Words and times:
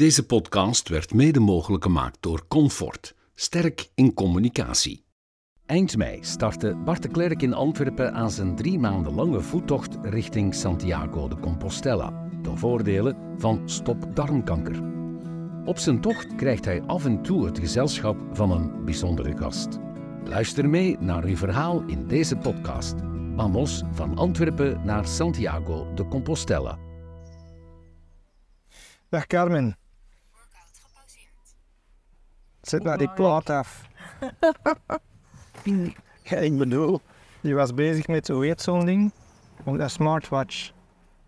Deze 0.00 0.26
podcast 0.26 0.88
werd 0.88 1.14
mede 1.14 1.40
mogelijk 1.40 1.84
gemaakt 1.84 2.16
door 2.20 2.46
Comfort, 2.48 3.14
sterk 3.34 3.90
in 3.94 4.14
communicatie. 4.14 5.04
Eind 5.66 5.96
mei 5.96 6.18
startte 6.24 6.76
Bart 6.84 7.02
de 7.02 7.08
Klerk 7.08 7.42
in 7.42 7.54
Antwerpen 7.54 8.14
aan 8.14 8.30
zijn 8.30 8.56
drie 8.56 8.78
maanden 8.78 9.14
lange 9.14 9.40
voettocht 9.40 9.98
richting 10.02 10.54
Santiago 10.54 11.28
de 11.28 11.38
Compostela, 11.38 12.28
ten 12.42 12.58
voordele 12.58 13.16
van 13.36 13.68
Stop 13.68 14.16
Darmkanker. 14.16 14.82
Op 15.64 15.78
zijn 15.78 16.00
tocht 16.00 16.34
krijgt 16.34 16.64
hij 16.64 16.82
af 16.82 17.04
en 17.04 17.22
toe 17.22 17.46
het 17.46 17.58
gezelschap 17.58 18.16
van 18.32 18.50
een 18.50 18.84
bijzondere 18.84 19.36
gast. 19.36 19.78
Luister 20.24 20.68
mee 20.68 20.96
naar 20.98 21.24
uw 21.24 21.36
verhaal 21.36 21.82
in 21.86 22.06
deze 22.06 22.36
podcast. 22.36 22.94
Vamos 23.36 23.82
van 23.92 24.18
Antwerpen 24.18 24.80
naar 24.84 25.06
Santiago 25.06 25.94
de 25.94 26.08
Compostela. 26.08 26.78
Dag 29.08 29.26
Carmen. 29.26 29.79
Zet 32.62 32.82
nou 32.82 32.98
die 32.98 33.10
plaat 33.10 33.50
af. 33.50 33.88
ja, 36.22 36.36
ik 36.36 36.58
bedoel, 36.58 37.00
die 37.40 37.54
was 37.54 37.74
bezig 37.74 38.06
met, 38.06 38.28
hoe 38.28 38.44
heet 38.44 38.62
zo'n 38.62 38.84
ding? 38.84 39.12
Een 39.64 39.90
smartwatch. 39.90 40.72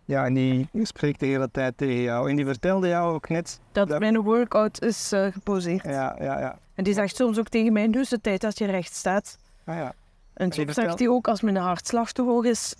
Ja, 0.04 0.24
en 0.24 0.34
die 0.34 0.68
spreekt 0.82 1.20
de 1.20 1.26
hele 1.26 1.50
tijd 1.50 1.76
tegen 1.76 2.02
jou. 2.02 2.30
En 2.30 2.36
die 2.36 2.44
vertelde 2.44 2.88
jou 2.88 3.14
ook 3.14 3.28
net... 3.28 3.60
Dat 3.72 3.98
mijn 3.98 4.20
workout 4.20 4.82
is 4.82 5.12
uh, 5.12 5.26
geposeerd. 5.32 5.84
Ja, 5.84 6.16
ja, 6.20 6.38
ja. 6.38 6.58
En 6.74 6.84
die 6.84 6.94
zegt 6.94 7.16
soms 7.16 7.38
ook 7.38 7.48
tegen 7.48 7.72
mij, 7.72 7.90
dus 7.90 8.08
de 8.08 8.20
tijd 8.20 8.44
als 8.44 8.58
je 8.58 8.66
recht 8.66 8.94
staat. 8.94 9.38
Ah, 9.64 9.76
ja. 9.76 9.92
En 10.34 10.52
soms 10.52 10.74
zegt 10.74 10.98
hij 10.98 11.08
ook, 11.08 11.28
als 11.28 11.40
mijn 11.40 11.56
hartslag 11.56 12.12
te 12.12 12.22
hoog 12.22 12.44
is, 12.44 12.74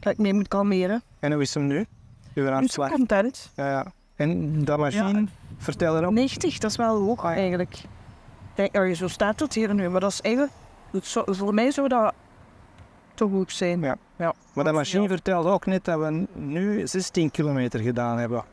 dat 0.00 0.12
ik 0.12 0.18
mee 0.18 0.34
moet 0.34 0.48
kalmeren. 0.48 1.02
En 1.18 1.32
hoe 1.32 1.42
is 1.42 1.54
hem 1.54 1.66
nu? 1.66 1.86
Uw 2.34 2.46
hartslag. 2.46 2.90
content. 2.90 3.50
Ja, 3.56 3.70
ja. 3.70 3.92
En 4.16 4.64
dat 4.64 4.78
machine, 4.78 5.26
vertel 5.58 5.96
erop. 5.96 6.12
90, 6.12 6.58
dat 6.58 6.70
is 6.70 6.76
wel 6.76 7.02
hoog 7.02 7.24
Ah, 7.24 7.30
ja. 7.30 7.36
eigenlijk. 7.40 7.76
Oh, 8.72 8.92
zo 8.92 9.08
staat 9.08 9.40
het 9.40 9.54
hier 9.54 9.74
nu, 9.74 9.88
maar 9.88 10.00
dat 10.00 10.10
is 10.12 10.20
eigenlijk... 10.20 10.52
voor 11.26 11.54
mij 11.54 11.70
zou 11.70 11.88
dat 11.88 12.14
te 13.14 13.24
goed 13.24 13.52
zijn. 13.52 13.80
Ja. 13.80 13.96
ja. 14.16 14.32
Maar 14.54 14.64
dat 14.64 14.74
machine 14.74 15.02
Ja. 15.02 15.08
vertelde 15.08 15.48
ook 15.48 15.66
net 15.66 15.84
dat 15.84 15.98
we 15.98 16.26
nu 16.32 16.86
16 16.86 17.30
kilometer 17.30 17.80
gedaan 17.80 18.18
hebben. 18.18 18.44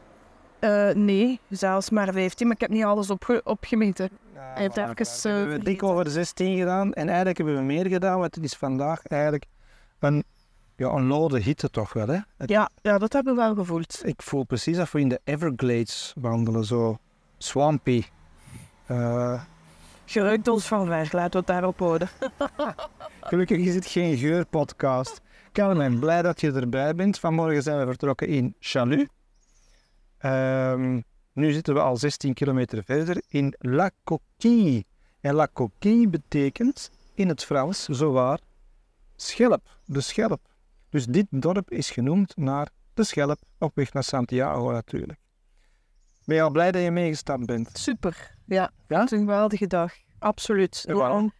Eh, 0.59 0.89
nee, 0.94 1.39
zelfs 1.50 1.89
maar 1.89 2.14
15, 2.14 2.48
maar 2.48 2.56
ik 2.56 2.62
heb 2.62 2.70
niet 2.70 2.84
alles 2.84 3.09
opge- 3.09 3.42
opgemeten. 3.44 4.09
Hij 4.34 4.62
heeft 4.62 4.78
voilà, 4.80 4.89
even, 5.00 5.08
voilà. 5.20 5.22
We 5.22 5.30
hebben 5.30 5.58
eh, 5.59 5.64
dik 5.66 5.84
over 5.84 6.04
de 6.04 6.09
16 6.09 6.58
gedaan 6.58 6.94
en 6.94 7.08
eigenlijk 7.08 7.38
hebben 7.38 7.56
we 7.56 7.62
meer 7.62 7.88
gedaan, 7.88 8.20
want 8.20 8.36
het 8.36 8.44
is 8.44 8.54
vandaag 8.54 9.06
eigenlijk 9.08 9.45
een, 10.00 10.23
ja, 10.82 10.90
een 10.90 11.06
lode 11.08 11.40
hitte 11.40 11.70
toch 11.70 11.94
wel. 11.94 12.08
Hè? 12.08 12.20
Het- 12.38 12.50
Ja, 12.50 12.70
ja, 12.82 12.98
dat 12.98 13.14
hebben 13.14 13.36
we 13.36 13.42
wel 13.42 13.56
gevoeld. 13.56 14.02
Ik 14.06 14.22
voel 14.22 14.44
precies 14.44 14.78
dat 14.78 14.92
we 14.92 15.00
in 15.00 15.10
de 15.10 15.20
Everglades 15.23 16.14
wandelen, 16.20 16.66
zo 16.66 16.98
swampy. 17.38 18.04
Je 20.06 20.22
ruikt 20.22 20.48
ons 20.48 20.66
van 20.68 20.86
ver, 20.88 21.10
laten 21.12 21.32
we 21.32 21.38
het 21.38 21.48
daarop 21.48 21.80
houden. 21.80 22.10
gelukkig 23.22 23.58
is 23.58 23.76
het 23.76 23.86
geen 23.86 24.18
geurpodcast. 24.18 25.22
Carmen, 25.52 26.00
blij 26.00 26.22
dat 26.22 26.42
je 26.42 26.52
erbij 26.52 26.95
bent. 26.95 27.20
Vanmorgen 27.20 27.64
zijn 27.64 27.80
we 27.80 27.86
vertrokken 27.86 28.28
in 28.28 28.56
Chalut. 28.60 29.10
Ehm, 30.18 31.00
nu 31.34 31.52
zitten 31.52 31.73
we 31.73 31.80
al 31.80 31.98
16 31.98 32.34
kilometer 32.34 32.84
verder 32.84 33.22
in 33.28 33.56
La 33.60 33.92
Coquille. 34.04 34.84
En 35.22 35.34
La 35.34 35.48
Coquille 35.54 36.08
betekent 36.10 36.92
in 37.14 37.28
het 37.28 37.44
Frans 37.44 37.86
zowaar 37.86 38.40
schelp, 39.16 39.62
de 39.86 40.02
schelp. 40.02 40.40
Dus 40.92 41.06
dit 41.06 41.25
dorp 41.30 41.72
is 41.72 41.89
genoemd 41.89 42.38
naar 42.38 42.67
de 42.94 43.03
schelp 43.03 43.39
op 43.59 43.72
weg 43.75 43.94
naar 43.94 44.03
Santiago 44.03 44.72
natuurlijk. 44.72 45.20
Ben 46.25 46.36
je 46.36 46.42
al 46.42 46.50
blij 46.52 46.72
dat 46.72 46.81
je 46.81 46.92
meegestapt 46.92 47.45
bent? 47.45 47.70
Super, 47.73 48.36
ja. 48.45 48.72
Ja? 48.88 49.00
Het 49.00 49.11
is 49.11 49.17
een 49.20 49.25
geweldige 49.25 49.67
dag, 49.67 49.94
absoluut. 50.20 50.83
En 50.88 50.95
waarom? 50.95 51.31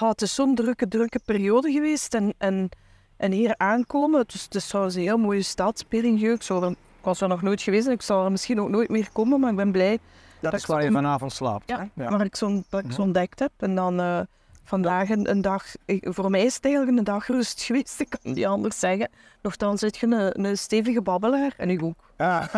Ja, 0.00 0.08
het 0.08 0.22
is 0.22 0.34
zo'n 0.34 0.54
drukke, 0.54 0.88
drukke 0.88 1.20
periode 1.24 1.72
geweest 1.72 2.14
en, 2.14 2.34
en, 2.38 2.68
en 3.16 3.32
hier 3.32 3.54
aankomen, 3.56 4.20
het 4.20 4.34
is, 4.34 4.42
het 4.44 4.54
is 4.54 4.66
trouwens 4.66 4.94
een 4.96 5.02
heel 5.02 5.18
mooie 5.18 5.42
stad, 5.42 5.84
Peringieu. 5.88 6.32
Ik, 6.32 6.42
zou 6.42 6.64
er- 6.64 6.70
ik 6.70 7.04
was 7.04 7.20
er 7.20 7.28
nog 7.28 7.42
nooit 7.42 7.62
geweest 7.62 7.86
en 7.86 7.92
ik 7.92 8.02
zal 8.02 8.24
er 8.24 8.30
misschien 8.30 8.60
ook 8.60 8.68
nooit 8.68 8.88
meer 8.88 9.08
komen, 9.12 9.40
maar 9.40 9.50
ik 9.50 9.56
ben 9.56 9.72
blij 9.72 9.98
Dat 10.40 10.52
is 10.52 10.60
is 10.60 10.66
waar 10.66 10.84
je 10.84 10.90
vanavond 10.90 11.32
slaapt. 11.32 11.68
Ja, 11.68 11.88
hè? 11.94 12.08
waar 12.10 12.24
ik 12.24 12.36
zo'n 12.36 12.64
dat 12.68 12.82
Mhm. 12.84 12.92
zo 12.92 13.02
ontdekt 13.02 13.38
heb. 13.38 13.52
En 13.56 13.74
dan 13.74 14.00
eh, 14.00 14.20
vandaag 14.68 15.08
een, 15.10 15.30
een 15.30 15.40
dag, 15.40 15.64
voor 16.00 16.30
mij 16.30 16.44
is 16.44 16.54
het 16.54 16.64
eigenlijk 16.64 16.98
een 16.98 17.04
dag 17.04 17.26
rust 17.26 17.62
geweest, 17.62 18.00
ik 18.00 18.10
kan 18.10 18.32
niet 18.34 18.46
anders 18.46 18.78
zeggen. 18.78 19.08
Nochtans 19.42 19.80
zit 19.80 19.96
je 19.96 20.06
een, 20.06 20.44
een 20.46 20.58
stevige 20.58 21.02
babbelaar 21.02 21.54
en 21.56 21.70
ik 21.70 21.82
ook. 21.82 21.94
Ah, 22.16 22.54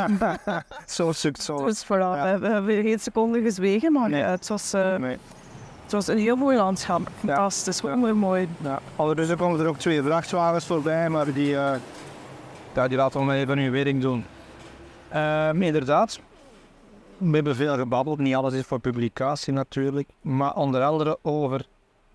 zo 0.86 1.12
sukt 1.12 1.42
zo. 1.42 1.64
Dus 1.64 1.84
voilà, 1.84 1.88
we, 1.88 2.36
we 2.40 2.48
hebben 2.48 2.82
geen 2.82 2.98
seconde 2.98 3.42
gezwegen, 3.42 3.92
maar 3.92 4.08
Nee. 4.10 4.22
eh, 4.22 4.30
het, 4.30 4.48
was, 4.48 4.72
eh, 4.72 4.96
Nee. 4.96 5.16
het 5.82 5.92
was 5.92 6.06
een 6.06 6.18
heel 6.18 6.36
mooi 6.36 6.56
landschap. 6.56 7.00
Fantastisch, 7.18 7.80
Ja. 7.80 7.94
mooi, 7.96 8.12
mooi. 8.12 8.48
Ja, 8.62 8.78
ondertussen 8.96 9.36
komen 9.36 9.60
er 9.60 9.66
ook 9.66 9.78
twee 9.78 10.02
vrachtwagens 10.02 10.66
voorbij, 10.66 11.08
maar 11.08 11.32
die, 11.32 11.56
eh, 11.56 11.72
ja, 12.74 12.88
die 12.88 12.96
laten 12.96 13.26
we 13.26 13.32
even 13.34 13.58
hun 13.58 13.70
werk 13.72 14.00
doen. 14.00 14.24
Inderdaad, 15.62 16.20
we 17.18 17.34
hebben 17.34 17.56
veel 17.56 17.76
gebabbeld. 17.76 18.18
Niet 18.18 18.34
alles 18.34 18.54
is 18.54 18.64
voor 18.66 18.80
publicatie 18.80 19.52
natuurlijk, 19.52 20.08
maar 20.20 20.54
onder 20.54 20.82
andere 20.82 21.18
over 21.22 21.66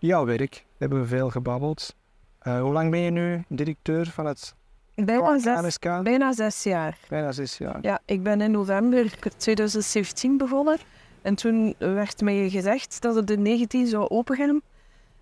jouw 0.06 0.26
werk 0.26 0.66
hebben 0.78 1.00
we 1.02 1.08
veel 1.08 1.30
gebabbeld. 1.30 1.96
Eh, 2.40 2.62
hoe 2.62 2.74
lang 2.74 2.92
ben 2.92 3.00
je 3.00 3.12
nu 3.12 3.44
directeur 3.48 4.06
van 4.06 4.26
het 4.26 4.56
Bijna 4.96 5.40
zes, 5.40 5.60
KNSK? 5.60 6.04
bijna 6.04 6.34
zes 6.34 6.64
jaar. 6.64 6.98
Bijna 7.10 7.32
zes 7.32 7.58
jaar. 7.58 7.78
Ja, 7.82 8.00
ik 8.06 8.24
ben 8.24 8.42
in 8.42 8.52
november 8.52 9.14
2017 9.38 10.38
begonnen. 10.38 10.78
En 11.22 11.36
toen 11.36 11.76
werd 11.78 12.22
mij 12.22 12.50
gezegd 12.50 13.02
dat 13.02 13.16
het 13.16 13.30
in 13.32 13.42
19 13.42 13.88
zou 13.88 14.10
opengaan. 14.10 14.62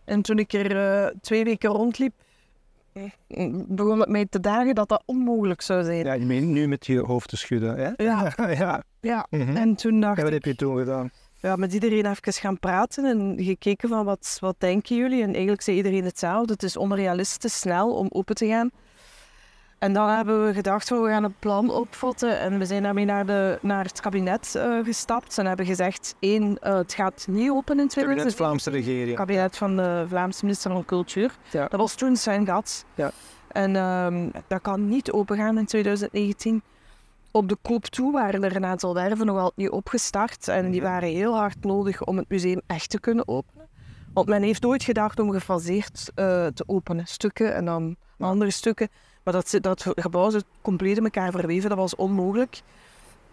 En 0.06 0.22
toen 0.22 0.40
ik 0.40 0.54
er 0.54 0.78
eh, 0.78 1.10
twee 1.22 1.44
weken 1.44 1.70
rondliep, 1.70 2.14
eh, 2.94 3.50
begon 3.68 4.00
het 4.00 4.10
mij 4.10 4.26
te 4.30 4.40
dagen 4.40 4.76
dat 4.76 4.90
dat 4.90 5.04
onmogelijk 5.06 5.62
zou 5.62 5.84
zijn. 5.84 6.06
Ja, 6.06 6.14
je 6.14 6.26
bent 6.26 6.48
nu 6.48 6.68
met 6.68 6.86
je 6.86 7.00
hoofd 7.00 7.30
te 7.30 7.38
schudden, 7.38 7.78
hè? 7.78 8.04
Ja, 8.04 8.34
ja. 8.60 8.84
ja. 9.00 9.28
Mhm. 9.30 9.56
En 9.56 9.76
toen 9.76 10.00
dacht 10.00 10.18
wat 10.18 10.28
ik, 10.28 10.34
heb 10.34 10.44
je 10.44 10.56
toen 10.56 10.78
gedaan? 10.78 11.12
Ja, 11.44 11.56
met 11.56 11.74
iedereen 11.74 12.06
even 12.06 12.34
gaan 12.34 12.60
praten 12.60 13.06
en 13.06 13.36
gekeken 13.38 13.90
van 13.90 14.06
wat, 14.06 14.38
wat 14.40 14.56
denken 14.58 14.96
jullie? 14.96 15.22
En 15.22 15.32
eigenlijk 15.32 15.62
zei 15.62 15.78
iedereen 15.78 16.04
hetzelfde. 16.04 16.54
Het 16.54 16.64
is 16.64 16.78
onrealistisch 16.78 17.60
snel 17.60 17.94
om 17.94 18.08
open 18.10 18.36
te 18.36 18.48
gaan. 18.48 18.72
En 19.80 19.94
dan 19.94 20.10
hebben 20.10 20.46
we 20.46 20.54
gedacht, 20.54 20.90
we 20.90 21.08
gaan 21.08 21.24
een 21.24 21.36
plan 21.40 21.70
opvatten. 21.70 22.40
En 22.40 22.60
we 22.60 22.66
zijn 22.66 22.84
daarmee 22.84 23.06
naar, 23.06 23.26
de, 23.26 23.60
naar 23.62 23.86
het 23.86 24.00
kabinet 24.00 24.56
eh, 24.56 24.78
gestapt. 24.84 25.38
En 25.38 25.46
hebben 25.46 25.66
gezegd, 25.66 26.16
één, 26.20 26.58
eh, 26.60 26.76
het 26.76 26.94
gaat 26.94 27.26
niet 27.30 27.50
open 27.50 27.80
in 27.80 27.88
Kabinet 27.88 27.90
2020. 27.90 28.36
Vlaamse 28.36 28.70
regering. 28.70 29.08
Het 29.08 29.18
kabinet 29.18 29.58
van 29.58 29.76
de 29.76 30.06
Vlaamse 30.08 30.46
minister 30.46 30.72
van 30.72 30.86
Cultuur. 30.86 31.36
Ja. 31.52 31.68
Dat 31.68 31.80
was 31.80 31.96
toen 31.96 32.16
zijn 32.16 32.46
gat. 32.46 32.86
Ja. 32.96 33.12
En 33.48 33.76
ehm, 33.76 34.30
dat 34.48 34.62
kan 34.62 34.90
niet 34.90 35.12
opengaan 35.12 35.58
in 35.58 35.66
2019. 35.66 36.62
Op 37.36 37.50
de 37.50 37.58
koop 37.62 37.86
toe 37.86 38.12
waren 38.12 38.44
er 38.44 38.56
een 38.56 38.66
aantal 38.66 38.94
werven 38.94 39.26
nog 39.26 39.36
altijd 39.38 39.58
niet 39.58 39.70
opgestart. 39.70 40.48
En 40.48 40.72
die 40.72 40.82
Mhm. 40.82 40.90
waren 40.90 41.10
heel 41.10 41.36
hard 41.38 41.64
nodig 41.64 42.04
om 42.04 42.18
het 42.18 42.30
museum 42.30 42.62
echt 42.68 42.90
te 42.90 43.00
kunnen 43.00 43.28
openen. 43.28 43.68
Want 44.14 44.28
men 44.28 44.42
heeft 44.44 44.66
ooit 44.66 44.84
gedacht 44.84 45.20
om 45.20 45.32
gefaseerd 45.32 46.12
eh, 46.16 46.46
te 46.48 46.64
openen. 46.66 47.08
Stukken 47.08 47.54
en 47.56 47.66
dan 47.66 47.96
andere 48.20 48.52
stukken. 48.52 48.90
Maar 49.24 49.34
dat, 49.34 49.58
dat 49.62 49.86
gebouw 49.96 50.30
zit 50.30 50.46
compleet 50.62 50.98
in 50.98 51.04
elkaar 51.04 51.32
verweven. 51.32 51.70
Dat 51.70 51.78
was 51.78 51.96
onmogelijk. 51.96 52.62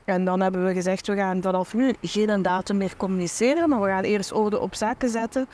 En 0.05 0.25
dan 0.25 0.41
hebben 0.41 0.65
we 0.65 0.73
gezegd, 0.73 1.07
we 1.07 1.17
gaan 1.17 1.43
vanaf 1.43 1.75
nu 1.75 1.95
geen 2.03 2.43
datum 2.43 2.77
meer 2.77 2.97
communiceren. 2.97 3.69
Maar 3.69 3.81
we 3.81 3.89
gaan 3.89 4.05
eerst 4.05 4.33
orde 4.33 4.59
op 4.61 4.75
zaken 4.75 5.09
zetten. 5.09 5.47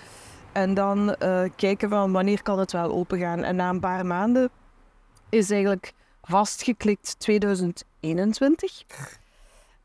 En 0.52 0.74
dan 0.74 1.14
eh, 1.14 1.42
kijken 1.56 1.88
van 1.88 2.12
wanneer 2.12 2.42
kan 2.42 2.58
het 2.58 2.72
wel 2.72 2.90
opengaan. 2.92 3.42
En 3.42 3.56
na 3.56 3.68
een 3.68 3.80
paar 3.80 4.06
maanden 4.06 4.48
is 5.28 5.50
eigenlijk 5.50 5.92
vastgeklikt 6.26 7.18
2021. 7.18 8.84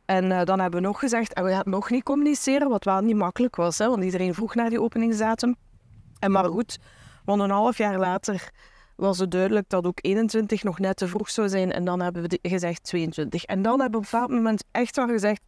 En 0.06 0.32
eh, 0.32 0.44
dan 0.46 0.60
hebben 0.60 0.82
we 0.82 0.88
nog 0.88 1.00
gezegd, 1.00 1.34
en 1.34 1.44
we 1.44 1.52
gaan 1.52 1.70
nog 1.70 1.90
niet 1.90 2.04
communiceren, 2.04 2.70
wat 2.70 2.84
wel 2.84 3.02
niet 3.02 3.16
makkelijk 3.16 3.56
was. 3.56 3.78
Hè, 3.78 3.88
want 3.88 4.04
iedereen 4.04 4.34
vroeg 4.34 4.56
naar 4.56 4.70
die 4.70 4.82
openingsdatum. 4.82 5.56
En 6.20 6.32
maar 6.32 6.46
goed, 6.46 6.78
want 7.26 7.42
een 7.42 7.50
half 7.50 7.78
jaar 7.78 8.00
later 8.00 8.52
was 8.96 9.20
het 9.20 9.32
duidelijk 9.32 9.70
dat 9.70 9.86
ook 9.86 10.00
21 10.02 10.64
nog 10.64 10.80
net 10.80 10.98
te 10.98 11.08
vroeg 11.08 11.30
zou 11.30 11.50
zijn. 11.50 11.72
En 11.72 11.86
dan 11.86 12.02
hebben 12.02 12.22
we 12.22 12.40
gezegd 12.42 12.84
22. 12.84 13.44
En 13.44 13.62
dan 13.62 13.80
hebben 13.80 14.02
we 14.02 14.08
op 14.08 14.14
een 14.14 14.20
bepaald 14.20 14.44
moment 14.44 14.64
echt 14.72 14.96
wel 14.96 15.08
gezegd, 15.08 15.42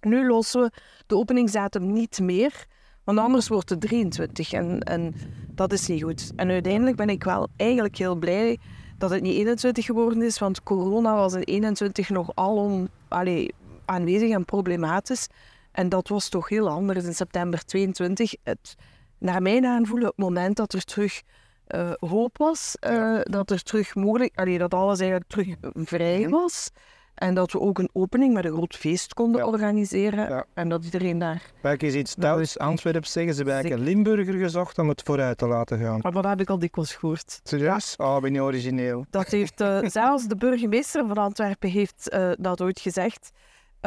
nu 0.00 0.26
lossen 0.26 0.60
we 0.62 0.70
de 1.06 1.16
openingsdatum 1.16 1.92
niet 1.92 2.20
meer. 2.20 2.66
Want 3.04 3.18
anders 3.18 3.48
wordt 3.48 3.70
het 3.70 3.80
23 3.80 4.52
en, 4.52 4.80
en 4.80 5.14
dat 5.48 5.72
is 5.72 5.86
niet 5.86 6.02
goed. 6.02 6.32
En 6.36 6.50
uiteindelijk 6.50 6.96
ben 6.96 7.08
ik 7.08 7.24
wel 7.24 7.48
eigenlijk 7.56 7.96
heel 7.96 8.14
blij 8.14 8.58
dat 9.04 9.12
het 9.12 9.22
niet 9.22 9.36
21 9.36 9.84
geworden 9.84 10.22
is, 10.22 10.38
want 10.38 10.62
corona 10.62 11.14
was 11.14 11.34
in 11.34 11.42
21 11.42 12.08
nog 12.08 12.30
alom 12.34 12.88
allee, 13.08 13.54
aanwezig 13.84 14.30
en 14.30 14.44
problematisch. 14.44 15.26
En 15.72 15.88
dat 15.88 16.08
was 16.08 16.28
toch 16.28 16.48
heel 16.48 16.68
anders 16.68 17.04
in 17.04 17.14
september 17.14 17.64
22. 17.64 18.34
Het, 18.42 18.74
naar 19.18 19.42
mijn 19.42 19.66
aanvoelen, 19.66 20.06
het 20.06 20.16
moment 20.16 20.56
dat 20.56 20.72
er 20.72 20.84
terug 20.84 21.22
eh, 21.66 21.92
hoop 21.98 22.38
was, 22.38 22.76
eh, 22.80 23.18
dat 23.22 23.50
er 23.50 23.62
terug 23.62 23.94
mogelijk, 23.94 24.38
allee, 24.38 24.58
dat 24.58 24.74
alles 24.74 25.00
eigenlijk 25.00 25.30
terug 25.30 25.56
vrij 25.74 26.28
was, 26.28 26.70
En 27.14 27.34
dat 27.34 27.52
we 27.52 27.60
ook 27.60 27.78
een 27.78 27.90
opening 27.92 28.34
met 28.34 28.44
een 28.44 28.52
groot 28.52 28.76
feest 28.76 29.14
konden 29.14 29.40
Ja. 29.40 29.46
organiseren. 29.46 30.28
Ja. 30.28 30.44
En 30.54 30.68
dat 30.68 30.84
iedereen 30.84 31.18
daar... 31.18 31.42
Wij 31.60 31.76
eens 31.78 31.94
iets 31.94 32.14
thuis 32.14 32.58
Antwerpen 32.58 33.10
zeggen, 33.10 33.32
ze 33.32 33.36
hebben 33.36 33.54
eigenlijk 33.54 33.84
een 33.86 33.94
Limburger 33.94 34.34
gezocht 34.34 34.78
om 34.78 34.88
het 34.88 35.02
vooruit 35.04 35.38
te 35.38 35.46
laten 35.46 35.78
gaan. 35.78 35.98
Maar 36.02 36.12
dat 36.12 36.24
heb 36.24 36.40
ik 36.40 36.50
al 36.50 36.58
dikwijls 36.58 36.94
gehoord. 36.94 37.40
Serieus? 37.42 37.94
Oh, 37.96 38.20
ben 38.20 38.34
je 38.34 38.42
origineel. 38.42 39.04
Dat 39.10 39.28
heeft 39.28 39.60
eh, 39.60 39.78
zelfs 39.82 40.26
de 40.26 40.36
burgemeester 40.36 41.06
van 41.06 41.16
Antwerpen 41.16 41.70
heeft 41.70 42.08
eh, 42.08 42.30
dat 42.38 42.60
ooit 42.60 42.80
gezegd. 42.80 43.30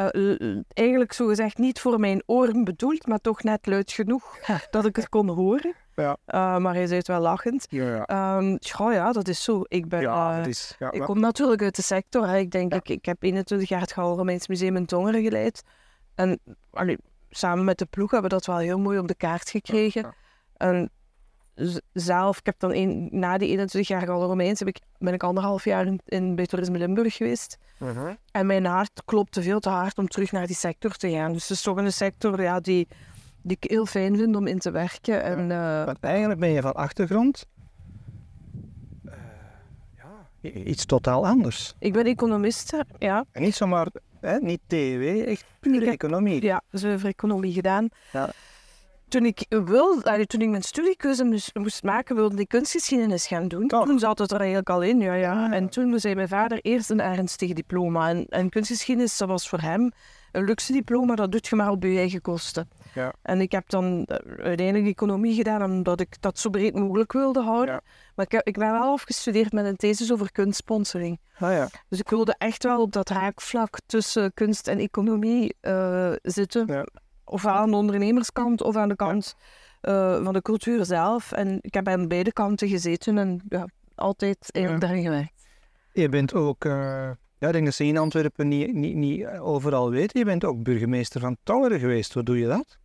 L- 0.06 0.62
eigenlijk 0.68 1.12
zo 1.12 1.26
gezegd 1.26 1.58
niet 1.58 1.80
voor 1.80 2.00
mijn 2.00 2.22
oren 2.26 2.64
bedoeld, 2.64 3.06
maar 3.06 3.18
toch 3.18 3.42
net 3.42 3.66
luid 3.66 3.92
genoeg 3.92 4.38
dat 4.70 4.84
ik 4.86 4.96
het 4.96 5.08
kon 5.08 5.28
horen. 5.28 5.74
Ja. 5.94 6.16
Eh, 6.24 6.56
maar 6.56 6.74
hij 6.74 6.86
zei 6.86 6.98
het 6.98 7.06
wel 7.06 7.20
lachend. 7.20 7.66
Ja, 7.68 7.94
ja. 7.94 8.04
Ehm 8.06 8.56
ja, 8.90 9.12
dat 9.12 9.28
is 9.28 9.42
zo. 9.42 9.62
Ik 9.68 9.88
ben... 9.88 10.00
ja, 10.00 10.30
eh, 10.30 10.36
het 10.36 10.46
is... 10.46 10.74
Ja, 10.78 10.90
Ik 10.90 11.00
kom 11.00 11.20
natuurlijk 11.20 11.62
uit 11.62 11.76
de 11.76 11.82
sector. 11.82 12.26
Hè. 12.28 12.36
Ik 12.38 12.50
denk, 12.50 12.74
ik, 12.74 12.88
ik 12.88 13.04
heb 13.04 13.22
21 13.22 13.68
jaar 13.68 13.80
het 13.80 13.92
Gouwe 13.92 14.16
Romeins 14.16 14.48
Museum 14.48 14.76
in 14.76 14.86
Tongeren 14.86 15.22
geleid. 15.22 15.62
En 16.14 16.40
allee, 16.70 16.98
samen 17.30 17.64
met 17.64 17.78
de 17.78 17.86
ploeg 17.86 18.10
hebben 18.10 18.30
we 18.30 18.36
dat 18.36 18.46
wel 18.46 18.56
heel 18.56 18.78
mooi 18.78 18.98
op 18.98 19.08
de 19.08 19.14
kaart 19.14 19.50
gekregen. 19.50 20.14
En 20.56 20.90
zelf, 21.92 22.38
ik 22.38 22.46
heb 22.46 22.58
dan 22.58 22.72
een, 22.74 23.08
na 23.10 23.38
die 23.38 23.48
21 23.48 23.88
jaar 23.90 24.02
Gouwe 24.06 24.26
Romeins, 24.26 24.58
heb 24.58 24.68
ik, 24.68 24.78
ben 24.98 25.14
ik 25.14 25.22
anderhalf 25.22 25.64
jaar 25.64 25.86
in, 25.86 26.00
in, 26.04 26.34
bij 26.34 26.46
Toerisme 26.46 26.78
Limburg 26.78 27.14
geweest. 27.16 27.58
Mhm. 27.78 28.14
En 28.30 28.46
mijn 28.46 28.64
hart 28.64 29.02
klopte 29.04 29.42
veel 29.42 29.60
te 29.60 29.68
hard 29.68 29.98
om 29.98 30.08
terug 30.08 30.32
naar 30.32 30.46
die 30.46 30.56
sector 30.56 30.90
te 30.90 31.10
gaan. 31.10 31.32
Dus 31.32 31.42
het 31.48 31.50
is 31.56 31.62
toch 31.62 31.76
een 31.76 31.92
sector 31.92 32.42
ja, 32.42 32.60
die, 32.60 32.88
die 33.42 33.56
ik 33.60 33.70
heel 33.70 33.86
fijn 33.86 34.16
vind 34.16 34.36
om 34.36 34.46
in 34.46 34.58
te 34.58 34.70
werken. 34.70 35.22
En, 35.22 35.50
eh, 35.50 35.84
Want 35.84 35.98
eigenlijk 36.00 36.40
ben 36.40 36.48
je 36.50 36.60
van 36.60 36.74
achtergrond 36.74 37.46
eh, 39.04 39.12
ja, 39.96 40.50
iets 40.50 40.84
totaal 40.84 41.26
anders. 41.26 41.74
ik 41.78 41.92
ben 41.92 42.04
economist, 42.06 42.76
ja. 42.98 43.24
En 43.32 43.42
niet 43.42 43.54
zomaar, 43.54 43.86
hè, 44.20 44.36
niet 44.38 44.60
TW, 44.66 45.02
echt 45.26 45.44
pure 45.60 45.76
Ik 45.76 45.84
heb- 45.84 45.92
economie. 45.92 46.42
Ja, 46.42 46.60
zuiver 46.70 47.08
economie 47.08 47.52
gedaan. 47.52 47.88
Ja. 48.12 48.30
Toen 49.08 49.24
ik, 49.24 49.46
wil, 49.48 50.00
toen 50.26 50.40
ik 50.40 50.48
mijn 50.48 50.62
studiekeuze 50.62 51.50
moest, 51.54 51.82
maken, 51.82 52.16
wilde 52.16 52.40
ik 52.40 52.48
kunstgeschiedenis 52.48 53.26
gaan 53.26 53.48
doen. 53.48 53.68
Toen 53.68 53.98
zat 53.98 54.18
het 54.18 54.30
er 54.30 54.38
eigenlijk 54.38 54.70
al 54.70 54.82
in, 54.82 55.00
ja, 55.00 55.14
ja. 55.14 55.44
Ah. 55.46 55.54
En 55.54 55.68
toen 55.68 55.98
zei 56.00 56.14
mijn 56.14 56.28
vader 56.28 56.58
eerst 56.62 56.90
een 56.90 57.00
ernstig 57.00 57.52
diploma. 57.52 58.08
En, 58.08 58.26
en 58.26 58.48
kunstgeschiedenis, 58.48 59.16
dat 59.18 59.28
was 59.28 59.48
voor 59.48 59.60
hem 59.60 59.92
een 60.32 60.44
luxe 60.44 60.72
diploma, 60.72 61.14
dat 61.14 61.32
doet 61.32 61.46
je 61.46 61.56
maar 61.56 61.70
op 61.70 61.82
je 61.82 61.96
eigen 61.96 62.20
kosten. 62.20 62.68
Ja. 62.94 63.12
En 63.22 63.40
ik 63.40 63.52
heb 63.52 63.68
dan 63.68 64.04
eh, 64.04 64.44
uiteindelijk 64.44 64.86
economie 64.86 65.34
gedaan, 65.34 65.62
omdat 65.62 66.00
ik 66.00 66.16
dat 66.20 66.38
zo 66.38 66.50
breed 66.50 66.74
mogelijk 66.74 67.12
wilde 67.12 67.40
houden. 67.42 67.74
Ja. 67.74 67.80
Maar 68.14 68.24
ik, 68.24 68.32
heb- 68.32 68.46
ik 68.46 68.58
ben 68.58 68.72
wel 68.72 68.92
afgestudeerd 68.92 69.52
met 69.52 69.64
een 69.64 69.76
thesis 69.76 70.12
over 70.12 70.32
kunstsponsoring. 70.32 71.20
Ah, 71.38 71.52
ja. 71.52 71.68
Dus 71.88 71.98
ik 71.98 72.08
wilde 72.08 72.34
echt 72.38 72.62
wel 72.64 72.80
op 72.80 72.92
dat 72.92 73.08
raakvlak 73.08 73.78
tussen 73.86 74.34
kunst 74.34 74.68
en 74.68 74.78
economie 74.78 75.56
eh, 75.60 76.12
zitten. 76.22 76.66
Ofwel 77.28 77.52
aan 77.52 77.70
de 77.70 77.76
ondernemerskant 77.76 78.62
of 78.62 78.76
aan 78.76 78.88
de 78.88 78.96
kant 78.96 79.36
eh, 79.80 80.24
van 80.24 80.32
de 80.32 80.42
cultuur 80.42 80.84
zelf. 80.84 81.32
En 81.32 81.58
ik 81.60 81.74
heb 81.74 81.88
aan 81.88 82.08
beide 82.08 82.32
kanten 82.32 82.68
gezeten 82.68 83.18
en 83.18 83.40
ja, 83.48 83.68
altijd 83.94 84.48
eigenlijk 84.52 84.84
daarin 84.84 85.04
gewerkt. 85.04 85.48
Je 85.92 86.08
bent 86.08 86.34
ook, 86.34 86.64
eh, 86.64 86.72
ja, 87.38 87.46
ik 87.46 87.52
denk 87.52 87.64
dat 87.64 87.74
ze 87.74 87.84
in 87.84 87.98
Antwerpen 87.98 88.48
niet, 88.48 88.74
niet, 88.74 88.94
niet 88.94 89.22
eh, 89.22 89.46
overal 89.46 89.90
weten, 89.90 90.18
je 90.18 90.24
bent 90.24 90.44
ook 90.44 90.62
burgemeester 90.62 91.20
van 91.20 91.36
Tongeren 91.42 91.78
geweest. 91.78 92.14
Hoe 92.14 92.22
doe 92.22 92.38
je 92.38 92.46
dat? 92.46 92.78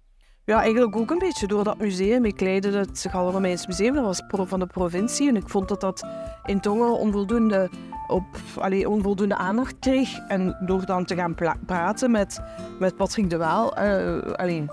Ja, 0.45 0.61
eigenlijk 0.61 0.95
ook 0.95 1.11
een 1.11 1.17
beetje 1.17 1.47
door 1.47 1.63
dat 1.63 1.77
museum. 1.77 2.25
Ik 2.25 2.41
leidde 2.41 2.77
het 2.77 3.05
Gallo 3.09 3.29
Romeins 3.29 3.67
Museum, 3.67 3.93
dat 3.93 4.03
was 4.03 4.21
pro 4.27 4.45
van 4.45 4.59
de 4.59 4.65
provincie. 4.65 5.29
En 5.29 5.35
ik 5.35 5.49
vond 5.49 5.67
dat 5.67 5.81
dat 5.81 6.05
in 6.45 6.59
Tongeren 6.59 6.97
onvoldoende, 6.97 7.69
op, 8.07 8.25
allee, 8.57 8.89
onvoldoende 8.89 9.35
aandacht 9.35 9.79
kreeg. 9.79 10.17
En 10.27 10.57
door 10.59 10.85
dan 10.85 11.05
te 11.05 11.15
gaan 11.15 11.35
praten 11.65 12.11
met, 12.11 12.41
met 12.79 12.95
Patrick 12.95 13.29
de 13.29 13.37
Waal, 13.37 13.75
eh 13.75 14.21
alleen 14.33 14.69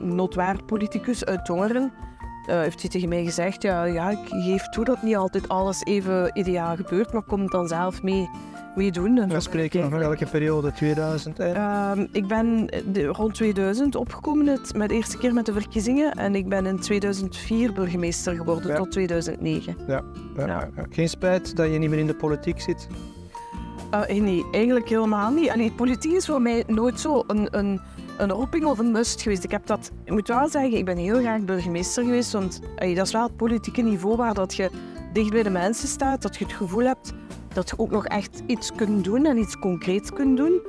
notwaar 0.00 0.64
politicus 0.64 1.24
uit 1.24 1.44
Tongeren, 1.44 1.92
eh, 2.46 2.58
heeft 2.60 2.80
hij 2.80 2.90
tegen 2.90 3.08
mij 3.08 3.24
gezegd, 3.24 3.62
ja, 3.62 3.84
ja, 3.84 4.10
ik 4.10 4.28
geef 4.28 4.68
toe 4.68 4.84
dat 4.84 5.02
niet 5.02 5.16
altijd 5.16 5.48
alles 5.48 5.84
even 5.84 6.30
ideaal 6.38 6.76
gebeurt, 6.76 7.12
maar 7.12 7.22
kom 7.22 7.46
dan 7.46 7.68
zelf 7.68 8.02
mee, 8.02 8.30
mee 8.76 8.90
doen. 8.92 9.18
En 9.18 9.28
We 9.28 9.40
spreken 9.40 9.90
van 9.90 9.98
welke 9.98 10.26
periode? 10.26 10.72
2000? 10.72 11.38
hè? 11.38 11.52
Ehm, 11.52 12.06
ik 12.12 12.26
ben 12.26 12.66
de- 12.92 13.06
rond 13.06 13.34
2000 13.34 13.94
opgekomen 13.96 14.46
het, 14.46 14.74
met 14.76 14.88
de 14.88 14.94
eerste 14.94 15.18
keer 15.18 15.32
met 15.34 15.46
de 15.46 15.52
verkiezingen 15.52 16.12
en 16.12 16.34
ik 16.34 16.48
ben 16.48 16.66
in 16.66 16.78
2004 16.80 17.72
burgemeester 17.72 18.34
geworden 18.36 18.70
Ja. 18.70 18.76
tot 18.76 18.90
2009. 18.90 19.76
Ja, 19.86 20.02
ja. 20.36 20.68
Geen 20.90 21.08
spijt 21.08 21.56
dat 21.56 21.72
je 21.72 21.78
niet 21.78 21.90
meer 21.90 21.98
in 21.98 22.06
de 22.06 22.14
politiek 22.14 22.60
zit? 22.60 22.88
Eh, 23.90 24.20
nee, 24.20 24.44
eigenlijk 24.52 24.88
helemaal 24.88 25.30
niet. 25.30 25.50
Allee, 25.50 25.72
politiek 25.72 26.12
is 26.12 26.26
voor 26.26 26.42
mij 26.42 26.64
nooit 26.66 27.00
zo 27.00 27.24
een, 27.26 27.48
een, 27.58 27.80
een 28.18 28.30
roeping 28.30 28.64
of 28.64 28.78
een 28.78 28.92
must 28.92 29.22
geweest. 29.22 29.44
Ik 29.44 29.50
heb 29.50 29.66
dat, 29.66 29.90
ik 30.04 30.12
moet 30.12 30.28
wel 30.28 30.48
zeggen, 30.48 30.76
ik 30.78 30.84
ben 30.84 30.96
heel 30.96 31.18
graag 31.18 31.40
burgemeester 31.44 32.04
geweest, 32.04 32.32
want 32.32 32.60
allee, 32.78 32.94
dat 32.94 33.06
is 33.06 33.12
wel 33.12 33.22
het 33.22 33.36
politieke 33.36 33.82
niveau 33.82 34.16
waar 34.16 34.34
dat 34.34 34.54
je 34.54 34.70
dicht 35.12 35.30
bij 35.30 35.42
de 35.42 35.50
mensen 35.50 35.88
staat, 35.88 36.22
dat 36.22 36.36
je 36.36 36.44
het 36.44 36.52
gevoel 36.52 36.84
hebt 36.84 37.12
dat 37.54 37.68
je 37.68 37.78
ook 37.78 37.90
nog 37.90 38.06
echt 38.06 38.42
iets 38.46 38.72
kunt 38.74 39.04
doen 39.04 39.26
en 39.26 39.38
iets 39.38 39.58
concreets 39.58 40.12
kunt 40.12 40.36
doen. 40.36 40.60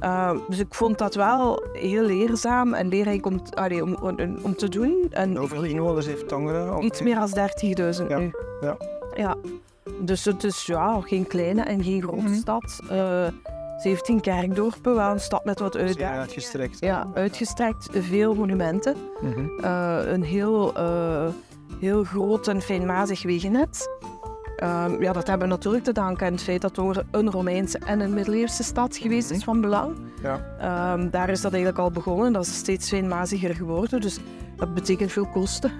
Eh, 0.00 0.30
dus 0.48 0.58
ik 0.58 0.74
vond 0.74 0.98
dat 0.98 1.14
wel 1.14 1.62
heel 1.72 2.02
leerzaam 2.02 2.74
en 2.74 2.88
leerrijk 2.88 3.26
om, 3.26 3.40
allee, 3.54 3.82
om, 3.82 3.94
om, 3.94 4.36
om 4.42 4.56
te 4.56 4.68
doen. 4.68 5.06
En 5.10 5.36
Hoeveel 5.36 5.62
inwoners 5.64 6.06
heeft 6.06 6.28
Tongeren? 6.28 6.82
iets 6.84 7.02
meer 7.02 7.14
dan 7.14 7.28
30.000 8.02 8.08
Ja, 8.08 8.18
nu. 8.18 8.30
ja. 8.60 8.76
ja. 9.14 9.36
Dus 10.00 10.24
het 10.24 10.44
is 10.44 10.66
ja, 10.66 11.00
geen 11.00 11.26
kleine 11.26 11.62
en 11.62 11.82
geen 11.84 12.02
grote 12.02 12.22
Mhm. 12.22 12.34
stad. 12.34 12.80
Eh 12.90 13.26
17 13.76 14.20
kerkdorpen, 14.20 14.94
wel 14.94 15.10
een 15.10 15.20
stad 15.20 15.44
met 15.44 15.58
wat 15.60 15.72
Zeer 15.72 15.82
uitdagingen. 15.82 16.20
uitgestrekt. 16.20 16.78
Ja, 16.80 17.06
uitgestrekt, 17.14 17.88
veel 17.92 18.34
monumenten. 18.34 18.96
Mhm. 19.20 19.64
Eh, 19.64 19.98
een 20.04 20.22
heel, 20.22 20.74
eh, 20.74 21.26
heel 21.80 22.04
groot 22.04 22.48
en 22.48 22.60
fijnmazig 22.60 23.22
wegennet. 23.22 23.88
Ehm, 24.56 25.02
ja, 25.02 25.12
dat 25.12 25.26
hebben 25.26 25.48
we 25.48 25.54
natuurlijk 25.54 25.84
te 25.84 25.92
danken 25.92 26.26
aan 26.26 26.32
het 26.32 26.42
feit 26.42 26.60
dat 26.60 26.74
Tongeren 26.74 27.08
een 27.10 27.30
Romeinse 27.30 27.78
en 27.78 28.00
een 28.00 28.14
middeleeuwse 28.14 28.62
stad 28.62 28.96
geweest 28.96 29.30
is 29.30 29.44
van 29.44 29.60
belang. 29.60 29.96
Ja. 30.22 30.40
Ehm, 30.58 31.10
daar 31.10 31.28
is 31.28 31.40
dat 31.40 31.52
eigenlijk 31.52 31.82
al 31.82 31.90
begonnen. 31.90 32.32
Dat 32.32 32.46
is 32.46 32.56
steeds 32.56 32.88
fijnmaziger 32.88 33.54
geworden, 33.54 34.00
dus 34.00 34.18
dat 34.56 34.74
betekent 34.74 35.12
veel 35.12 35.26
kosten. 35.26 35.72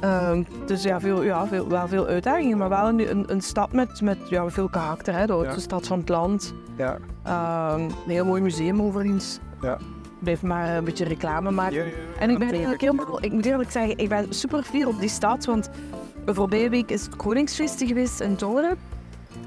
Ehm, 0.00 0.42
dus 0.66 0.82
ja, 0.82 1.00
veel, 1.00 1.22
ja 1.22 1.46
veel, 1.46 1.68
wel 1.68 1.88
veel 1.88 2.06
uitdagingen, 2.06 2.58
maar 2.58 2.68
wel 2.68 2.88
een, 2.88 3.10
een, 3.10 3.24
een 3.32 3.40
stad 3.40 3.72
met, 3.72 4.00
met 4.00 4.18
ja, 4.28 4.50
veel 4.50 4.68
karakter. 4.68 5.14
Hè? 5.14 5.26
De 5.26 5.32
oudste 5.32 5.54
Ja. 5.54 5.60
stad 5.60 5.86
van 5.86 5.98
het 5.98 6.08
land. 6.08 6.54
Ja. 6.76 6.98
Een 7.74 7.90
heel 8.06 8.24
mooi 8.24 8.42
museum 8.42 8.82
overigens. 8.82 9.38
Ja. 9.60 9.78
Blijf 10.18 10.42
maar 10.42 10.76
een 10.76 10.84
beetje 10.84 11.04
reclame 11.04 11.50
maken. 11.50 11.74
Ja, 11.76 11.82
ja, 11.82 11.88
ja. 11.88 12.20
En 12.20 12.30
ik 12.30 12.38
ben 12.38 12.48
eigenlijk 12.50 12.80
helemaal, 12.80 13.22
ik 13.22 13.32
moet 13.32 13.44
eerlijk 13.46 13.70
zeggen, 13.70 13.98
ik 13.98 14.08
ben 14.08 14.26
super 14.34 14.62
fier 14.62 14.88
op 14.88 15.00
die 15.00 15.08
stad, 15.08 15.44
want 15.44 15.70
voorbije 16.26 16.68
week 16.68 16.90
is 16.90 17.04
het 17.04 17.16
Koningsfeest 17.16 17.82
geweest 17.86 18.20
in 18.20 18.36
Tongeren. 18.36 18.76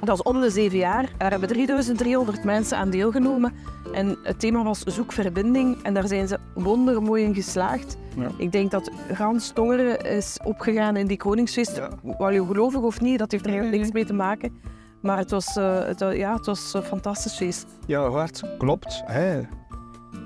Dat 0.04 0.16
is 0.18 0.24
om 0.24 0.42
de 0.42 0.50
zeven 0.50 0.78
jaar. 0.78 1.10
Er 1.18 1.30
hebben 1.30 1.50
3300 1.50 2.44
mensen 2.44 2.78
aan 2.78 2.90
deelgenomen. 2.90 3.54
En 3.94 4.18
het 4.24 4.40
thema 4.40 4.64
was 4.64 4.80
zoek 4.84 5.12
verbinding. 5.12 5.82
En 5.84 5.94
daar 5.94 6.08
zijn 6.08 6.28
ze 6.28 6.38
wondermooi 6.54 7.24
in 7.24 7.34
geslaagd. 7.36 7.98
Ja. 8.16 8.28
Ik 8.38 8.52
denk 8.52 8.72
dat 8.72 8.92
gans 9.12 9.50
Tongeren 9.52 10.00
is 10.06 10.38
opgegaan 10.44 10.96
in 10.96 11.08
die 11.08 11.18
Koningsfeest. 11.18 11.76
Ja. 11.76 11.90
Wel 12.18 12.30
je 12.30 12.46
gelovig 12.46 12.82
of 12.82 13.02
niet, 13.02 13.20
dat 13.20 13.32
heeft 13.32 13.44
er 13.46 13.50
eigenlijk 13.52 13.82
niks 13.82 13.94
mee 13.94 14.06
te 14.06 14.14
maken. 14.14 14.58
Maar 15.02 15.18
het 15.18 15.32
was, 15.32 15.56
eh, 15.56 15.86
het, 15.86 16.00
wa- 16.00 16.10
ja, 16.10 16.34
het 16.34 16.46
was 16.46 16.74
een 16.74 16.84
fantastisch 16.84 17.36
feest. 17.36 17.66
Jouw 17.86 18.12
hart 18.12 18.44
klopt 18.58 19.02
hè, 19.06 19.42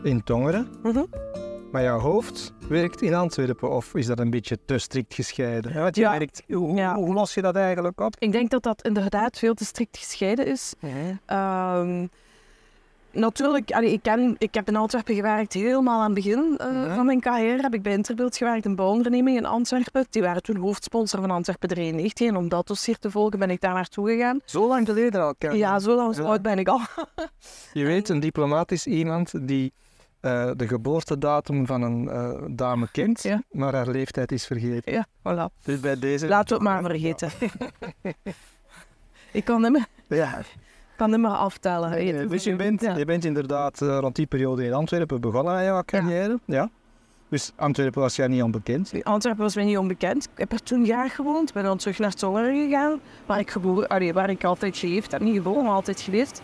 in 0.04 0.24
Tongeren, 0.24 0.68
Mhm. 0.84 1.04
Maar 1.72 1.84
jouw 1.84 2.00
hoofd 2.00 2.54
werkt 2.70 3.02
in 3.02 3.14
Antwerpen. 3.14 3.70
Of 3.70 3.96
is 3.96 4.06
dat 4.06 4.20
een 4.20 4.30
beetje 4.30 4.58
te 4.66 4.78
strikt 4.78 5.14
gescheiden? 5.14 5.74
Ja, 5.74 5.82
want 5.82 5.96
je 5.96 6.02
Ja. 6.02 6.12
merkt, 6.12 6.44
hoe, 6.48 6.76
Ja. 6.76 6.96
hoe 6.96 7.14
los 7.14 7.34
je 7.34 7.42
dat 7.42 7.56
eigenlijk 7.56 8.02
op? 8.02 8.16
Ik 8.20 8.32
denk 8.32 8.50
dat 8.50 8.64
dat 8.64 8.82
inderdaad 8.82 9.38
veel 9.38 9.54
te 9.54 9.66
strikt 9.66 9.98
gescheiden 9.98 10.46
is. 10.48 10.74
Ehm, 11.26 12.08
natuurlijk, 13.12 13.72
allee, 13.72 13.92
ik, 13.92 14.02
ken, 14.02 14.36
ik 14.38 14.54
heb 14.54 14.68
in 14.68 14.76
Antwerpen 14.76 15.16
gewerkt 15.16 15.54
helemaal 15.54 16.00
aan 16.00 16.06
het 16.06 16.14
begin 16.14 16.58
eh, 16.58 16.96
van 16.96 17.06
mijn 17.06 17.20
carrière. 17.20 17.62
Heb 17.62 17.74
ik 17.74 17.82
bij 17.82 17.94
Interbeeld 17.94 18.38
gewerkt, 18.38 18.66
een 18.66 18.76
bouwonderneming 18.76 19.38
in 19.38 19.46
Antwerpen. 19.46 20.06
Die 20.10 20.22
waren 20.22 20.42
toen 20.42 20.56
hoofdsponsor 20.56 21.20
van 21.20 21.32
Antwerpen 21.32 21.70
93. 21.70 22.28
En 22.28 22.36
om 22.36 22.50
dat 22.50 22.68
dossier 22.68 22.98
te 23.00 23.12
volgen 23.12 23.40
ben 23.40 23.50
ik 23.50 23.62
daar 23.62 23.74
naartoe 23.74 24.10
gegaan. 24.10 24.40
Zo 24.46 24.68
lang 24.68 24.88
geleden 24.88 25.22
al. 25.22 25.36
Karen. 25.38 25.58
Ja, 25.58 25.80
zo 25.80 25.96
lang 25.96 26.20
oud 26.20 26.42
ben 26.42 26.60
ik 26.60 26.68
al. 26.68 26.80
Je 27.74 27.86
weet, 27.86 28.10
een 28.10 28.20
diplomaat 28.20 28.72
is 28.72 28.86
iemand 28.88 29.48
die 29.48 29.74
eh, 30.22 30.52
de 30.56 30.68
geboortedatum 30.68 31.66
van 31.66 31.82
een 31.82 32.10
eh, 32.10 32.42
dame 32.50 32.88
kent, 32.92 33.24
Ja. 33.24 33.42
maar 33.52 33.74
haar 33.74 33.88
leeftijd 33.88 34.32
is 34.32 34.46
vergeten. 34.46 34.94
Ja, 34.94 35.06
voilà. 35.20 35.64
Dus 35.64 35.80
bij 35.80 36.00
deze... 36.00 36.28
Laten 36.28 36.48
we 36.48 36.54
het 36.54 36.64
maar 36.74 36.84
vergeten. 36.90 37.30
ik 39.32 39.46
kan 39.46 39.62
meer, 39.72 39.86
Ja. 40.08 40.40
kan 40.98 41.10
niet 41.10 41.20
meer 41.20 41.30
aftellen. 41.30 42.30
Dus 42.30 42.44
je 42.44 42.56
bent, 42.56 42.82
Ja. 42.82 42.98
je 42.98 43.06
bent 43.06 43.26
inderdaad 43.26 43.82
eh, 43.82 43.98
rond 44.00 44.16
die 44.16 44.26
periode 44.26 44.66
in 44.66 44.74
Antwerpen 44.74 45.22
begonnen 45.22 45.54
aan 45.54 45.64
jouw 45.64 45.84
carrière. 45.86 46.40
Ja. 46.46 46.70
Dus 47.30 47.52
Antwerpen 47.56 48.02
was 48.02 48.16
jij 48.16 48.28
niet 48.28 48.44
onbekend. 48.44 48.92
Antwerpen 49.04 49.44
was 49.44 49.56
mij 49.56 49.66
niet 49.66 49.78
onbekend. 49.78 50.24
Ik 50.24 50.30
heb 50.38 50.52
er 50.52 50.64
toen 50.64 50.86
jaar 50.86 51.10
gewoond. 51.10 51.54
Ben 51.54 51.64
dan 51.64 51.78
terug 51.78 52.00
naar 52.00 52.14
Tongeren 52.14 52.66
gegaan, 52.68 53.00
waar 53.26 53.40
ik, 53.40 53.52
geboren, 53.52 53.88
allee, 53.88 54.14
waar 54.14 54.30
ik 54.30 54.44
altijd 54.44 54.78
geleefd 54.78 55.12
heb. 55.12 55.22
Niet 55.22 55.36
geboren, 55.36 55.64
maar 55.64 55.74
altijd 55.74 56.02
geleefd. 56.02 56.42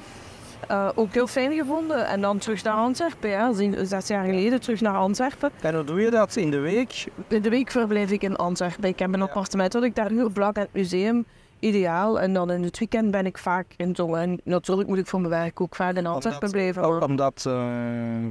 Eh, 0.67 0.89
ook 0.95 1.13
heel 1.13 1.27
fijn 1.27 1.53
gevonden. 1.53 2.07
En 2.07 2.21
dan 2.21 2.37
terug 2.37 2.63
naar 2.63 2.73
Antwerpen, 2.73 3.29
ja. 3.29 3.53
Zes 3.85 4.07
jaar 4.07 4.25
geleden 4.25 4.61
terug 4.61 4.81
naar 4.81 4.95
Antwerpen. 4.95 5.51
En 5.61 5.75
hoe 5.75 5.83
doe 5.83 6.01
je 6.01 6.09
dat 6.09 6.35
in 6.35 6.51
de 6.51 6.59
week? 6.59 7.05
In 7.27 7.41
de 7.41 7.49
week 7.49 7.71
verblijf 7.71 8.11
ik 8.11 8.21
in 8.23 8.35
Antwerpen. 8.35 8.89
Ik 8.89 8.99
heb 8.99 9.13
een 9.13 9.21
appartement 9.21 9.71
dat 9.71 9.83
ik 9.83 9.95
daar 9.95 10.09
huur 10.09 10.29
vlak 10.33 10.57
aan 10.57 10.63
het 10.63 10.73
museum. 10.73 11.25
Ideaal. 11.59 12.19
En 12.19 12.33
dan 12.33 12.51
in 12.51 12.63
het 12.63 12.79
weekend 12.79 13.11
ben 13.11 13.25
ik 13.25 13.37
vaak 13.37 13.65
in 13.77 13.93
Tongen. 13.93 14.19
En 14.21 14.39
natuurlijk 14.43 14.87
moet 14.87 14.97
ik 14.97 15.07
voor 15.07 15.19
mijn 15.19 15.31
werk 15.31 15.61
ook 15.61 15.75
vaak 15.75 15.95
in 15.95 16.05
Antwerpen 16.05 16.51
blijven. 16.51 16.81
Maar- 16.81 17.01
Omdat 17.03 17.43
eh, 17.47 18.25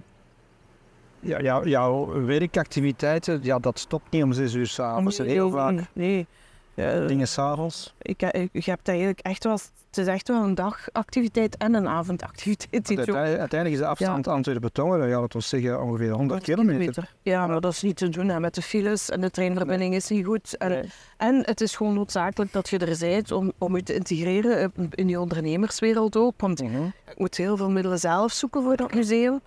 ja, 1.20 1.40
jou- 1.40 1.68
jouw 1.68 2.24
werkactiviteiten, 2.24 3.40
ja, 3.42 3.58
dat 3.58 3.78
stopt 3.78 4.10
niet 4.10 4.22
om 4.22 4.32
zes 4.32 4.54
uur 4.54 4.66
s'avonds. 4.66 5.18
Nee, 5.18 5.28
Heel 5.28 5.50
vaak 5.50 5.80
Nee. 5.92 6.26
Ja, 6.74 7.06
dingen 7.06 7.28
s'avonds. 7.28 7.94
ik, 8.02 8.22
ik, 8.22 8.48
je 8.52 8.70
hebt 8.70 8.88
eigenlijk 8.88 9.20
echt 9.20 9.44
wel... 9.44 9.58
Het 9.96 10.06
is 10.06 10.12
echt 10.12 10.28
wel 10.28 10.42
een 10.44 10.54
dagactiviteit 10.54 11.56
en 11.56 11.74
een 11.74 11.88
avondactiviteit. 11.88 12.86
Uiteindelijk, 12.88 13.38
uiteindelijk 13.38 13.72
is 13.72 13.78
de 13.78 13.86
afstand 13.86 14.28
Antwerpen-Tongen, 14.28 15.08
ja, 15.08 15.20
laten 15.20 15.38
we 15.38 15.44
zeggen, 15.44 15.82
ongeveer 15.82 16.10
100 16.10 16.42
kilometer. 16.42 17.14
Ja, 17.22 17.46
maar 17.46 17.60
dat 17.60 17.72
is 17.72 17.82
niet 17.82 17.96
te 17.96 18.08
doen 18.08 18.28
hè, 18.28 18.40
met 18.40 18.54
de 18.54 18.62
files 18.62 19.10
en 19.10 19.20
de 19.20 19.30
treinverbinding 19.30 19.94
is 19.94 20.08
niet 20.08 20.24
goed. 20.26 20.56
En, 20.56 20.68
Nee. 20.68 20.84
en 21.16 21.42
het 21.44 21.60
is 21.60 21.76
gewoon 21.76 21.94
noodzakelijk 21.94 22.52
dat 22.52 22.68
je 22.68 22.78
er 22.78 22.98
bent 22.98 23.32
om, 23.32 23.52
om 23.58 23.76
je 23.76 23.82
te 23.82 23.94
integreren 23.94 24.72
in 24.90 25.06
die 25.06 25.20
ondernemerswereld 25.20 26.16
ook. 26.16 26.34
Want 26.40 26.62
Mhm. 26.62 26.84
ik 27.10 27.18
moet 27.18 27.36
heel 27.36 27.56
veel 27.56 27.70
middelen 27.70 27.98
zelf 27.98 28.32
zoeken 28.32 28.62
voor 28.62 28.76
dat 28.76 28.94
museum. 28.94 29.40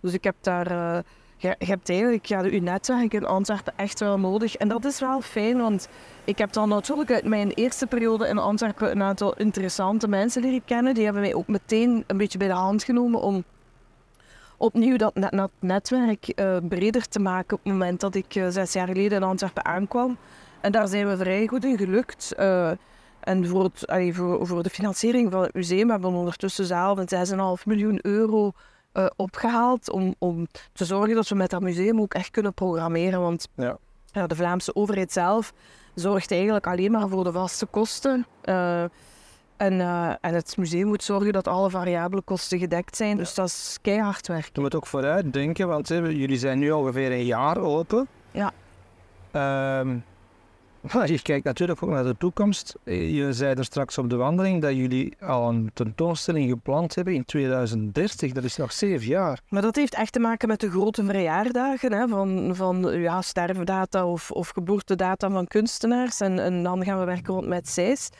Dus 0.00 0.12
ik 0.12 0.24
heb 0.24 0.34
daar... 0.40 0.66
eh, 0.70 0.98
je, 1.36 1.54
je 1.58 1.66
hebt 1.66 1.88
eigenlijk 1.88 2.26
ja, 2.26 2.42
je 2.44 2.62
netwerk 2.62 3.14
in 3.14 3.26
Antwerpen 3.26 3.72
echt 3.76 4.00
wel 4.00 4.18
nodig. 4.18 4.56
En 4.56 4.68
dat 4.68 4.84
is 4.84 5.00
wel 5.00 5.20
fijn, 5.20 5.58
want 5.58 5.88
ik 6.24 6.38
heb 6.38 6.52
dan 6.52 6.68
natuurlijk 6.68 7.12
uit 7.12 7.24
mijn 7.24 7.50
eerste 7.50 7.86
periode 7.86 8.28
in 8.28 8.38
Antwerpen 8.38 8.90
een 8.90 9.02
aantal 9.02 9.36
interessante 9.36 10.08
mensen 10.08 10.42
leren 10.42 10.64
kennen. 10.64 10.94
Die 10.94 11.04
hebben 11.04 11.22
mij 11.22 11.34
ook 11.34 11.48
meteen 11.48 12.04
een 12.06 12.16
beetje 12.16 12.38
bij 12.38 12.48
de 12.48 12.54
hand 12.54 12.84
genomen 12.84 13.20
om 13.20 13.44
opnieuw 14.56 14.96
dat 14.96 15.14
net, 15.14 15.30
dat 15.32 15.50
netwerk 15.58 16.28
eh, 16.28 16.56
breder 16.68 17.08
te 17.08 17.18
maken 17.18 17.56
op 17.56 17.64
het 17.64 17.72
moment 17.72 18.00
dat 18.00 18.14
ik 18.14 18.34
eh, 18.34 18.46
zes 18.48 18.72
jaar 18.72 18.86
geleden 18.86 19.18
in 19.18 19.22
Antwerpen 19.22 19.64
aankwam. 19.64 20.16
En 20.60 20.72
daar 20.72 20.88
zijn 20.88 21.08
we 21.08 21.16
vrij 21.16 21.46
goed 21.46 21.64
in 21.64 21.78
gelukt. 21.78 22.34
Eh, 22.36 22.70
en 23.20 23.46
voor, 23.46 23.64
het, 23.64 24.14
voor, 24.14 24.46
voor 24.46 24.62
de 24.62 24.70
financiering 24.70 25.32
van 25.32 25.42
het 25.42 25.54
museum 25.54 25.90
hebben 25.90 26.10
we 26.10 26.16
ondertussen 26.16 26.64
zelf 26.64 26.98
een 26.98 27.58
6,5 27.58 27.64
miljoen 27.64 27.98
euro 28.02 28.52
eh, 28.94 29.06
opgehaald 29.16 29.90
om, 29.90 30.14
om 30.18 30.46
te 30.72 30.84
zorgen 30.84 31.14
dat 31.14 31.28
we 31.28 31.34
met 31.34 31.50
dat 31.50 31.60
museum 31.60 32.00
ook 32.00 32.14
echt 32.14 32.30
kunnen 32.30 32.54
programmeren. 32.54 33.20
Want 33.20 33.48
Ja. 33.54 33.76
ja, 34.12 34.26
de 34.26 34.36
Vlaamse 34.36 34.74
overheid 34.74 35.12
zelf 35.12 35.52
zorgt 35.94 36.30
eigenlijk 36.30 36.66
alleen 36.66 36.90
maar 36.90 37.08
voor 37.08 37.24
de 37.24 37.32
vaste 37.32 37.66
kosten. 37.66 38.26
Eh, 38.42 38.82
en, 39.56 39.80
eh, 39.80 40.08
en 40.20 40.34
het 40.34 40.56
museum 40.56 40.86
moet 40.86 41.02
zorgen 41.02 41.32
dat 41.32 41.48
alle 41.48 41.70
variabele 41.70 42.22
kosten 42.22 42.58
gedekt 42.58 42.96
zijn. 42.96 43.16
Dus 43.16 43.34
dat 43.34 43.46
is 43.46 43.78
keihard 43.82 44.26
werk. 44.26 44.50
Je 44.52 44.60
moet 44.60 44.74
ook 44.74 44.86
vooruit 44.86 45.32
denken, 45.32 45.68
want 45.68 45.88
jullie 45.88 46.38
zijn 46.38 46.58
nu 46.58 46.70
ongeveer 46.70 47.12
een 47.12 47.24
jaar 47.24 47.58
open. 47.58 48.08
Ja. 48.30 48.52
Ehm, 49.30 49.96
maar 50.94 51.10
je 51.10 51.22
kijkt 51.22 51.44
natuurlijk 51.44 51.82
ook 51.82 51.90
naar 51.90 52.04
de 52.04 52.16
toekomst. 52.18 52.74
Eh, 52.84 53.14
Je 53.14 53.32
zei 53.32 53.54
er 53.54 53.64
straks 53.64 53.98
op 53.98 54.10
de 54.10 54.16
wandeling 54.16 54.62
dat 54.62 54.74
jullie 54.76 55.16
al 55.20 55.48
een 55.48 55.70
tentoonstelling 55.74 56.50
gepland 56.50 56.94
hebben 56.94 57.14
in 57.14 57.24
2030. 57.24 58.32
Dat 58.32 58.44
is 58.44 58.56
nog 58.56 58.72
zeven 58.72 59.06
jaar. 59.06 59.40
Maar 59.48 59.62
dat 59.62 59.76
heeft 59.76 59.94
echt 59.94 60.12
te 60.12 60.18
maken 60.20 60.48
met 60.48 60.60
de 60.60 60.70
grote 60.70 61.04
verjaardagen 61.04 61.92
hè, 61.92 62.08
van, 62.08 62.50
van 62.56 63.00
ja, 63.00 63.22
sterfdata 63.22 64.06
of, 64.06 64.30
of 64.30 64.48
geboortedata 64.48 65.30
van 65.30 65.46
kunstenaars. 65.46 66.20
En, 66.20 66.38
en 66.38 66.62
dan 66.62 66.84
gaan 66.84 66.98
we 66.98 67.04
werken 67.04 67.34
rond 67.34 67.46
met 67.46 67.68
SEIS. 67.68 68.10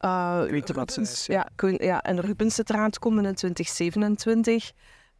Uh, 0.00 0.40
met 0.50 0.70
Rubens- 0.70 1.26
ja. 1.26 1.48
kun- 1.54 1.78
ja, 1.84 2.02
en 2.02 2.20
Rubens 2.20 2.54
zit 2.54 2.70
eraan 2.70 2.90
te 2.90 2.98
komen 2.98 3.24
in 3.24 3.34
2027. 3.34 4.72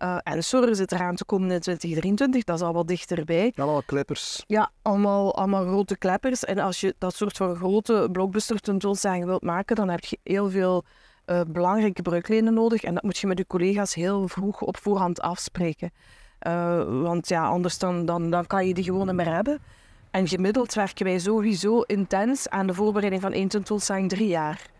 Eh, 0.02 0.16
en 0.22 0.44
Sorre 0.44 0.74
zit 0.74 0.92
eraan 0.92 1.14
te 1.14 1.24
komen 1.24 1.50
in 1.50 1.60
2023. 1.60 2.44
Dat 2.44 2.56
is 2.56 2.62
al 2.62 2.72
wat 2.72 2.88
dichterbij. 2.88 3.52
Allemaal 3.56 3.82
kleppers. 3.82 4.44
Ja, 4.46 4.70
allemaal, 4.82 5.34
allemaal 5.34 5.66
grote 5.66 5.96
kleppers. 5.96 6.44
En 6.44 6.58
als 6.58 6.80
je 6.80 6.94
dat 6.98 7.14
soort 7.14 7.36
van 7.36 7.56
grote 7.56 8.08
blockbuster 8.12 8.60
tentoonstellingen 8.60 9.26
wilt 9.26 9.42
maken, 9.42 9.76
dan 9.76 9.88
heb 9.88 10.04
je 10.04 10.18
heel 10.22 10.50
veel 10.50 10.84
eh, 11.24 11.40
belangrijke 11.46 12.02
bruiklenen 12.02 12.54
nodig. 12.54 12.82
En 12.82 12.94
dat 12.94 13.02
moet 13.02 13.18
je 13.18 13.26
met 13.26 13.38
je 13.38 13.46
collega's 13.46 13.94
heel 13.94 14.28
vroeg 14.28 14.60
op 14.60 14.76
voorhand 14.76 15.20
afspreken. 15.20 15.90
Eh, 16.38 17.02
want 17.02 17.28
ja, 17.28 17.46
anders 17.46 17.78
dan, 17.78 18.04
dan, 18.04 18.30
dan 18.30 18.46
kan 18.46 18.66
je 18.66 18.74
die 18.74 18.84
gewoon 18.84 19.06
niet 19.06 19.16
meer 19.16 19.34
hebben. 19.34 19.58
En 20.10 20.28
gemiddeld 20.28 20.74
werken 20.74 21.04
wij 21.04 21.18
sowieso 21.18 21.80
intens 21.80 22.48
aan 22.48 22.66
de 22.66 22.74
voorbereiding 22.74 23.22
van 23.22 23.32
één 23.32 23.48
tentoonstelling 23.48 24.08
drie 24.08 24.28
jaar. 24.28 24.70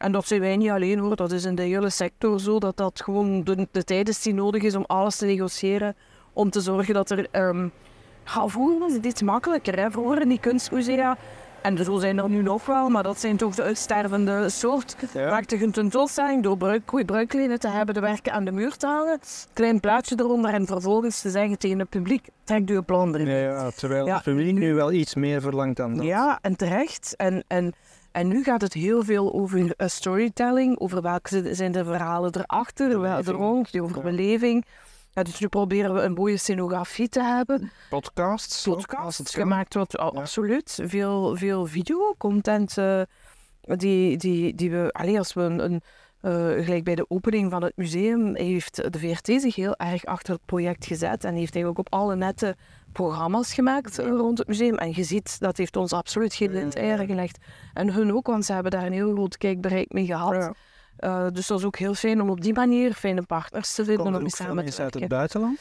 En 0.00 0.12
dat 0.12 0.26
zijn 0.26 0.40
wij 0.40 0.56
niet 0.56 0.70
alleen 0.70 0.98
hoor, 0.98 1.16
dat 1.16 1.32
is 1.32 1.44
in 1.44 1.54
de 1.54 1.62
hele 1.62 1.90
sector 1.90 2.40
zo, 2.40 2.58
dat 2.58 2.76
dat 2.76 3.02
gewoon 3.02 3.44
de, 3.44 3.68
de 3.70 3.84
tijd 3.84 4.08
is 4.08 4.22
die 4.22 4.34
nodig 4.34 4.62
is 4.62 4.74
om 4.74 4.84
alles 4.86 5.16
te 5.16 5.26
negociëren, 5.26 5.96
om 6.32 6.50
te 6.50 6.60
zorgen 6.60 6.94
dat 6.94 7.10
er... 7.10 7.26
ehm, 7.30 7.68
ja, 8.24 8.46
vroeger 8.48 8.78
was 8.78 8.92
het 8.92 9.04
iets 9.06 9.22
makkelijker, 9.22 9.78
hè. 9.78 9.90
vroeger 9.90 10.20
in 10.20 10.28
die 10.28 10.40
kunstmusea, 10.40 11.16
en 11.62 11.84
zo 11.84 11.98
zijn 11.98 12.18
er 12.18 12.28
nu 12.28 12.42
nog 12.42 12.66
wel, 12.66 12.88
maar 12.88 13.02
dat 13.02 13.20
zijn 13.20 13.36
toch 13.36 13.54
de 13.54 13.62
uitstervende 13.62 14.48
soort. 14.48 14.96
Ja. 15.14 15.30
Maakte 15.30 15.62
een 15.62 15.70
tentoonstelling 15.72 16.42
door 16.42 16.56
bruik, 16.56 16.82
goeie 16.86 17.04
bruiklenen 17.04 17.58
te 17.60 17.68
hebben, 17.68 17.94
de 17.94 18.00
werken 18.00 18.32
aan 18.32 18.44
de 18.44 18.52
muur 18.52 18.76
te 18.76 18.86
hangen, 18.86 19.18
klein 19.52 19.80
plaatje 19.80 20.14
eronder 20.18 20.54
en 20.54 20.66
vervolgens 20.66 21.20
te 21.20 21.30
zeggen 21.30 21.58
tegen 21.58 21.78
het 21.78 21.88
publiek, 21.88 22.28
trek 22.44 22.68
je 22.68 22.82
plan 22.82 23.14
erin. 23.14 23.26
Ja, 23.28 23.36
ja, 23.36 23.70
terwijl 23.70 24.06
Ja. 24.06 24.14
het 24.14 24.22
publiek 24.22 24.58
nu 24.58 24.74
wel 24.74 24.92
iets 24.92 25.14
meer 25.14 25.40
verlangt 25.40 25.76
dan 25.76 25.94
dat. 25.94 26.04
Ja, 26.04 26.38
en 26.42 26.56
terecht. 26.56 27.14
En, 27.16 27.44
en, 27.46 27.72
en 28.12 28.28
nu 28.28 28.42
gaat 28.42 28.60
het 28.60 28.72
heel 28.72 29.04
veel 29.04 29.32
over 29.32 29.74
eh, 29.76 29.88
storytelling, 29.88 30.78
over 30.78 31.02
welke 31.02 31.28
zi- 31.28 31.54
zijn 31.54 31.72
de 31.72 31.84
verhalen 31.84 32.34
erachter, 32.36 33.00
wel- 33.00 33.16
er 33.18 33.24
rond, 33.24 33.72
die 33.72 33.82
over 33.82 34.02
beleving. 34.02 34.64
Ja, 35.12 35.22
dus 35.22 35.40
nu 35.40 35.48
proberen 35.48 35.94
we 35.94 36.00
een 36.00 36.12
mooie 36.12 36.36
scenografie 36.36 37.08
te 37.08 37.22
hebben. 37.22 37.70
Podcasts. 37.90 38.62
Podcasts 38.64 39.34
gemaakt 39.34 39.74
wordt, 39.74 39.92
Ja. 39.92 39.98
absoluut. 39.98 40.78
Veel, 40.84 41.36
veel 41.36 41.66
videocontent 41.66 42.78
eh, 42.78 43.02
die, 43.62 44.16
die, 44.16 44.54
die 44.54 44.70
we... 44.70 44.88
Allee, 44.92 45.18
als 45.18 45.32
we 45.32 45.42
een... 45.42 45.64
een 45.64 45.80
eh, 46.20 46.64
gelijk 46.64 46.84
bij 46.84 46.94
de 46.94 47.04
opening 47.08 47.50
van 47.50 47.62
het 47.62 47.72
museum 47.76 48.36
heeft 48.36 48.92
de 48.92 48.98
VRT 48.98 49.40
zich 49.40 49.54
heel 49.54 49.76
erg 49.76 50.04
achter 50.04 50.32
het 50.34 50.44
project 50.44 50.86
gezet 50.86 51.24
en 51.24 51.34
heeft 51.34 51.54
eigenlijk 51.54 51.78
op 51.78 51.98
alle 52.00 52.16
netten 52.16 52.56
programma's 52.92 53.54
gemaakt 53.54 53.98
eh, 53.98 54.06
rond 54.06 54.38
het 54.38 54.48
museum. 54.48 54.74
En 54.74 54.92
je 54.94 55.04
ziet, 55.04 55.40
dat 55.40 55.56
heeft 55.56 55.76
ons 55.76 55.92
absoluut 55.92 56.34
geen 56.34 56.50
lint 56.50 56.76
eieren 56.76 57.06
gelegd. 57.06 57.38
En 57.74 57.92
hun 57.92 58.14
ook, 58.14 58.26
want 58.26 58.44
ze 58.44 58.52
hebben 58.52 58.70
daar 58.70 58.86
een 58.86 58.92
heel 58.92 59.12
groot 59.12 59.36
kijkbereik 59.36 59.92
mee 59.92 60.06
gehad. 60.06 60.34
Ja. 60.34 60.52
Eh, 60.96 61.26
dus 61.32 61.46
dat 61.46 61.58
is 61.58 61.64
ook 61.64 61.76
heel 61.76 61.94
fijn 61.94 62.20
om 62.20 62.30
op 62.30 62.40
die 62.40 62.54
manier 62.54 62.92
fijne 62.92 63.22
partners 63.22 63.74
te 63.74 63.84
vinden 63.84 64.06
er 64.06 64.12
mee 64.12 64.22
ook 64.22 64.28
samen 64.28 64.64
te 64.64 64.82
uit 64.82 64.94
het 64.94 65.08
buitenland? 65.08 65.58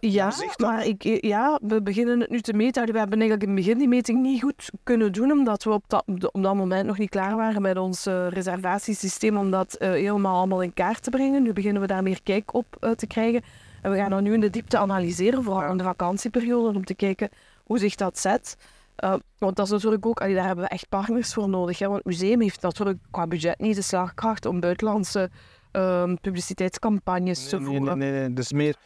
Ja, 0.00 0.30
Zicht 0.30 0.58
dan? 0.58 0.70
maar 0.70 0.86
ik, 0.86 1.02
ja, 1.24 1.58
we 1.62 1.82
beginnen 1.82 2.20
het 2.20 2.30
nu 2.30 2.40
te 2.40 2.52
meten. 2.52 2.92
We 2.92 2.98
hebben 2.98 3.18
eigenlijk 3.18 3.42
in 3.42 3.56
het 3.56 3.64
begin 3.64 3.78
die 3.78 3.88
meting 3.88 4.22
niet 4.22 4.42
goed 4.42 4.70
kunnen 4.82 5.12
doen, 5.12 5.30
omdat 5.30 5.64
we 5.64 5.70
op 5.70 5.84
dat, 5.86 6.04
op 6.06 6.42
dat 6.42 6.54
moment 6.54 6.86
nog 6.86 6.98
niet 6.98 7.10
klaar 7.10 7.36
waren 7.36 7.62
met 7.62 7.78
ons 7.78 8.06
eh, 8.06 8.28
reservatiesysteem 8.28 9.36
om 9.36 9.50
dat 9.50 9.74
eh, 9.74 9.90
helemaal 9.90 10.36
allemaal 10.36 10.62
in 10.62 10.74
kaart 10.74 11.02
te 11.02 11.10
brengen. 11.10 11.42
Nu 11.42 11.52
beginnen 11.52 11.82
we 11.82 11.88
daar 11.88 12.02
meer 12.02 12.22
kijk 12.22 12.54
op 12.54 12.76
eh, 12.80 12.90
te 12.90 13.06
krijgen. 13.06 13.42
En 13.82 13.90
we 13.90 13.96
gaan 13.96 14.10
dat 14.10 14.20
nu 14.20 14.32
in 14.34 14.40
de 14.40 14.50
diepte 14.50 14.78
analyseren, 14.78 15.42
vooral 15.42 15.62
Ja. 15.62 15.68
in 15.70 15.76
de 15.76 15.82
vakantieperiode, 15.84 16.76
om 16.78 16.84
te 16.84 16.94
kijken 16.94 17.28
hoe 17.64 17.78
zich 17.78 17.94
dat 17.94 18.18
zet. 18.18 18.56
Eh, 18.96 19.14
want 19.38 19.56
dat 19.56 19.66
is 19.66 19.72
natuurlijk 19.72 20.06
ook, 20.06 20.20
allee, 20.20 20.34
daar 20.34 20.46
hebben 20.46 20.64
we 20.64 20.70
echt 20.70 20.88
partners 20.88 21.32
voor 21.34 21.48
nodig. 21.48 21.78
Hè? 21.78 21.84
Want 21.86 21.98
het 21.98 22.06
museum 22.06 22.40
heeft 22.40 22.60
natuurlijk 22.62 22.98
qua 23.10 23.26
budget 23.26 23.58
niet 23.58 23.74
de 23.76 23.82
slagkracht 23.82 24.46
om 24.46 24.60
buitenlandse 24.60 25.30
ehm, 25.70 26.14
publiciteitscampagnes 26.20 27.48
te 27.48 27.56
Nee, 27.58 27.68
nee, 27.68 27.76
voeren. 27.76 27.98
nee, 27.98 28.10
nee, 28.10 28.32
dus 28.32 28.52
meer 28.52 28.76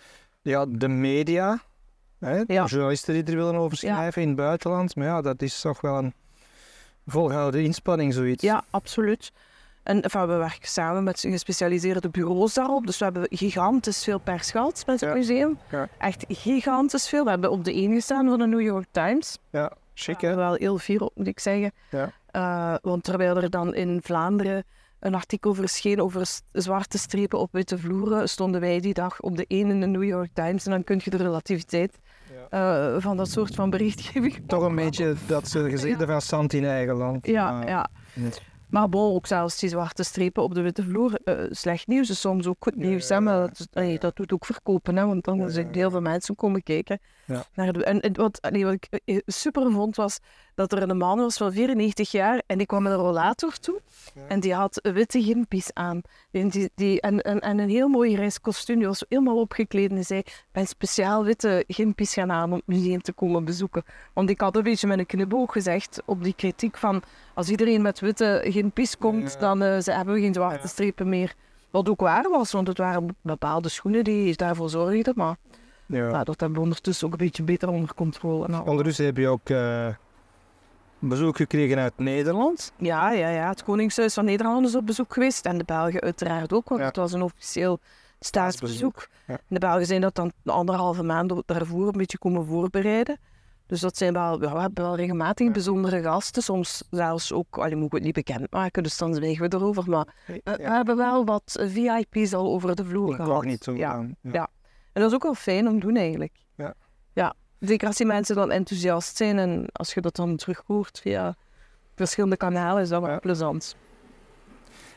ja, 0.42 0.66
de 0.68 0.88
media, 0.88 1.62
hè, 2.18 2.42
Ja. 2.46 2.64
journalisten 2.64 3.14
die 3.14 3.22
er 3.24 3.36
willen 3.36 3.54
over 3.54 3.76
schrijven 3.76 4.22
in 4.22 4.28
het 4.28 4.36
buitenland. 4.36 4.96
Maar 4.96 5.06
ja, 5.06 5.20
dat 5.20 5.42
is 5.42 5.60
toch 5.60 5.80
wel 5.80 5.98
een 5.98 6.14
volgehouden 7.06 7.62
inspanning, 7.64 8.14
zoiets. 8.14 8.42
Ja, 8.42 8.64
absoluut. 8.70 9.32
En 9.82 10.02
enfin, 10.02 10.20
we 10.26 10.34
werken 10.36 10.68
samen 10.68 11.04
met 11.04 11.20
gespecialiseerde 11.20 12.08
bureaus 12.08 12.54
daarop. 12.54 12.86
Dus 12.86 12.98
we 12.98 13.04
hebben 13.04 13.26
gigantisch 13.30 14.04
veel 14.04 14.18
pers 14.18 14.50
gehad 14.50 14.82
met 14.86 15.00
het 15.00 15.08
Ja. 15.08 15.14
museum. 15.16 15.58
Ja. 15.70 15.88
Echt 15.98 16.24
gigantisch 16.28 17.08
veel. 17.08 17.24
We 17.24 17.30
hebben 17.30 17.50
op 17.50 17.64
de 17.64 17.72
één 17.72 17.92
gestaan 17.94 18.28
van 18.28 18.38
de 18.38 18.46
New 18.46 18.60
York 18.60 18.86
Times. 18.90 19.38
Ja, 19.50 19.72
chic 19.94 20.20
hè? 20.20 20.34
wel 20.34 20.54
heel 20.54 20.78
fier 20.78 21.02
op, 21.02 21.12
moet 21.14 21.26
ik 21.26 21.40
zeggen. 21.40 21.72
Ja. 21.90 22.10
Eh, 22.30 22.74
want 22.82 23.04
terwijl 23.04 23.36
er 23.36 23.50
dan 23.50 23.74
in 23.74 24.00
Vlaanderen 24.04 24.64
een 25.00 25.14
artikel 25.14 25.54
verscheen 25.54 26.00
over 26.02 26.28
zwarte 26.52 26.98
strepen 26.98 27.38
op 27.38 27.52
witte 27.52 27.78
vloeren, 27.78 28.28
stonden 28.28 28.60
wij 28.60 28.80
die 28.80 28.94
dag 28.94 29.20
op 29.20 29.36
de 29.36 29.44
één 29.48 29.70
in 29.70 29.80
de 29.80 29.86
New 29.86 30.04
York 30.04 30.30
Times. 30.32 30.64
En 30.64 30.70
dan 30.70 30.84
kun 30.84 31.00
je 31.04 31.10
de 31.10 31.16
relativiteit 31.16 31.98
eh, 32.50 32.94
van 32.98 33.16
dat 33.16 33.28
soort 33.30 33.54
van 33.54 33.70
berichtgeving 33.70 34.42
Toch 34.46 34.62
een 34.62 34.74
beetje 34.74 35.14
dat 35.26 35.48
ze 35.48 35.70
gezegde 35.70 36.06
van 36.06 36.20
Sand 36.20 36.52
in 36.52 36.64
eigen 36.64 36.94
land. 36.94 37.26
Ja, 37.26 37.60
Ah, 37.60 37.68
ja. 37.68 37.88
Maar 38.72 38.88
bon, 38.88 39.14
ook 39.14 39.26
zelfs 39.26 39.58
die 39.58 39.68
zwarte 39.68 40.02
strepen 40.02 40.42
op 40.42 40.54
de 40.54 40.60
witte 40.60 40.82
vloer. 40.82 41.14
eh, 41.24 41.44
slecht 41.50 41.86
nieuws 41.86 42.10
is 42.10 42.20
soms 42.20 42.46
ook 42.46 42.56
goed 42.58 42.76
nieuws. 42.76 43.08
hè, 43.08 43.20
maar 43.20 43.38
dat, 43.40 43.68
allee, 43.72 43.98
dat 43.98 44.16
doet 44.16 44.32
ook 44.32 44.44
verkopen, 44.44 44.96
hè, 44.96 45.06
want 45.06 45.24
dan 45.24 45.36
Ja, 45.36 45.48
zijn 45.48 45.74
heel 45.74 45.90
veel 45.90 46.00
mensen 46.00 46.34
komen 46.34 46.62
kijken. 46.62 46.98
Ja. 47.26 47.44
Naar 47.54 47.72
de, 47.72 47.84
en, 47.84 48.00
en 48.00 48.16
wat, 48.16 48.40
allee, 48.40 48.64
wat 48.64 48.72
ik 48.72 49.00
eh, 49.04 49.18
super 49.26 49.70
vond 49.72 49.96
was 49.96 50.18
dat 50.54 50.72
er 50.72 50.90
een 50.90 50.96
man 50.96 51.18
was 51.18 51.36
van 51.36 51.52
94 51.52 52.10
jaar 52.10 52.42
en 52.46 52.58
die 52.58 52.66
kwam 52.66 52.82
met 52.82 52.92
een 52.92 52.98
rollator 52.98 53.52
toe. 53.58 53.80
En 54.28 54.40
die 54.40 54.54
had 54.54 54.80
witte 54.82 55.22
gimpies 55.22 55.70
aan. 55.74 56.00
En, 56.30 56.48
die, 56.48 56.70
die, 56.74 57.00
en, 57.00 57.20
en, 57.22 57.40
en 57.40 57.58
een 57.58 57.68
heel 57.68 57.88
mooi 57.88 58.16
reiskostuum. 58.16 58.78
Die 58.78 58.86
was 58.86 59.04
helemaal 59.08 59.40
opgekleed 59.40 59.90
en 59.90 60.04
zei, 60.04 60.22
ben 60.52 60.66
speciaal 60.66 61.24
witte 61.24 61.64
gimpies 61.66 62.12
gaan 62.14 62.32
aan 62.32 62.44
om 62.44 62.52
het 62.52 62.66
museum 62.66 63.02
te 63.02 63.12
komen 63.12 63.44
bezoeken. 63.44 63.84
Want 64.12 64.30
ik 64.30 64.40
had 64.40 64.56
een 64.56 64.62
beetje 64.62 64.86
met 64.86 64.98
een 64.98 65.06
knipoog 65.06 65.52
gezegd 65.52 66.02
op 66.04 66.24
die 66.24 66.34
kritiek 66.34 66.76
van, 66.76 67.02
als 67.34 67.48
iedereen 67.48 67.82
met 67.82 68.00
witte 68.00 68.40
gimpies 68.44 68.98
komt, 68.98 69.32
Ja. 69.32 69.38
dan 69.38 69.62
eh, 69.62 69.78
ze 69.80 69.92
hebben 69.92 70.14
we 70.14 70.20
geen 70.20 70.34
zwarte 70.34 70.68
strepen 70.68 71.08
meer. 71.08 71.34
Wat 71.70 71.88
ook 71.88 72.00
waar 72.00 72.30
was, 72.30 72.52
want 72.52 72.66
het 72.68 72.78
waren 72.78 73.16
bepaalde 73.20 73.68
schoenen 73.68 74.04
die 74.04 74.36
daarvoor 74.36 74.68
zorgden. 74.70 75.12
Maar 75.16 75.36
Ja. 75.86 76.10
nou, 76.10 76.24
dat 76.24 76.40
hebben 76.40 76.58
we 76.58 76.64
ondertussen 76.64 77.06
ook 77.06 77.12
een 77.12 77.18
beetje 77.18 77.42
beter 77.42 77.68
onder 77.68 77.94
controle. 77.94 78.48
Nou, 78.48 78.68
Ondertussen 78.68 79.04
heb 79.04 79.16
je 79.16 79.28
ook 79.28 79.48
eh, 79.50 79.88
bezoek 81.08 81.36
gekregen 81.36 81.78
uit 81.78 81.92
Nederland. 81.98 82.72
Ja, 82.76 83.10
ja, 83.12 83.28
ja. 83.28 83.48
Het 83.48 83.62
Koningshuis 83.62 84.14
van 84.14 84.24
Nederland 84.24 84.66
is 84.66 84.74
op 84.76 84.86
bezoek 84.86 85.12
geweest. 85.12 85.46
En 85.46 85.58
de 85.58 85.64
Belgen 85.64 86.00
uiteraard 86.00 86.52
ook, 86.52 86.68
want 86.68 86.80
Ja. 86.80 86.86
het 86.86 86.96
was 86.96 87.12
een 87.12 87.22
officieel 87.22 87.78
staatsbezoek. 88.20 89.08
Ja. 89.26 89.38
De 89.48 89.58
Belgen 89.58 89.86
zijn 89.86 90.00
dat 90.00 90.14
dan 90.14 90.32
anderhalve 90.44 91.02
maand 91.02 91.42
daarvoor 91.46 91.86
een 91.86 91.92
beetje 91.98 92.18
komen 92.18 92.46
voorbereiden. 92.46 93.18
Dus 93.66 93.80
dat 93.80 93.96
zijn 93.96 94.12
wel, 94.12 94.42
ja, 94.42 94.52
we 94.54 94.60
hebben 94.60 94.84
wel 94.84 94.96
regelmatig 94.96 95.50
bijzondere 95.50 96.02
gasten. 96.02 96.42
Soms 96.42 96.82
zelfs 96.90 97.32
ook, 97.32 97.58
allee, 97.58 97.76
moet 97.76 97.86
ik 97.86 97.92
het 97.92 98.02
niet 98.02 98.14
bekendmaken, 98.14 98.82
dus 98.82 98.96
dan 98.98 99.14
zwijgen 99.14 99.50
we 99.50 99.56
erover. 99.56 99.90
Maar 99.90 100.06
we, 100.26 100.40
hebben 100.62 100.96
wel 100.96 101.24
wat 101.24 101.56
VIP's 101.60 102.32
al 102.34 102.46
over 102.52 102.76
de 102.76 102.84
vloer 102.84 103.08
Ik 103.08 103.14
gehad. 103.14 103.30
wou 103.30 103.46
niet 103.46 103.64
zo 103.64 103.72
Ja. 103.74 103.90
gaan. 103.90 104.16
Ja. 104.20 104.48
En 104.92 105.00
dat 105.02 105.10
is 105.10 105.14
ook 105.16 105.22
wel 105.22 105.34
fijn 105.34 105.68
om 105.68 105.80
te 105.80 105.86
doen 105.86 105.96
eigenlijk. 105.96 106.32
Ja. 106.56 106.74
ja. 107.12 107.34
Zeker 107.64 107.86
als 107.86 107.96
die 107.96 108.06
mensen 108.06 108.36
dan 108.36 108.50
enthousiast 108.50 109.16
zijn 109.16 109.38
en 109.38 109.66
als 109.72 109.94
je 109.94 110.00
dat 110.00 110.16
dan 110.16 110.36
terug 110.36 110.62
hoort 110.66 110.98
via 111.02 111.34
verschillende 111.96 112.36
kanalen, 112.36 112.82
is 112.82 112.88
dat 112.88 113.00
wel 113.02 113.10
Ja. 113.10 113.18
plezant. 113.18 113.76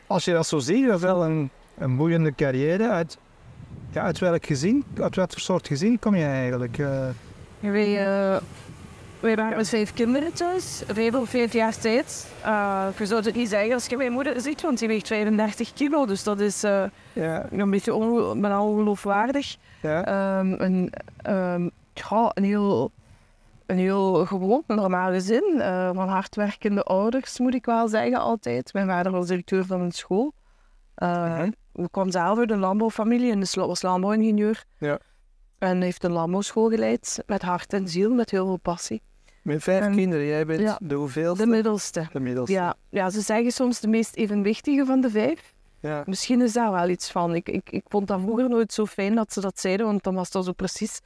Als 0.08 0.26
je 0.26 0.32
dat 0.34 0.48
zo 0.48 0.60
ziet, 0.60 0.86
dat 0.88 0.96
is 0.96 1.02
wel 1.02 1.24
een, 1.26 1.50
een 1.78 1.96
boeiende 1.98 2.36
carrière. 2.36 2.90
Uit, 2.90 3.18
ja, 3.92 4.02
uit 4.02 4.20
welk 4.20 4.46
gezin, 4.46 4.84
uit 5.02 5.16
voor 5.16 5.28
soort 5.40 5.68
gezin 5.68 6.00
kom 6.00 6.16
je 6.16 6.24
eigenlijk? 6.26 6.78
eh? 6.78 7.08
Wij, 7.60 7.94
wij 9.20 9.36
waren 9.36 9.58
met 9.58 9.70
vijf 9.70 9.94
kinderen 9.94 10.34
thuis, 10.34 10.84
vijf 10.88 11.16
op 11.16 11.28
vijf 11.28 11.54
jaar 11.54 11.78
tijd. 11.78 12.28
Eh 12.44 12.88
je 12.98 13.06
zou 13.06 13.24
het 13.24 13.36
niet 13.36 13.50
zeggen 13.50 13.74
als 13.74 13.86
je 13.86 13.98
mijn 13.98 14.12
moeder 14.12 14.42
ziet, 14.42 14.62
want 14.62 14.80
die 14.80 14.88
weegt 14.88 15.08
35 15.08 15.74
kilo, 15.74 16.06
dus 16.06 16.24
dat 16.24 16.40
is 16.40 16.62
ja, 17.14 17.48
een 17.52 17.70
beetje 17.70 17.94
ongeloofwaardig. 17.94 19.56
ja, 19.82 20.06
Ehm, 20.06 20.88
ehm, 21.18 21.70
ja, 22.10 22.32
een, 22.34 22.44
heel, 22.44 22.92
een 23.66 23.78
heel 23.78 24.26
gewoon, 24.26 24.64
normaal 24.68 25.12
gezin. 25.12 25.62
eh, 25.62 25.90
van 25.94 26.08
hardwerkende 26.10 26.84
ouders, 26.84 27.40
moet 27.40 27.54
ik 27.54 27.66
wel 27.66 27.88
zeggen, 27.88 28.20
altijd. 28.20 28.74
Mijn 28.74 28.88
vader 28.88 29.12
was 29.12 29.28
directeur 29.28 29.66
van 29.66 29.82
een 29.82 29.92
school. 29.92 30.34
Uh. 30.98 31.44
We 31.72 31.90
kwamen 31.90 32.12
zelf 32.12 32.38
uit 32.40 32.52
een 32.52 32.60
landbouwfamilie 32.60 33.32
en 33.32 33.40
dus 33.40 33.56
was 33.56 33.82
landbouwingenieur. 33.82 34.64
Ja. 34.78 35.00
En 35.58 35.82
heeft 35.82 36.04
een 36.04 36.12
landbouwschool 36.12 36.70
geleid, 36.70 37.24
met 37.28 37.42
hart 37.42 37.74
en 37.74 37.88
ziel, 37.88 38.14
met 38.14 38.32
heel 38.32 38.46
veel 38.46 38.58
passie. 38.58 39.02
met 39.42 39.64
vijf 39.64 39.84
En- 39.84 39.96
kinderen. 39.96 40.26
Jij 40.26 40.46
bent 40.46 40.62
ja. 40.62 40.80
de 40.82 40.96
hoeveelste? 40.96 41.44
De 41.44 41.50
middelste. 41.50 42.08
De 42.12 42.20
middelste. 42.20 42.54
Ja, 42.54 42.76
ja, 42.90 43.10
ze 43.10 43.22
zeggen 43.22 43.52
soms 43.52 43.80
de 43.80 43.88
meest 43.88 44.16
evenwichtige 44.16 44.86
van 44.86 45.02
de 45.02 45.10
vijf. 45.10 45.54
Ja. 45.80 46.04
Misschien 46.06 46.42
is 46.42 46.54
daar 46.54 46.72
wel 46.72 46.90
iets 46.90 47.12
van. 47.12 47.36
Ik, 47.36 47.50
ik, 47.50 47.70
ik 47.70 47.84
vond 47.88 48.08
dat 48.08 48.20
vroeger 48.22 48.50
nooit 48.50 48.74
zo 48.74 48.86
fijn 48.86 49.16
dat 49.16 49.34
ze 49.34 49.42
dat 49.42 49.60
zeiden, 49.60 49.86
want 49.86 50.04
dan 50.04 50.16
was 50.16 50.32
dat 50.32 50.46
zo 50.46 50.52
precies... 50.52 51.00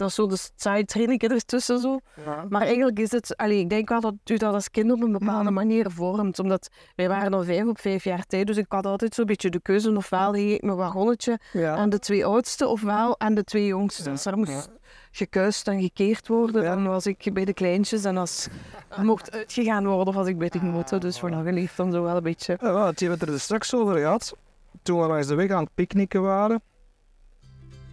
Dat 0.00 0.08
is 0.08 0.14
zo 0.14 0.26
de 0.26 0.36
saaie 0.56 0.84
training 0.84 1.22
ertussen 1.22 1.78
zo. 1.78 1.98
Ja. 2.24 2.44
Maar 2.48 2.62
eigenlijk 2.62 2.98
is 2.98 3.10
het... 3.10 3.36
Allee, 3.36 3.58
ik 3.58 3.70
denk 3.70 3.88
wel 3.88 4.00
dat 4.00 4.14
u 4.24 4.36
dat 4.36 4.54
als 4.54 4.70
kind 4.70 4.92
op 4.92 5.00
een 5.02 5.12
bepaalde 5.12 5.50
manier 5.50 5.90
vormt. 5.90 6.38
Omdat 6.38 6.68
wij 6.96 7.08
waren 7.08 7.34
al 7.34 7.44
vijf 7.44 7.66
op 7.66 7.80
vijf 7.80 8.04
jaar 8.04 8.24
tijd, 8.26 8.46
dus 8.46 8.56
ik 8.56 8.64
had 8.68 8.86
altijd 8.86 9.14
zo'n 9.14 9.24
beetje 9.26 9.50
de 9.50 9.60
keuze. 9.60 9.96
Ofwel 9.96 10.32
ging 10.32 10.50
ik 10.50 10.62
mijn 10.62 10.76
wagonnetje 10.76 11.38
Ja. 11.52 11.74
aan 11.76 11.90
de 11.90 11.98
twee 11.98 12.24
oudste, 12.26 12.66
ofwel 12.66 13.20
aan 13.20 13.34
de 13.34 13.44
twee 13.44 13.66
jongste. 13.66 14.10
Als 14.10 14.24
er 14.24 14.36
moest 14.36 14.50
Ja. 14.50 14.64
gekuist 15.10 15.68
en 15.68 15.80
gekeerd 15.82 16.28
worden, 16.28 16.62
Ja. 16.62 16.74
dan 16.74 16.86
was 16.86 17.06
ik 17.06 17.30
bij 17.32 17.44
de 17.44 17.54
kleintjes. 17.54 18.04
En 18.04 18.16
als 18.16 18.48
er 18.88 19.04
mocht 19.04 19.30
uitgegaan 19.32 19.86
worden, 19.86 20.06
of 20.06 20.14
was 20.14 20.26
ik 20.26 20.38
bij 20.38 20.48
de 20.48 20.58
grote. 20.58 20.98
Dus 20.98 21.18
voor 21.18 21.30
dat 21.30 21.44
geleefd 21.44 21.76
dan 21.76 21.92
zo 21.92 22.02
wel 22.02 22.16
een 22.16 22.22
beetje... 22.22 22.58
Ja, 22.60 22.86
het 22.86 23.00
hebben 23.00 23.18
het 23.18 23.28
er 23.28 23.34
dus 23.34 23.42
straks 23.42 23.74
over 23.74 23.96
gehad. 23.96 24.36
Toen 24.82 25.00
we 25.00 25.06
langs 25.06 25.26
de 25.26 25.34
weg 25.34 25.50
aan 25.50 25.62
het 25.64 25.74
picknicken 25.74 26.22
waren. 26.22 26.62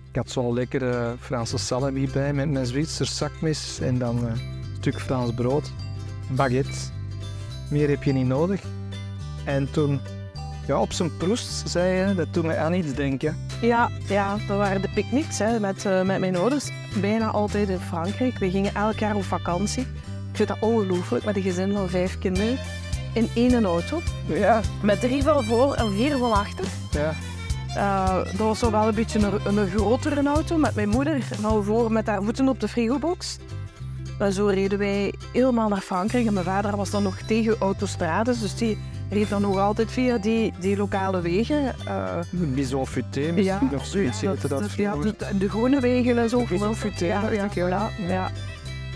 Ik 0.10 0.16
had 0.16 0.30
zo'n 0.32 0.54
lekkere 0.54 1.16
Franse 1.20 1.58
salami 1.58 2.10
bij 2.14 2.34
met 2.34 2.50
mijn 2.50 2.66
Zwitser 2.66 3.06
zakmes 3.06 3.80
en 3.80 3.98
dan 4.00 4.18
eh, 4.28 4.32
een 4.32 4.40
stuk 4.80 5.00
Frans 5.00 5.34
brood. 5.34 5.72
Baguette. 6.30 6.78
Meer 7.70 7.90
heb 7.90 8.04
je 8.04 8.14
niet 8.14 8.26
nodig. 8.28 8.62
En 9.46 9.72
toen, 9.72 10.00
ja, 10.68 10.80
op 10.82 10.92
zijn 10.92 11.18
proest 11.18 11.70
zei 11.70 12.08
je, 12.10 12.16
dat 12.16 12.34
doet 12.34 12.44
mij 12.46 12.58
aan 12.58 12.74
iets 12.74 12.94
denken. 12.94 13.38
Ja, 13.62 13.90
ja, 14.08 14.38
dat 14.48 14.58
waren 14.58 14.82
de 14.82 14.90
picknicks 14.94 15.38
hè, 15.40 15.60
met, 15.60 15.86
eh, 15.86 16.02
met 16.04 16.20
mijn 16.20 16.36
ouders. 16.36 16.70
Bijna 17.02 17.28
altijd 17.28 17.70
in 17.70 17.80
Frankrijk. 17.80 18.38
We 18.38 18.50
gingen 18.50 18.74
elk 18.76 19.00
jaar 19.00 19.16
op 19.16 19.24
vakantie. 19.24 19.82
Ik 20.32 20.36
vind 20.44 20.48
dat 20.48 20.58
ongelooflijk 20.60 21.26
met 21.26 21.36
een 21.36 21.42
gezin 21.42 21.74
van 21.74 21.90
vijf 21.90 22.18
kinderen. 22.20 22.58
In 23.14 23.30
één 23.36 23.66
auto. 23.66 24.02
Ja, 24.28 24.62
Met 24.82 25.00
drie 25.00 25.24
van 25.24 25.44
voor 25.44 25.74
en 25.74 25.92
vier 25.94 26.18
van 26.18 26.32
achter. 26.32 26.66
ja. 26.92 27.14
Eh, 27.78 28.16
dat 28.26 28.38
was 28.48 28.60
zo 28.60 28.72
wel 28.72 28.88
een 28.88 28.96
beetje 28.96 29.20
een, 29.20 29.58
een 29.58 29.68
grotere 29.70 30.24
auto 30.28 30.58
met 30.58 30.76
mijn 30.76 30.90
moeder 30.90 31.18
van 31.42 31.64
voor 31.64 31.92
met 31.92 32.08
haar 32.08 32.24
voeten 32.24 32.48
op 32.48 32.60
de 32.60 32.68
frigobox. 32.68 33.38
En 34.20 34.34
zo 34.34 34.46
reden 34.48 34.78
wij 34.80 35.14
helemaal 35.34 35.70
naar 35.70 35.82
Frankrijk. 35.82 36.26
En 36.26 36.34
mijn 36.34 36.46
vader 36.46 36.76
was 36.78 36.90
dan 36.90 37.04
nog 37.04 37.18
tegen 37.18 37.56
autostrades, 37.60 38.40
dus 38.42 38.56
die 38.56 38.78
reed 39.10 39.30
dan 39.30 39.42
nog 39.42 39.58
altijd 39.58 39.92
via 39.92 40.18
die, 40.18 40.54
die 40.60 40.78
lokale 40.78 41.22
wegen. 41.22 41.76
Eh, 41.86 42.18
Bison 42.32 42.88
futé 42.88 43.32
misschien 43.32 43.76
of 43.76 43.86
zoiets. 43.86 44.20
ja, 44.20 44.34
dat 44.42 44.50
dat- 44.50 44.72
ja, 44.74 44.96
de, 44.96 45.16
de 45.38 45.50
groene 45.50 45.80
wegen 45.80 46.18
en 46.18 46.30
zo. 46.30 46.44
Bison 46.50 46.76
futé, 46.76 47.06
ja, 47.06 47.30
ja, 47.32 47.48
ja. 47.56 47.90
ja. 48.08 48.30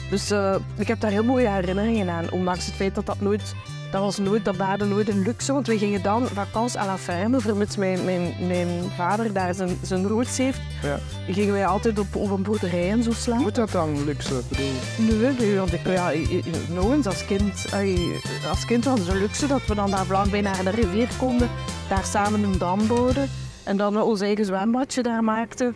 Dus 0.09 0.31
eh, 0.31 0.55
ik 0.77 0.87
heb 0.87 0.99
daar 0.99 1.11
heel 1.11 1.23
mooie 1.23 1.47
herinneringen 1.49 2.09
aan. 2.09 2.31
Ondanks 2.31 2.65
het 2.65 2.75
feit 2.75 2.95
dat 2.95 3.05
dat 3.05 3.21
nooit... 3.21 3.55
Dat 3.91 4.01
was 4.01 4.17
nooit, 4.17 4.45
dat 4.45 4.57
baarde 4.57 4.85
nooit 4.85 5.09
een 5.09 5.21
luxe, 5.21 5.53
want 5.53 5.67
we 5.67 5.77
gingen 5.77 6.01
dan 6.01 6.27
vakantie 6.27 6.79
à 6.79 6.85
la 6.85 6.97
ferme, 6.97 7.39
vermits 7.39 7.75
mijn, 7.77 8.05
mijn, 8.05 8.33
mijn 8.47 8.67
vader 8.95 9.33
daar 9.33 9.53
zijn, 9.53 9.77
zijn 9.81 10.07
roots 10.07 10.37
heeft, 10.37 10.59
Ja. 10.83 10.99
gingen 11.33 11.53
wij 11.53 11.65
altijd 11.65 11.99
op, 11.99 12.15
op 12.15 12.29
een 12.31 12.43
boerderij 12.43 12.91
en 12.91 13.03
zo 13.03 13.11
slaan. 13.11 13.41
Moet 13.41 13.55
dat 13.55 13.71
dan 13.71 14.03
luxe? 14.03 14.41
Bedoel, 14.49 15.17
Nee, 15.19 15.33
nee, 15.39 15.57
want 15.57 15.73
ik, 15.73 15.87
ja, 15.87 16.11
nog 16.69 16.91
eens, 16.91 17.05
als 17.07 17.25
kind, 17.25 17.65
als 18.49 18.65
kind 18.65 18.85
was 18.85 18.99
het 18.99 19.07
een 19.07 19.17
luxe 19.17 19.47
dat 19.47 19.65
we 19.65 19.75
dan 19.75 19.91
daar 19.91 20.05
vlakbij 20.05 20.41
naar 20.41 20.63
de 20.63 20.69
rivier 20.69 21.09
konden, 21.17 21.49
daar 21.89 22.05
samen 22.05 22.43
een 22.43 22.57
dam 22.57 22.87
bouwden 22.87 23.29
en 23.63 23.77
dan 23.77 24.01
ons 24.01 24.21
eigen 24.21 24.45
zwembadje 24.45 25.03
daar 25.03 25.23
maakten. 25.23 25.75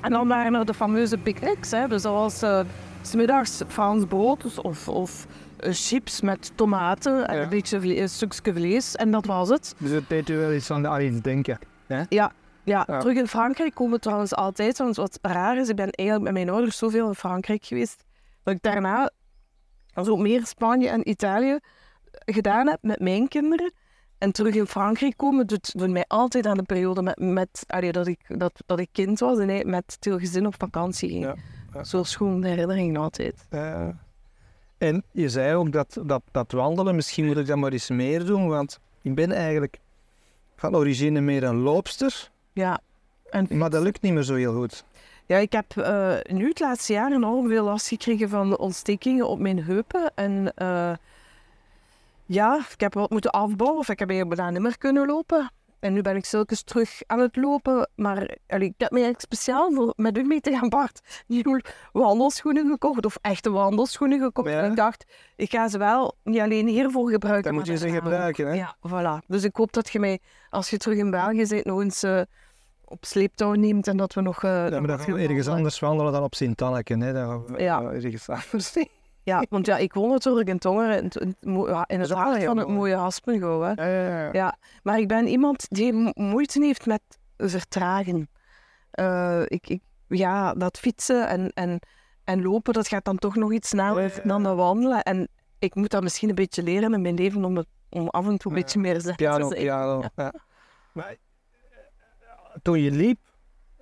En 0.00 0.10
dan 0.10 0.28
waren 0.28 0.54
er 0.54 0.64
de 0.66 0.74
fameuze 0.74 1.18
picknicks, 1.18 1.70
hè. 1.70 1.88
dus 1.88 2.02
dat 2.02 2.12
was 2.12 2.42
eh, 2.42 2.60
's 3.02 3.14
middags 3.14 3.62
Frans 3.68 4.04
brood 4.08 4.58
of, 4.62 4.88
of 4.88 5.26
chips 5.58 6.20
met 6.20 6.52
tomaten 6.54 7.28
en 7.28 7.36
Ja. 7.36 7.42
een 7.42 7.48
beetje 7.48 7.80
vle- 7.80 8.00
een 8.00 8.08
stukje 8.08 8.52
vlees 8.52 8.96
en 8.96 9.10
dat 9.10 9.26
was 9.26 9.48
het. 9.48 9.74
dus 9.78 9.90
het 9.90 10.08
deed 10.08 10.28
u 10.28 10.36
wel 10.36 10.52
iets 10.52 10.70
aan, 10.70 10.86
aan 10.86 11.00
iets 11.00 11.20
denken. 11.20 11.58
Ja, 12.08 12.32
Ja. 12.64 12.84
terug 12.84 13.16
in 13.16 13.26
Frankrijk 13.28 13.74
komen 13.74 13.92
we 13.94 13.98
trouwens 14.00 14.34
altijd. 14.34 14.78
Want 14.78 14.96
wat 14.96 15.18
raar 15.22 15.56
is, 15.56 15.68
ik 15.68 15.76
ben 15.76 15.90
eigenlijk 15.90 16.30
met 16.32 16.44
mijn 16.44 16.54
ouders 16.56 16.78
zoveel 16.78 17.08
in 17.08 17.14
Frankrijk 17.14 17.64
geweest, 17.64 18.04
dat 18.42 18.54
ik 18.54 18.62
daarna 18.62 19.10
zo 20.02 20.16
meer 20.16 20.46
Spanje 20.46 20.88
en 20.88 21.08
Italië 21.08 21.58
gedaan 22.24 22.66
heb 22.68 22.78
met 22.82 23.00
mijn 23.00 23.28
kinderen. 23.28 23.72
En 24.18 24.32
terug 24.32 24.54
in 24.54 24.66
Frankrijk 24.66 25.16
komen 25.16 25.46
doet, 25.46 25.78
doet 25.78 25.90
mij 25.90 26.04
altijd 26.06 26.46
aan 26.46 26.56
de 26.56 26.62
periode 26.62 27.02
met, 27.02 27.18
met, 27.18 27.64
allee, 27.66 27.92
dat, 27.92 28.06
ik, 28.06 28.20
dat, 28.38 28.62
dat 28.66 28.80
ik 28.80 28.88
kind 28.92 29.18
was 29.20 29.38
en 29.38 29.70
met 29.70 29.82
het 29.94 30.04
hele 30.04 30.18
gezin 30.18 30.46
op 30.46 30.54
vakantie 30.58 31.08
ging. 31.08 31.24
Ja, 31.24 31.34
ja. 31.72 31.84
Zo'n 31.84 32.04
schoon 32.04 32.44
herinnering 32.44 32.98
altijd. 32.98 33.46
Eh, 33.50 33.88
en 34.84 35.04
je 35.12 35.28
zei 35.28 35.54
ook 35.54 35.72
dat, 35.72 35.98
dat, 36.02 36.22
dat 36.30 36.52
wandelen, 36.52 36.94
misschien 36.94 37.26
moet 37.26 37.36
ik 37.36 37.46
dat 37.46 37.56
maar 37.56 37.72
eens 37.72 37.90
meer 37.90 38.24
doen, 38.24 38.48
want 38.48 38.80
ik 39.02 39.14
ben 39.14 39.32
eigenlijk 39.32 39.78
van 40.56 40.76
origine 40.76 41.20
meer 41.20 41.44
een 41.44 41.58
loopster, 41.58 42.30
Ja. 42.52 42.80
En 43.30 43.46
maar 43.50 43.70
dat 43.70 43.82
lukt 43.82 44.02
niet 44.02 44.12
meer 44.12 44.22
zo 44.22 44.34
heel 44.34 44.54
goed. 44.54 44.84
Ja, 45.26 45.36
ik 45.36 45.52
heb 45.52 45.76
eh, 45.76 46.14
nu 46.22 46.48
het 46.48 46.60
laatste 46.60 46.92
jaar 46.92 47.12
enorm 47.12 47.48
veel 47.48 47.64
last 47.64 47.88
gekregen 47.88 48.28
van 48.28 48.58
ontstekingen 48.58 49.28
op 49.28 49.38
mijn 49.38 49.62
heupen. 49.62 50.12
En 50.14 50.52
eh, 50.54 50.92
ja, 52.26 52.58
ik 52.72 52.80
heb 52.80 52.94
wat 52.94 53.10
moeten 53.10 53.30
afbouwen 53.30 53.78
of 53.78 53.88
ik 53.88 53.98
heb 53.98 54.08
bijna 54.08 54.50
niet 54.50 54.60
meer 54.60 54.78
kunnen 54.78 55.06
lopen. 55.06 55.50
En 55.84 55.92
nu 55.92 56.02
ben 56.02 56.16
ik 56.16 56.24
zulkens 56.24 56.62
terug 56.62 57.00
aan 57.06 57.18
het 57.18 57.36
lopen. 57.36 57.88
Maar 57.94 58.36
allee, 58.46 58.68
ik 58.68 58.74
heb 58.76 58.90
me 58.90 58.96
eigenlijk 59.00 59.20
speciaal 59.20 59.72
voor 59.72 59.92
met 59.96 60.18
u 60.18 60.22
mee 60.22 60.40
te 60.40 60.50
gaan, 60.50 60.68
Bart, 60.68 61.22
nieuwe 61.26 61.64
wandelschoenen 61.92 62.70
gekocht. 62.70 63.06
Of 63.06 63.16
echte 63.20 63.50
wandelschoenen 63.50 64.20
gekocht. 64.20 64.48
Ja. 64.48 64.62
En 64.62 64.70
ik 64.70 64.76
dacht, 64.76 65.04
ik 65.36 65.50
ga 65.50 65.68
ze 65.68 65.78
wel 65.78 66.16
niet 66.22 66.40
alleen 66.40 66.66
hiervoor 66.68 67.10
gebruiken. 67.10 67.44
Dan 67.44 67.54
moet 67.54 67.66
je 67.66 67.76
ze 67.76 67.88
gebruiken, 67.90 68.46
hè? 68.46 68.54
Ja, 68.54 68.76
voilà. 68.88 69.26
Dus 69.26 69.44
ik 69.44 69.56
hoop 69.56 69.72
dat 69.72 69.90
je 69.90 69.98
mij, 70.00 70.18
als 70.50 70.70
je 70.70 70.76
terug 70.76 70.98
in 70.98 71.10
België 71.10 71.46
bent, 71.46 71.64
nog 71.64 71.80
eens 71.80 72.02
eh, 72.02 72.20
op 72.84 73.04
sleeptouw 73.04 73.52
neemt 73.52 73.86
en 73.86 73.96
dat 73.96 74.14
we 74.14 74.20
nog... 74.20 74.42
eh, 74.44 74.50
Ja, 74.50 74.78
maar 74.78 74.88
dan 74.88 74.98
gaan 74.98 75.14
we 75.14 75.20
ergens 75.22 75.48
anders 75.48 75.78
wandelen 75.78 76.12
dan 76.12 76.22
op 76.22 76.34
Sint-Anneke. 76.34 76.96
Hè? 76.98 77.12
Dan 77.12 77.28
gaan 77.28 77.56
we 77.56 77.62
Ja. 77.62 77.82
ergens 77.82 78.28
anders. 78.28 78.72
Ja, 79.24 79.44
want 79.50 79.66
ja, 79.66 79.76
ik 79.76 79.92
woon 79.94 80.08
natuurlijk 80.10 80.48
in 80.48 80.58
Tongeren, 80.58 80.96
in, 80.98 81.04
het- 81.04 81.16
in, 81.16 81.28
het 81.28 82.10
in 82.10 82.16
hart 82.16 82.44
van 82.44 82.56
het 82.56 82.66
mooi. 82.66 82.78
mooie 82.78 82.94
Haspengouw. 82.96 83.60
Hè. 83.60 83.72
Ja, 83.72 84.08
ja, 84.08 84.22
ja. 84.22 84.28
Ja, 84.32 84.56
maar 84.82 84.98
ik 84.98 85.08
ben 85.08 85.26
iemand 85.26 85.66
die 85.68 85.92
mo- 85.92 86.10
moeite 86.14 86.64
heeft 86.64 86.86
met 86.86 87.02
vertragen. 87.36 88.28
Eh, 88.90 89.42
ik, 89.44 89.68
ik, 89.68 89.82
ja, 90.08 90.52
dat 90.54 90.78
fietsen 90.78 91.28
en, 91.28 91.50
en, 91.54 91.80
en 92.24 92.42
lopen, 92.42 92.72
dat 92.72 92.88
gaat 92.88 93.04
dan 93.04 93.18
toch 93.18 93.34
nog 93.34 93.52
iets 93.52 93.68
sneller 93.68 94.20
dan 94.24 94.42
dat 94.42 94.56
wandelen. 94.56 95.02
En 95.02 95.28
ik 95.58 95.74
moet 95.74 95.90
dat 95.90 96.02
misschien 96.02 96.28
een 96.28 96.34
beetje 96.34 96.62
leren 96.62 96.94
in 96.94 97.02
mijn 97.02 97.14
leven 97.14 97.44
om, 97.44 97.56
het, 97.56 97.66
om 97.90 98.08
af 98.08 98.26
en 98.26 98.38
toe 98.38 98.52
een 98.52 98.58
beetje 98.58 98.78
meer 98.80 99.00
zin 99.00 99.14
Piano, 99.14 99.48
te 99.48 99.54
zijn. 99.54 99.66
piano. 99.66 100.02
Ja. 100.16 100.32
Maar 100.92 101.10
eh, 101.10 101.16
toen 102.62 102.80
je 102.80 102.90
liep, 102.90 103.18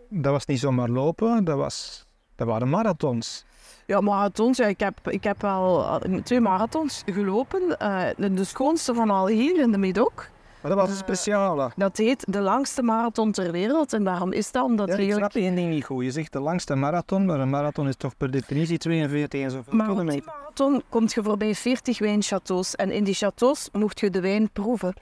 dat 0.09 0.33
was 0.33 0.47
niet 0.47 0.59
zomaar 0.61 0.89
lopen, 0.89 1.45
dat, 1.45 1.57
was, 1.57 2.07
dat 2.35 2.47
waren 2.47 2.69
marathons. 2.69 3.45
Ja, 3.93 4.01
marathons. 4.01 4.57
Ja, 4.57 4.67
ik, 4.67 4.81
heb, 4.81 5.09
ik 5.11 5.25
heb 5.25 5.43
wel 5.43 5.99
twee 6.25 6.41
marathons 6.41 7.03
gelopen. 7.07 7.79
Eh, 7.79 8.05
de, 8.17 8.35
de 8.35 8.45
schoonste 8.45 8.95
van 8.95 9.11
al 9.11 9.27
hier 9.27 9.61
in 9.61 9.71
de 9.71 9.79
Médoc. 9.79 10.31
Maar 10.61 10.71
dat 10.71 10.81
was 10.81 10.89
een 10.89 10.95
Eh, 10.97 11.01
speciale. 11.03 11.71
Dat 11.77 11.97
heet 11.97 12.25
de 12.33 12.41
langste 12.41 12.83
marathon 12.83 13.33
ter 13.33 13.53
wereld. 13.53 13.93
En 13.93 14.05
waarom 14.05 14.33
is 14.33 14.53
dat? 14.53 14.65
Omdat 14.65 14.87
Ja, 14.89 14.93
ik 14.93 14.99
eigenlijk... 15.01 15.33
snap 15.33 15.43
één 15.43 15.55
ding 15.55 15.69
niet 15.71 15.85
goed. 15.85 16.05
Je 16.05 16.11
zegt 16.11 16.33
de 16.33 16.41
langste 16.41 16.75
marathon, 16.75 17.27
maar 17.27 17.41
een 17.41 17.51
marathon 17.51 17.89
is 17.89 17.97
toch 17.97 18.17
per 18.17 18.31
definitie 18.31 18.79
42 18.79 19.41
en 19.43 19.51
zoveel 19.51 19.75
Maar 19.75 19.91
op 19.91 19.97
die 19.97 20.05
kilometer. 20.05 20.33
marathon 20.41 20.83
kom 20.89 21.05
je 21.09 21.23
voorbij 21.23 21.55
40 21.55 21.99
wijnchateaus. 21.99 22.77
En 22.77 22.91
in 22.91 23.05
die 23.05 23.15
chateaus 23.15 23.69
mocht 23.73 24.01
je 24.01 24.11
de 24.11 24.21
wijn 24.21 24.51
proeven. 24.53 24.95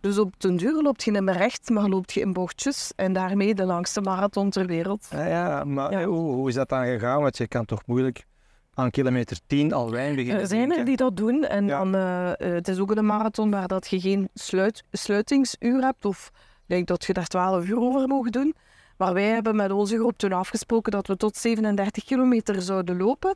Dus 0.00 0.18
op 0.18 0.32
den 0.40 0.56
duur 0.56 0.82
loopt 0.82 1.04
je 1.04 1.10
niet 1.10 1.22
meer 1.22 1.36
recht, 1.36 1.70
maar 1.70 1.88
loopt 1.88 2.12
je 2.12 2.20
in 2.20 2.32
bochtjes. 2.32 2.92
En 2.96 3.12
daarmee 3.12 3.54
de 3.54 3.64
langste 3.64 4.00
marathon 4.00 4.50
ter 4.50 4.66
wereld. 4.66 5.06
Ja, 5.10 5.26
ja 5.26 5.64
maar 5.64 5.92
Ja. 5.92 6.04
Hoe, 6.04 6.32
hoe 6.34 6.48
is 6.48 6.54
dat 6.54 6.68
dan 6.68 6.84
gegaan? 6.84 7.22
Want 7.22 7.36
je 7.36 7.46
kan 7.48 7.64
toch 7.64 7.80
moeilijk 7.86 8.24
aan 8.74 8.90
kilometer 8.90 9.38
10 9.46 9.72
al 9.72 9.90
wijn 9.90 10.14
beginnen 10.14 10.40
Er 10.40 10.46
zijn 10.48 10.72
er 10.78 10.84
die 10.84 10.96
dat 10.96 11.16
doen. 11.16 11.44
En 11.44 11.66
Ja. 11.66 11.78
dan, 11.78 11.94
eh, 11.94 12.30
eh, 12.30 12.36
het 12.54 12.68
is 12.68 12.78
ook 12.78 12.90
een 12.96 13.06
marathon 13.06 13.50
waar 13.50 13.68
dat 13.68 13.86
je 13.88 14.00
geen 14.00 14.28
sluit, 14.34 14.82
sluitingsuur 14.92 15.82
hebt. 15.82 16.04
Of 16.04 16.30
denk 16.66 16.86
dat 16.86 17.04
je 17.04 17.12
daar 17.12 17.26
12 17.26 17.66
uur 17.68 17.78
over 17.80 18.08
mag 18.08 18.30
doen. 18.30 18.54
Maar 18.96 19.14
wij 19.14 19.24
hebben 19.28 19.56
met 19.56 19.70
onze 19.70 19.96
groep 19.96 20.16
toen 20.18 20.32
afgesproken 20.32 20.92
dat 20.92 21.06
we 21.06 21.16
tot 21.16 21.36
37 21.36 22.04
kilometer 22.04 22.62
zouden 22.62 22.96
lopen. 22.96 23.34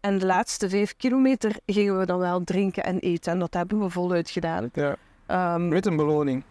En 0.00 0.18
de 0.18 0.26
laatste 0.26 0.68
5 0.68 0.96
kilometer 0.96 1.56
gingen 1.66 1.98
we 1.98 2.06
dan 2.06 2.18
wel 2.18 2.44
drinken 2.44 2.84
en 2.84 2.98
eten. 2.98 3.32
En 3.32 3.38
dat 3.38 3.54
hebben 3.54 3.80
we 3.80 3.90
voluit 3.90 4.30
gedaan. 4.30 4.70
Ja, 4.72 4.96
Ehm, 5.26 5.68
met 5.68 5.86
een 5.86 5.96
beloning. 5.96 6.42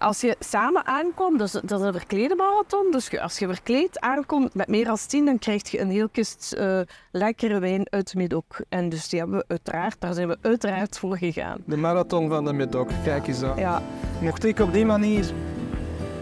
Als 0.00 0.20
je 0.20 0.36
samen 0.38 0.86
aankomt, 0.86 1.38
dat 1.38 1.46
is, 1.46 1.60
dat 1.64 1.80
is 1.80 1.86
een 1.86 1.92
verklede 1.92 2.34
marathon. 2.34 2.90
Dus 2.90 3.18
als 3.18 3.38
je 3.38 3.46
verkleed 3.46 4.00
aankomt 4.00 4.54
met 4.54 4.68
meer 4.68 4.84
dan 4.84 4.96
10, 5.06 5.24
dan 5.24 5.38
krijg 5.38 5.70
je 5.70 5.80
een 5.80 5.90
heel 5.90 6.08
kist 6.08 6.52
eh, 6.52 6.80
lekkere 7.10 7.58
wijn 7.58 7.86
uit 7.90 8.14
Midok. 8.14 8.60
En 8.68 8.88
dus 8.88 9.08
die 9.08 9.18
hebben 9.18 9.38
we 9.38 9.44
uiteraard, 9.48 9.96
daar 9.98 10.14
zijn 10.14 10.28
we 10.28 10.38
uiteraard 10.40 10.98
voor 10.98 11.16
gegaan. 11.16 11.62
De 11.64 11.76
marathon 11.76 12.28
van 12.28 12.44
de 12.44 12.52
Medoc, 12.52 12.90
kijk 13.04 13.26
eens 13.26 13.42
aan. 13.42 13.58
Ja, 13.58 13.82
Mocht 14.20 14.44
ik 14.44 14.58
op 14.58 14.72
die 14.72 14.86
manier 14.86 15.24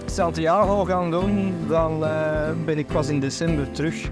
Santiago 0.07 0.85
gaan 0.85 1.11
doen, 1.11 1.55
dan 1.69 2.05
eh, 2.05 2.51
ben 2.65 2.79
ik 2.79 2.87
pas 2.87 3.09
in 3.09 3.21
december 3.21 3.71
terug 3.71 4.11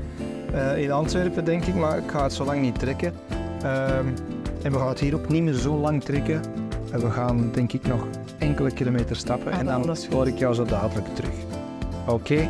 eh, 0.52 0.82
in 0.82 0.92
Antwerpen, 0.92 1.44
denk 1.44 1.64
ik. 1.64 1.74
Maar 1.74 1.98
ik 1.98 2.10
ga 2.10 2.22
het 2.22 2.32
zo 2.32 2.44
lang 2.44 2.60
niet 2.60 2.78
trekken. 2.78 3.14
Ehm, 3.62 4.06
en 4.62 4.72
we 4.72 4.78
gaan 4.78 4.88
het 4.88 5.00
hier 5.00 5.14
ook 5.14 5.28
niet 5.28 5.42
meer 5.42 5.54
zo 5.54 5.74
lang 5.74 6.04
trekken. 6.04 6.65
En 6.96 7.02
we 7.02 7.10
gaan, 7.10 7.50
denk 7.52 7.72
ik, 7.72 7.86
nog 7.86 8.06
enkele 8.38 8.70
kilometer 8.70 9.16
stappen. 9.16 9.52
Ah, 9.52 9.58
en 9.58 9.66
dan, 9.66 9.96
hoor 10.10 10.26
ik 10.26 10.38
jou 10.38 10.54
zo 10.54 10.64
dadelijk 10.64 11.14
terug. 11.14 11.34
Oké? 12.06 12.48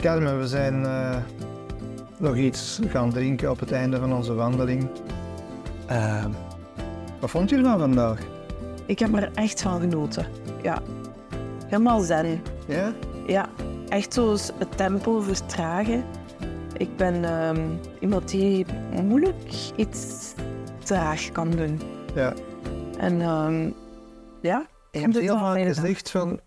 Carmen, 0.00 0.38
we 0.38 0.48
zijn 0.48 0.84
eh, 0.84 1.16
nog 2.18 2.36
iets 2.36 2.80
gaan 2.88 3.10
drinken 3.10 3.50
op 3.50 3.60
het 3.60 3.72
einde 3.72 3.98
van 3.98 4.12
onze 4.12 4.34
wandeling. 4.34 4.88
Ehm, 5.86 6.30
wat 7.20 7.30
vond 7.30 7.50
je 7.50 7.56
ervan 7.56 7.78
vandaag? 7.78 8.20
ik 8.86 8.98
heb 8.98 9.14
er 9.14 9.30
echt 9.34 9.62
van 9.62 9.80
genoten. 9.80 10.26
Ja, 10.62 10.82
helemaal 11.66 12.00
zen. 12.00 12.42
Ja? 12.66 12.92
Ja, 13.26 13.48
echt 13.88 14.14
zo 14.14 14.30
eens 14.30 14.52
het 14.58 14.76
tempo 14.76 15.20
vertragen. 15.20 16.04
Ik 16.76 16.96
ben 16.96 17.24
ehm, 17.24 17.70
iemand 18.00 18.28
die 18.28 18.66
moeilijk 19.02 19.52
iets 19.76 20.34
traag 20.84 21.32
kan 21.32 21.50
doen. 21.50 21.80
Ja. 22.14 22.34
En 22.98 23.20
ehm, 23.20 23.70
ja, 24.40 24.66
hebt 24.90 25.14
het 25.14 25.22
heel 25.22 25.38
vaak 25.38 25.58
gezegd 25.58 26.10
van, 26.10 26.40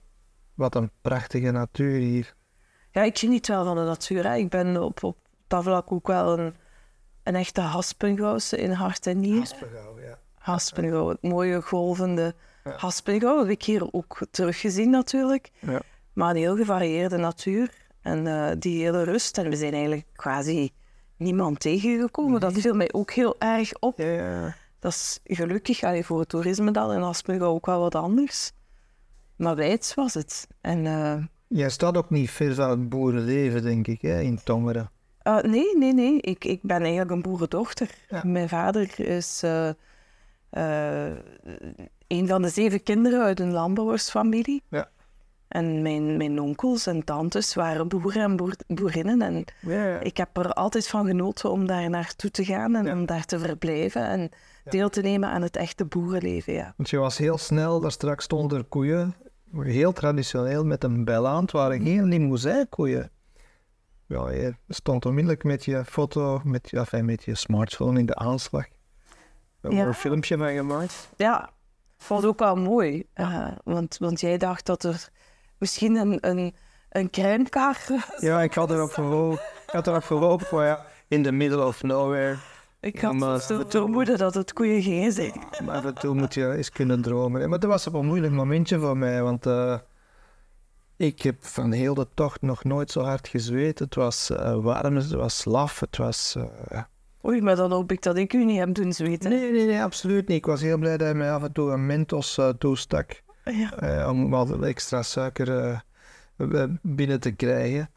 wat 0.54 0.76
een 0.76 0.92
prachtige 1.02 1.52
natuur 1.52 2.00
hier. 2.00 2.38
Ja, 3.00 3.06
ik 3.06 3.18
geniet 3.18 3.48
wel 3.48 3.66
van 3.66 3.76
de 3.76 3.84
natuur. 3.84 4.28
Hè. 4.28 4.36
Ik 4.36 4.50
ben 4.50 4.84
op, 4.84 5.04
op 5.04 5.18
dat 5.48 5.64
vlak 5.64 5.92
ook 5.92 6.08
wel 6.08 6.40
een, 6.40 6.56
een 7.24 7.36
echte 7.36 7.62
Haspengouwse 7.62 8.58
in 8.58 8.72
hart 8.72 9.08
en 9.08 9.20
nieren. 9.20 9.40
Haspengouw, 9.40 10.00
ja. 10.00 10.20
Haspengouw, 10.38 11.10
het 11.10 11.22
mooie 11.22 11.62
golvende 11.62 12.36
Ja. 12.64 12.72
Haspengouw. 12.78 13.36
Dat 13.36 13.44
heb 13.44 13.56
ik 13.56 13.64
hier 13.64 13.94
ook 13.94 14.28
teruggezien 14.32 14.90
natuurlijk. 14.90 15.52
Ja. 15.60 15.82
Maar 16.14 16.30
een 16.30 16.36
heel 16.36 16.56
gevarieerde 16.56 17.18
natuur 17.18 17.74
en 18.02 18.28
eh, 18.28 18.56
die 18.60 18.84
hele 18.84 19.04
rust. 19.04 19.38
En 19.38 19.50
we 19.50 19.56
zijn 19.56 19.74
eigenlijk 19.74 20.06
quasi 20.14 20.72
niemand 21.18 21.60
tegengekomen. 21.60 22.40
Dat 22.40 22.54
viel 22.54 22.74
mij 22.74 22.92
ook 22.92 23.12
heel 23.12 23.36
erg 23.40 23.74
op. 23.80 23.98
Ja, 23.98 24.06
ja. 24.06 24.56
Dat 24.80 24.92
is 24.92 25.20
gelukkig 25.24 25.84
allee, 25.84 26.06
voor 26.06 26.20
het 26.20 26.30
toerisme 26.30 26.72
dan 26.72 26.94
in 26.94 27.02
Haspengouw 27.02 27.54
ook 27.54 27.66
wel 27.66 27.80
wat 27.80 27.96
anders. 27.96 28.52
Maar 29.36 29.56
wijds 29.56 29.94
was 29.94 30.14
het. 30.14 30.48
En 30.62 30.86
eh, 30.86 31.24
Jij 31.50 31.70
staat 31.70 31.98
ook 31.98 32.10
niet 32.10 32.32
ver 32.32 32.54
van 32.56 32.70
het 32.70 32.90
boerenleven, 32.90 33.64
denk 33.64 33.88
ik, 33.88 34.02
hè, 34.02 34.22
in 34.22 34.40
Tongeren. 34.44 34.90
Uh, 35.24 35.42
nee, 35.42 35.78
nee, 35.78 35.94
nee. 35.94 36.22
Ik, 36.22 36.46
ik 36.46 36.60
ben 36.62 36.82
eigenlijk 36.82 37.12
een 37.12 37.22
boerendochter. 37.22 37.90
Ja. 38.10 38.22
Mijn 38.26 38.50
vader 38.50 39.00
is 39.00 39.44
eh, 39.44 39.70
eh, 40.50 41.16
een 42.08 42.28
van 42.28 42.42
de 42.42 42.50
zeven 42.50 42.84
kinderen 42.84 43.24
uit 43.24 43.40
een 43.40 43.52
landbouwersfamilie. 43.52 44.64
Ja. 44.70 44.90
En 45.48 45.82
mijn, 45.82 46.18
mijn 46.18 46.40
onkels 46.40 46.88
en 46.88 47.04
tantes 47.04 47.54
waren 47.56 47.88
boeren 47.88 48.22
en 48.24 48.36
boer- 48.36 48.56
boerinnen. 48.68 49.22
En 49.22 49.46
Ja, 49.60 50.00
ik 50.00 50.18
heb 50.18 50.38
er 50.38 50.54
altijd 50.54 50.88
van 50.88 51.06
genoten 51.06 51.52
om 51.52 51.68
daar 51.68 51.90
naartoe 51.90 52.32
te 52.32 52.46
gaan 52.46 52.76
en 52.76 52.92
om 52.92 53.06
daar 53.06 53.26
te 53.26 53.40
verblijven. 53.40 54.08
En 54.08 54.30
deel 54.64 54.90
te 54.90 55.02
nemen 55.02 55.30
aan 55.30 55.42
het 55.42 55.56
echte 55.56 55.86
boerenleven, 55.86 56.54
ja. 56.54 56.74
Want 56.78 56.90
je 56.90 56.98
was 56.98 57.18
heel 57.18 57.38
snel, 57.38 57.80
daar 57.80 57.92
straks 57.92 58.24
stonden 58.24 58.58
er 58.58 58.64
koeien, 58.64 59.16
heel 59.58 59.92
traditioneel 59.94 60.66
met 60.66 60.84
een 60.84 61.06
bel 61.06 61.28
aan. 61.28 61.42
Het 61.42 61.52
waren 61.52 61.82
geen 61.82 62.04
limousinkoeien. 62.04 63.12
Ja, 64.06 64.30
je 64.30 64.54
stond 64.70 65.06
onmiddellijk 65.06 65.44
met 65.44 65.66
je 65.66 65.86
foto, 65.86 66.42
met 66.44 66.70
je, 66.70 66.78
enfin, 66.78 67.06
met 67.06 67.24
je 67.24 67.36
smartphone 67.36 68.00
in 68.00 68.06
de 68.06 68.16
aanslag. 68.16 68.66
We 69.10 69.16
hebben 69.62 69.80
Ja. 69.80 69.86
een 69.86 69.94
filmpje 69.94 70.38
van 70.38 70.48
gemaakt. 70.54 71.10
Ja, 71.16 71.50
vond 71.98 72.26
ook 72.26 72.40
wel 72.40 72.56
mooi. 72.56 73.06
eh, 73.14 73.48
want, 73.64 73.98
want 73.98 74.20
jij 74.20 74.38
dacht 74.38 74.66
dat 74.66 74.84
er 74.84 75.10
misschien 75.58 75.96
een, 75.96 76.18
een, 76.30 76.56
een 76.90 77.10
kruinkar 77.10 77.78
Ja, 78.20 78.42
ik 78.42 78.54
had 78.54 78.72
erop 78.72 78.92
gehoopt. 78.92 79.42
Ik 79.68 79.76
had 79.76 79.88
erop 79.88 80.04
gehoopt, 80.04 80.52
maar 80.52 80.66
ja, 80.66 80.86
in 81.08 81.24
the 81.24 81.32
middle 81.32 81.66
of 81.66 81.84
nowhere. 81.84 82.38
Ik 82.82 83.02
had 83.02 83.14
Maar- 83.14 83.40
zo 83.42 83.64
vermoeden 83.68 84.18
dat 84.18 84.34
het 84.34 84.54
koeien 84.54 84.82
gingen 84.82 85.12
zijn. 85.12 85.34
Maar 85.66 85.76
af 85.76 85.86
en 85.86 85.94
toe 85.94 86.14
moet 86.16 86.34
je 86.34 86.52
eens 86.56 86.70
kunnen 86.70 87.02
dromen. 87.02 87.50
Maar 87.50 87.60
dat 87.60 87.70
was 87.70 87.88
op 87.88 87.94
een 87.94 88.06
moeilijk 88.06 88.34
momentje 88.34 88.80
voor 88.80 88.98
mij, 88.98 89.24
want 89.24 89.46
eh, 89.46 89.78
ik 90.98 91.22
heb 91.22 91.46
van 91.46 91.72
heel 91.72 91.94
de 91.94 92.08
tocht 92.14 92.42
nog 92.42 92.64
nooit 92.64 92.92
zo 92.92 93.02
hard 93.02 93.28
gezweet. 93.28 93.80
Het 93.80 93.96
was 93.96 94.30
eh, 94.30 94.56
warm, 94.56 94.96
het 94.96 95.12
was 95.12 95.46
laf, 95.46 95.80
het 95.80 95.98
was... 95.98 96.36
eh, 96.68 96.84
Oei, 97.26 97.42
maar 97.42 97.56
dan 97.56 97.72
hoop 97.72 97.92
ik 97.92 98.02
dat 98.02 98.16
ik 98.18 98.34
u 98.34 98.46
niet 98.46 98.60
heb 98.60 98.74
doen 98.74 98.94
zweten. 98.94 99.30
Nee, 99.30 99.52
nee, 99.52 99.66
nee, 99.66 99.82
absoluut 99.82 100.28
niet. 100.28 100.38
Ik 100.38 100.46
was 100.46 100.62
heel 100.62 100.78
blij 100.78 100.98
dat 100.98 101.08
hij 101.08 101.16
mij 101.16 101.32
af 101.34 101.44
en 101.44 101.52
toe 101.52 101.72
een 101.72 101.86
mentos 101.86 102.40
toestak. 102.58 103.22
Ja. 103.44 104.10
om 104.10 104.30
wat 104.30 104.62
extra 104.64 105.02
suiker 105.04 105.84
binnen 106.82 107.20
te 107.20 107.32
krijgen. 107.32 107.90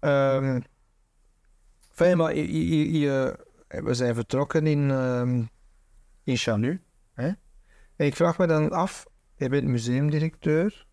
Ehm 0.00 0.60
fijn, 1.92 2.16
maar 2.16 2.34
je- 2.34 2.68
je- 2.78 2.98
je- 2.98 3.48
we 3.70 3.94
zijn 3.94 4.14
vertrokken 4.14 4.66
in, 4.66 4.90
ehm 4.90 5.44
in 6.24 6.36
Chalut. 6.36 6.80
Hè? 7.14 7.26
En 7.96 8.06
ik 8.06 8.16
vraag 8.16 8.38
me 8.38 8.46
dan 8.46 8.70
af, 8.70 9.06
je 9.36 9.48
bent 9.48 9.64
museumdirecteur. 9.64 10.86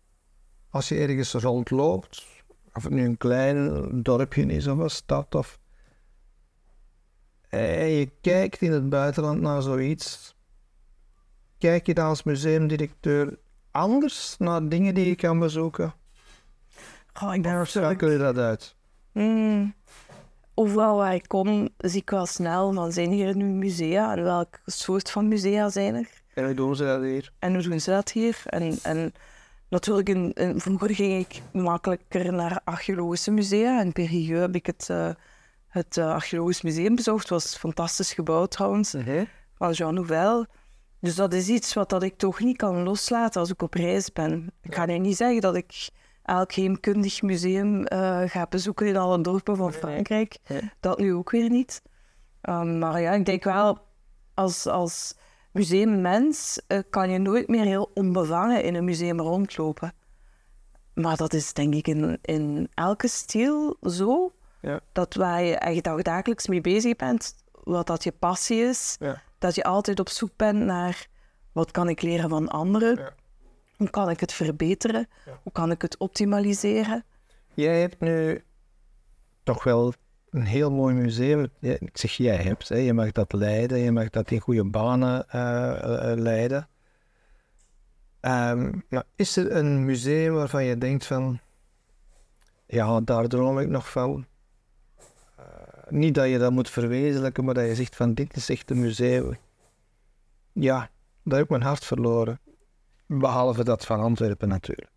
Als 0.70 0.88
je 0.88 0.96
ergens 0.98 1.32
rondloopt, 1.32 2.26
of 2.72 2.82
het 2.82 2.92
nu 2.92 3.04
een 3.04 3.16
klein 3.16 4.02
dorpje 4.02 4.46
is 4.46 4.66
of 4.66 4.78
een 4.78 4.90
stad, 4.90 5.34
of... 5.34 5.58
en 7.48 7.88
je 7.88 8.10
kijkt 8.20 8.62
in 8.62 8.72
het 8.72 8.88
buitenland 8.88 9.40
naar 9.40 9.62
zoiets, 9.62 10.36
kijk 11.58 11.86
je 11.86 11.94
dan 11.94 12.06
als 12.06 12.22
museumdirecteur 12.22 13.38
anders 13.70 14.36
naar 14.38 14.68
dingen 14.68 14.94
die 14.94 15.06
je 15.06 15.14
kan 15.14 15.38
bezoeken? 15.38 15.94
Oh, 17.22 17.34
ik 17.34 17.42
ben 17.42 17.66
zo... 17.66 17.80
Schakel 17.80 18.10
je 18.10 18.18
dat 18.18 18.38
uit? 18.38 18.76
Mm. 19.12 19.74
Overal 20.58 20.96
waar 20.96 21.14
ik 21.14 21.28
kom, 21.28 21.68
zie 21.76 22.00
ik 22.00 22.10
wel 22.10 22.26
snel 22.26 22.72
van 22.72 22.92
zijn 22.92 23.10
hier 23.10 23.36
nu 23.36 23.44
musea 23.44 24.16
en 24.16 24.22
welke 24.22 24.58
soort 24.64 25.10
van 25.10 25.28
musea 25.28 25.68
zijn 25.68 25.94
er. 25.94 26.08
En 26.34 26.44
hoe 26.44 26.54
doen 26.54 26.76
ze 26.76 26.84
dat 26.84 27.02
hier? 27.02 27.32
En 27.38 27.52
hoe 27.54 27.62
doen 27.62 27.80
ze 27.80 27.90
dat 27.90 28.10
hier? 28.10 28.42
En, 28.46 28.78
en 28.82 29.12
natuurlijk, 29.68 30.08
in, 30.08 30.32
in- 30.32 30.60
vroeger 30.60 30.94
ging 30.94 31.26
ik 31.26 31.42
makkelijker 31.52 32.32
naar 32.32 32.60
archeologische 32.64 33.30
musea. 33.30 33.82
In 33.82 33.92
Périgueux 33.92 34.40
heb 34.40 34.54
ik 34.54 34.66
het, 34.66 34.86
eh, 34.90 35.10
het 35.68 35.96
eh, 35.96 36.12
archeologisch 36.12 36.62
museum 36.62 36.94
bezocht. 36.94 37.20
Het 37.20 37.30
was 37.30 37.52
een 37.52 37.58
fantastisch 37.58 38.12
gebouw 38.12 38.46
trouwens, 38.46 38.94
van 39.54 39.72
Jean 39.72 39.94
Nouvel. 39.94 40.46
Dus 41.00 41.14
dat 41.14 41.32
is 41.32 41.48
iets 41.48 41.74
wat 41.74 41.88
dat 41.90 42.02
ik 42.02 42.16
toch 42.16 42.40
niet 42.40 42.56
kan 42.56 42.82
loslaten 42.82 43.40
als 43.40 43.50
ik 43.50 43.62
op 43.62 43.74
reis 43.74 44.12
ben. 44.12 44.52
Ik 44.62 44.74
ga 44.74 44.86
nu 44.86 44.98
niet 44.98 45.16
zeggen 45.16 45.40
dat 45.40 45.54
ik 45.56 45.88
elk 46.28 46.52
heemkundig 46.52 47.22
museum 47.22 47.84
eh, 47.84 48.22
ga 48.26 48.46
bezoeken 48.48 48.86
in 48.86 48.96
alle 48.96 49.20
dorpen 49.20 49.56
van 49.56 49.72
Frankrijk. 49.72 50.38
Dat 50.80 50.98
nu 50.98 51.14
ook 51.14 51.30
weer 51.30 51.50
niet. 51.50 51.82
Um, 52.42 52.78
maar 52.78 53.00
ja, 53.00 53.12
ik 53.12 53.24
denk 53.24 53.44
wel, 53.44 53.78
als, 54.34 54.66
als 54.66 55.14
museummens 55.52 56.60
eh, 56.66 56.78
kan 56.90 57.10
je 57.10 57.18
nooit 57.18 57.48
meer 57.48 57.64
heel 57.64 57.90
onbevangen 57.94 58.62
in 58.62 58.74
een 58.74 58.84
museum 58.84 59.20
rondlopen. 59.20 59.92
Maar 60.94 61.16
dat 61.16 61.32
is 61.32 61.52
denk 61.52 61.74
ik 61.74 61.88
in, 61.88 62.18
in 62.22 62.68
elke 62.74 63.08
stijl 63.08 63.76
zo. 63.82 64.32
Ja. 64.60 64.80
Dat 64.92 65.14
waar 65.14 65.42
je 65.42 65.54
echt 65.56 66.04
dagelijks 66.04 66.46
mee 66.46 66.60
bezig 66.60 66.96
bent, 66.96 67.34
wat 67.64 67.86
dat 67.86 68.04
je 68.04 68.12
passie 68.12 68.60
is, 68.62 68.96
Ja. 69.00 69.22
dat 69.38 69.54
je 69.54 69.64
altijd 69.64 70.00
op 70.00 70.08
zoek 70.08 70.30
bent 70.36 70.58
naar 70.64 71.06
wat 71.52 71.70
kan 71.70 71.88
ik 71.88 72.02
leren 72.02 72.28
van 72.28 72.48
anderen, 72.48 72.96
Ja. 72.96 73.14
Hoe 73.78 73.90
kan 73.90 74.10
ik 74.10 74.20
het 74.20 74.32
verbeteren, 74.32 75.08
Ja. 75.26 75.40
hoe 75.42 75.52
kan 75.52 75.70
ik 75.70 75.82
het 75.82 75.96
optimaliseren. 75.98 77.04
Jij 77.54 77.80
hebt 77.80 78.00
nu 78.00 78.42
toch 79.42 79.64
wel 79.64 79.92
een 80.30 80.44
heel 80.44 80.70
mooi 80.70 80.94
museum. 80.94 81.48
Ik 81.60 81.90
zeg 81.98 82.12
jij 82.12 82.36
hebt, 82.36 82.68
hè. 82.68 82.76
je 82.76 82.92
mag 82.92 83.12
dat 83.12 83.32
leiden, 83.32 83.78
je 83.78 83.92
mag 83.92 84.10
dat 84.10 84.30
in 84.30 84.40
goede 84.40 84.64
banen 84.64 85.28
eh, 85.28 85.70
eh, 85.70 86.12
eh, 86.12 86.18
leiden. 86.18 86.68
Ehm, 88.20 88.72
maar 88.88 89.04
is 89.16 89.36
er 89.36 89.52
een 89.56 89.84
museum 89.84 90.34
waarvan 90.34 90.64
je 90.64 90.78
denkt 90.78 91.06
van, 91.06 91.38
ja, 92.66 93.00
daar 93.00 93.26
droom 93.28 93.58
ik 93.58 93.68
nog 93.68 93.90
van. 93.90 94.26
Eh, 95.36 95.44
niet 95.88 96.14
dat 96.14 96.28
je 96.28 96.38
dat 96.38 96.52
moet 96.52 96.70
verwezenlijken, 96.70 97.44
maar 97.44 97.54
dat 97.54 97.66
je 97.66 97.74
zegt 97.74 97.96
van, 97.96 98.14
dit 98.14 98.36
is 98.36 98.48
echt 98.50 98.70
een 98.70 98.80
museum. 98.80 99.36
Ja, 100.52 100.90
daar 101.22 101.34
heb 101.34 101.44
ik 101.44 101.50
mijn 101.50 101.62
hart 101.62 101.84
verloren. 101.84 102.40
Behalve 103.08 103.64
dat 103.64 103.86
van 103.86 104.00
Antwerpen 104.00 104.48
natuurlijk. 104.48 104.90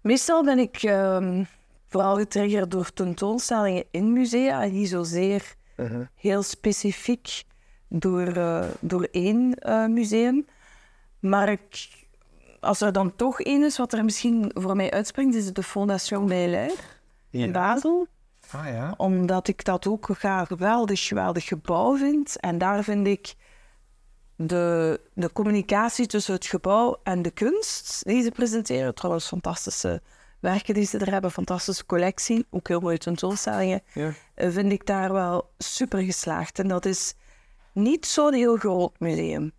Meestal 0.00 0.44
ben 0.44 0.58
ik 0.58 0.82
ehm, 0.82 1.44
vooral 1.86 2.16
getriggerd 2.16 2.70
door 2.70 2.92
tentoonstellingen 2.92 3.84
in 3.90 4.12
musea 4.12 4.62
en 4.62 4.72
niet 4.72 4.88
zozeer 4.88 5.54
Mhm. 5.76 6.04
heel 6.14 6.42
specifiek 6.42 7.42
door, 7.88 8.26
eh, 8.26 8.64
door 8.80 9.08
één 9.10 9.54
eh, 9.54 9.86
museum. 9.86 10.46
Maar 11.18 11.48
ik, 11.48 11.88
als 12.60 12.80
er 12.80 12.92
dan 12.92 13.16
toch 13.16 13.40
één 13.40 13.62
is 13.64 13.76
wat 13.78 13.92
er 13.92 14.04
misschien 14.04 14.50
voor 14.54 14.76
mij 14.76 14.90
uitspringt, 14.90 15.34
is 15.34 15.46
het 15.46 15.54
de 15.54 15.62
Fondation 15.62 16.26
Belair 16.26 16.72
in 17.30 17.52
Basel. 17.52 18.06
Ah 18.50 18.66
ja. 18.66 18.94
Omdat 18.96 19.48
ik 19.48 19.64
dat 19.64 19.86
ook 19.86 20.08
een 20.08 20.46
geweldig, 20.46 21.06
geweldig 21.06 21.44
gebouw 21.44 21.96
vind. 21.96 22.40
En 22.40 22.58
daar 22.58 22.82
vind 22.84 23.06
ik 23.06 23.34
de, 24.36 25.00
de 25.14 25.32
communicatie 25.32 26.06
tussen 26.06 26.34
het 26.34 26.46
gebouw 26.46 27.00
en 27.02 27.22
de 27.22 27.30
kunst 27.30 28.04
die 28.04 28.22
ze 28.22 28.30
presenteren. 28.30 28.94
Trouwens, 28.94 29.26
fantastische 29.26 30.02
werken 30.40 30.74
die 30.74 30.86
ze 30.86 30.98
er 30.98 31.10
hebben, 31.10 31.30
fantastische 31.30 31.86
collectie, 31.86 32.46
ook 32.50 32.68
heel 32.68 32.80
mooie 32.80 32.98
tentoonstellingen. 32.98 33.82
Ja. 33.92 34.12
eh, 34.34 34.50
vind 34.50 34.72
ik 34.72 34.86
daar 34.86 35.12
wel 35.12 35.50
super 35.58 36.02
geslaagd. 36.02 36.58
En 36.58 36.68
dat 36.68 36.84
is 36.84 37.14
niet 37.72 38.06
zo'n 38.06 38.34
heel 38.34 38.56
groot 38.56 39.00
museum. 39.00 39.52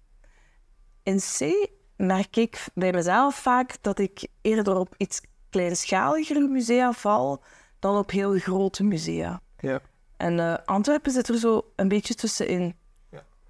In 1.04 1.20
C 1.20 1.70
merk 1.96 2.36
ik 2.36 2.66
bij 2.74 2.92
mezelf 2.92 3.36
vaak 3.36 3.78
dat 3.82 4.00
ik 4.00 4.28
eerder 4.42 4.78
op 4.78 4.94
iets 4.98 5.22
kleinschaligere 5.50 6.48
musea 6.48 6.92
val 6.92 7.44
dan 7.80 7.98
op 7.98 8.12
heel 8.12 8.38
grote 8.38 8.84
musea. 8.84 9.42
Ja. 9.60 9.82
En 10.18 10.40
eh, 10.40 10.54
Antwerpen 10.66 11.12
zit 11.12 11.28
er 11.28 11.38
zo 11.38 11.72
een 11.76 11.88
beetje 11.88 12.14
tussenin. 12.14 12.76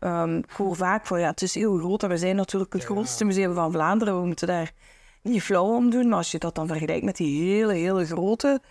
Ja. 0.05 0.21
Ehm, 0.23 0.37
ik 0.37 0.51
hoor 0.51 0.75
vaak 0.75 1.05
van 1.05 1.19
ja, 1.19 1.29
het 1.29 1.41
is 1.41 1.55
heel 1.55 1.77
groot 1.77 2.03
en 2.03 2.09
we 2.09 2.17
zijn 2.17 2.35
natuurlijk 2.35 2.73
het 2.73 2.83
grootste 2.83 3.25
museum 3.25 3.53
van 3.53 3.71
Vlaanderen. 3.71 4.19
We 4.21 4.25
moeten 4.27 4.47
daar 4.47 4.71
niet 5.21 5.41
flauw 5.43 5.75
om 5.75 5.89
doen, 5.89 6.07
maar 6.09 6.17
als 6.17 6.31
je 6.31 6.37
dat 6.37 6.55
dan 6.55 6.67
vergelijkt 6.67 7.05
met 7.05 7.15
die 7.17 7.51
hele, 7.53 7.73
hele 7.73 8.05
grote 8.05 8.61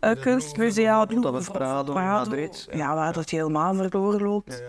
eh, 0.00 0.10
kunstmusea, 0.20 1.04
Dat 1.06 1.32
was 1.32 1.48
Prado, 1.48 1.92
Madrid, 1.94 2.66
ja. 2.70 2.76
ja, 2.76 2.94
waar 2.94 3.12
dat 3.12 3.30
je 3.30 3.36
helemaal 3.36 3.74
verloren 3.74 4.22
loopt. 4.22 4.62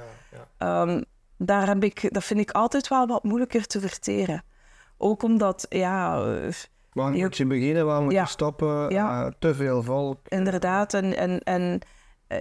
Ehm, 0.57 1.01
daar 1.38 1.67
heb 1.67 1.83
ik, 1.83 2.13
dat 2.13 2.23
vind 2.23 2.39
ik 2.39 2.51
altijd 2.51 2.88
wel 2.88 3.07
wat 3.07 3.23
moeilijker 3.23 3.65
te 3.65 3.79
verteren. 3.79 4.43
Ook 4.97 5.23
omdat, 5.23 5.65
ja, 5.69 6.23
Waar 6.93 7.15
Je- 7.15 7.23
moet 7.23 7.38
je 7.38 7.45
beginnen? 7.45 7.85
Waar 7.85 8.01
moet 8.01 8.11
Ja. 8.11 8.21
je 8.21 8.27
stoppen? 8.27 8.89
Ja. 8.89 9.25
Eh, 9.25 9.31
te 9.39 9.55
veel 9.55 9.83
volk. 9.83 10.19
inderdaad. 10.27 10.93
En, 10.93 11.17
en, 11.17 11.39
en 11.39 11.79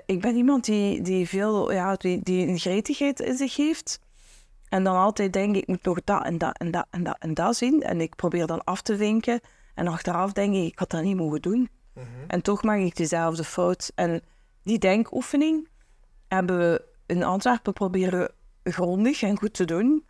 ik 0.07 0.21
ben 0.21 0.37
iemand 0.37 0.65
die, 0.65 1.03
die 1.03 1.29
veel, 1.29 1.73
ja, 1.73 1.95
die, 1.95 2.21
die 2.23 2.47
een 2.47 2.59
gretigheid 2.59 3.21
in 3.21 3.37
zich 3.37 3.57
heeft. 3.57 4.01
En 4.69 4.85
dan 4.85 4.97
altijd 4.97 5.33
denk 5.33 5.57
ik, 5.57 5.63
ik 5.63 5.69
moet 5.69 5.85
nog 5.85 6.05
dat 6.05 6.25
en 6.25 6.39
dat 6.39 6.59
en 6.59 6.71
dat 6.71 6.87
en 6.91 7.03
dat 7.03 7.17
en 7.19 7.35
dat 7.35 7.57
zien. 7.57 7.83
En 7.83 8.01
ik 8.01 8.17
probeer 8.17 8.47
dan 8.47 8.65
af 8.65 8.83
te 8.83 8.97
vinken. 8.97 9.41
En 9.75 9.87
achteraf 9.87 10.33
denk 10.33 10.55
ik, 10.55 10.63
ik 10.63 10.79
had 10.79 10.91
dat 10.91 11.03
niet 11.03 11.17
mogen 11.17 11.43
doen. 11.43 11.69
En 12.27 12.43
toch 12.43 12.63
maak 12.63 12.79
ik 12.79 12.97
dezelfde 12.97 13.45
fout. 13.45 13.93
En 13.95 14.23
die 14.63 14.79
denkoefening 14.79 15.69
hebben 16.29 16.59
we 16.59 16.85
in 17.07 17.23
Antwerpen 17.23 17.73
proberen 17.73 18.31
grondig 18.63 19.23
en 19.23 19.39
goed 19.39 19.55
te 19.55 19.65
doen. 19.65 20.05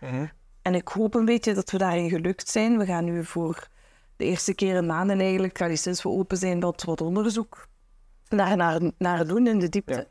En 0.62 0.74
ik 0.74 0.88
hoop 0.88 1.14
een 1.14 1.24
beetje 1.24 1.54
dat 1.54 1.70
we 1.70 1.78
daarin 1.78 2.08
gelukt 2.08 2.48
zijn. 2.48 2.78
We 2.78 2.86
gaan 2.86 3.04
nu 3.04 3.24
voor 3.24 3.68
de 4.16 4.24
eerste 4.24 4.54
keer 4.54 4.76
in 4.76 4.86
maanden 4.86 5.20
eigenlijk, 5.20 5.70
sinds 5.72 6.02
we 6.02 6.08
open 6.08 6.36
zijn, 6.36 6.60
wat, 6.60 6.82
wat 6.82 7.00
onderzoek 7.00 7.68
naar, 8.28 8.56
naar, 8.56 8.80
naar 8.98 9.26
doen 9.26 9.46
in 9.46 9.58
de 9.58 9.68
diepte. 9.68 10.08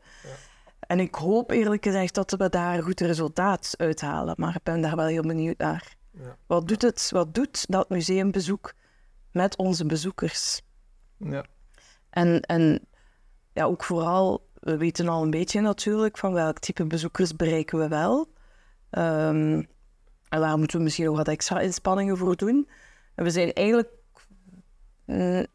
En 0.80 1.00
ik 1.00 1.14
hoop 1.14 1.50
eerlijk 1.50 1.84
gezegd 1.84 2.14
dat 2.14 2.30
we 2.30 2.48
daar 2.48 2.76
een 2.76 2.82
goed 2.82 3.00
resultaat 3.00 3.74
uithalen. 3.76 4.34
Maar 4.38 4.54
ik 4.54 4.62
ben 4.62 4.80
daar 4.80 4.96
wel 4.96 5.06
heel 5.06 5.22
benieuwd 5.22 5.58
naar. 5.58 5.96
Ja. 6.10 6.36
Wat, 6.46 6.68
doet 6.68 6.82
het, 6.82 7.08
wat 7.10 7.34
doet 7.34 7.70
dat 7.70 7.88
museumbezoek 7.88 8.72
met 9.32 9.56
onze 9.56 9.86
bezoekers? 9.86 10.62
Ja. 11.16 11.44
En, 12.10 12.40
en 12.40 12.86
ja, 13.52 13.64
ook 13.64 13.84
vooral, 13.84 14.48
we 14.60 14.76
weten 14.76 15.08
al 15.08 15.22
een 15.22 15.30
beetje 15.30 15.60
natuurlijk 15.60 16.18
van 16.18 16.32
welk 16.32 16.58
type 16.58 16.86
bezoekers 16.86 17.36
bereiken 17.36 17.78
we 17.78 17.88
wel. 17.88 18.32
Ehm, 18.90 19.62
en 20.28 20.40
waar 20.40 20.58
moeten 20.58 20.76
we 20.76 20.84
misschien 20.84 21.04
nog 21.04 21.16
wat 21.16 21.28
extra 21.28 21.60
inspanningen 21.60 22.16
voor 22.16 22.36
doen. 22.36 22.68
En 23.14 23.24
we 23.24 23.30
zijn 23.30 23.52
eigenlijk 23.52 23.88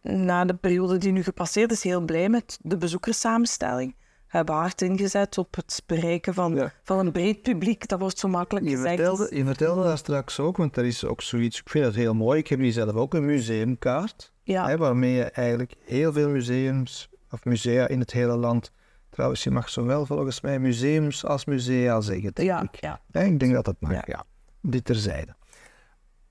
na 0.02 0.46
de 0.46 0.54
periode 0.54 0.98
die 0.98 1.12
nu 1.12 1.24
gepasseerd 1.24 1.72
is 1.72 1.84
heel 1.84 2.02
blij 2.02 2.30
met 2.30 2.60
de 2.62 2.78
bezoekerssamenstelling. 2.78 3.96
We 4.00 4.38
hebben 4.38 4.56
hard 4.56 4.82
ingezet 4.82 5.38
op 5.38 5.56
het 5.56 5.84
bereiken 5.86 6.34
van, 6.34 6.56
Ja. 6.56 6.72
van 6.84 7.00
een 7.00 7.12
breed 7.12 7.42
publiek. 7.42 7.88
Dat 7.88 8.00
wordt 8.00 8.20
zo 8.20 8.28
makkelijk 8.28 8.66
Je 8.66 8.76
gezegd. 8.76 8.96
vertelde, 8.96 9.36
je 9.36 9.46
vertelde 9.46 9.84
dat 9.84 9.98
straks 9.98 10.40
ook, 10.40 10.58
want 10.58 10.78
er 10.78 10.86
is 10.86 11.06
ook 11.06 11.22
zoiets. 11.22 11.60
Ik 11.60 11.70
vind 11.70 11.86
het 11.86 11.96
heel 11.96 12.14
mooi. 12.14 12.40
Ik 12.40 12.48
heb 12.48 12.60
hier 12.60 12.72
zelf 12.72 12.94
ook 12.94 13.14
een 13.14 13.26
museumkaart. 13.26 14.32
Ja, 14.44 14.68
Hè, 14.68 14.78
waarmee 14.78 15.14
je 15.14 15.24
eigenlijk 15.24 15.74
heel 15.86 16.14
veel 16.14 16.30
museums 16.30 17.10
of 17.30 17.46
musea 17.46 17.88
in 17.88 18.00
het 18.00 18.12
hele 18.12 18.36
land. 18.36 18.72
Trouwens, 19.10 19.44
je 19.44 19.52
mag 19.52 19.70
zowel 19.70 20.06
volgens 20.06 20.42
mij 20.42 20.60
museums 20.60 21.26
als 21.26 21.46
musea 21.46 22.02
zeggen, 22.02 22.34
denk 22.34 22.48
ja, 22.48 22.62
ik. 22.62 22.82
ja. 22.82 23.02
Ja, 23.12 23.20
ik 23.22 23.40
denk 23.40 23.54
dat 23.54 23.66
dat 23.66 23.76
mag, 23.80 23.92
ja. 23.92 24.04
Ja. 24.06 24.24
Dit 24.62 24.86
terzijde. 24.86 25.36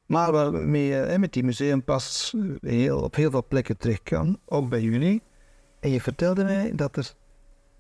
Maar 0.09 0.33
waarmee 0.33 0.85
je 0.87 0.95
hè, 0.95 1.19
met 1.19 1.33
die 1.33 1.45
museumpas 1.45 2.35
heel, 2.61 3.01
op 3.01 3.15
heel 3.15 3.31
veel 3.31 3.45
plekken 3.49 3.77
terecht 3.77 4.03
kan, 4.03 4.39
ook 4.47 4.69
bij 4.69 4.81
jullie. 4.81 5.23
En 5.81 5.91
je 5.91 6.01
vertelde 6.01 6.45
mij 6.45 6.73
dat 6.75 6.97
er 6.97 7.13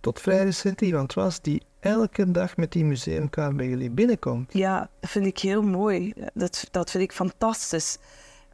tot 0.00 0.20
vrij 0.20 0.44
recent 0.44 0.80
iemand 0.80 1.14
was 1.14 1.40
die 1.40 1.62
elke 1.80 2.30
dag 2.30 2.56
met 2.56 2.72
die 2.72 2.84
museumkaart 2.84 3.56
bij 3.56 3.68
jullie 3.68 3.90
binnenkomt. 3.90 4.52
Ja, 4.52 4.88
dat 5.00 5.10
vind 5.10 5.26
ik 5.26 5.38
heel 5.38 5.62
mooi. 5.62 6.12
Dat, 6.34 6.68
dat 6.70 6.90
vind 6.90 7.02
ik 7.04 7.12
fantastisch. 7.12 7.98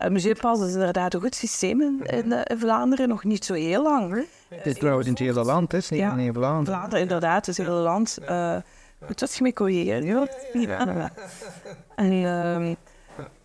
Uh, 0.03 0.09
Museumpas 0.09 0.61
is 0.61 0.73
inderdaad 0.73 1.15
een 1.15 1.21
goed 1.21 1.35
systeem 1.35 1.81
in, 1.81 2.03
in, 2.07 2.33
eh, 2.33 2.41
in 2.45 2.59
Vlaanderen, 2.59 3.09
nog 3.09 3.25
niet 3.25 3.45
zo 3.45 3.55
heel 3.55 3.83
lang. 3.83 4.13
Hè. 4.13 4.23
Het 4.57 4.67
is 4.67 4.79
trouwens 4.79 5.07
in 5.07 5.13
het 5.13 5.23
hele 5.23 5.45
land, 5.45 5.71
hè? 5.73 5.77
het 5.77 5.85
is 5.85 5.91
niet 5.91 6.01
Ja. 6.01 6.11
alleen 6.11 6.27
in 6.27 6.35
Vlaanderen. 6.35 6.75
Vlaanderen, 6.75 7.01
inderdaad, 7.01 7.47
het 7.47 7.57
hele 7.57 7.71
land. 7.71 8.19
eh 8.19 8.57
moet 9.09 9.19
dat 9.19 9.35
je 9.35 9.43
me 9.43 9.53
corrigeren? 9.53 10.05
Ja. 10.05 10.29
Ja. 10.53 11.13
En, 11.97 12.13
ehm, 12.25 12.75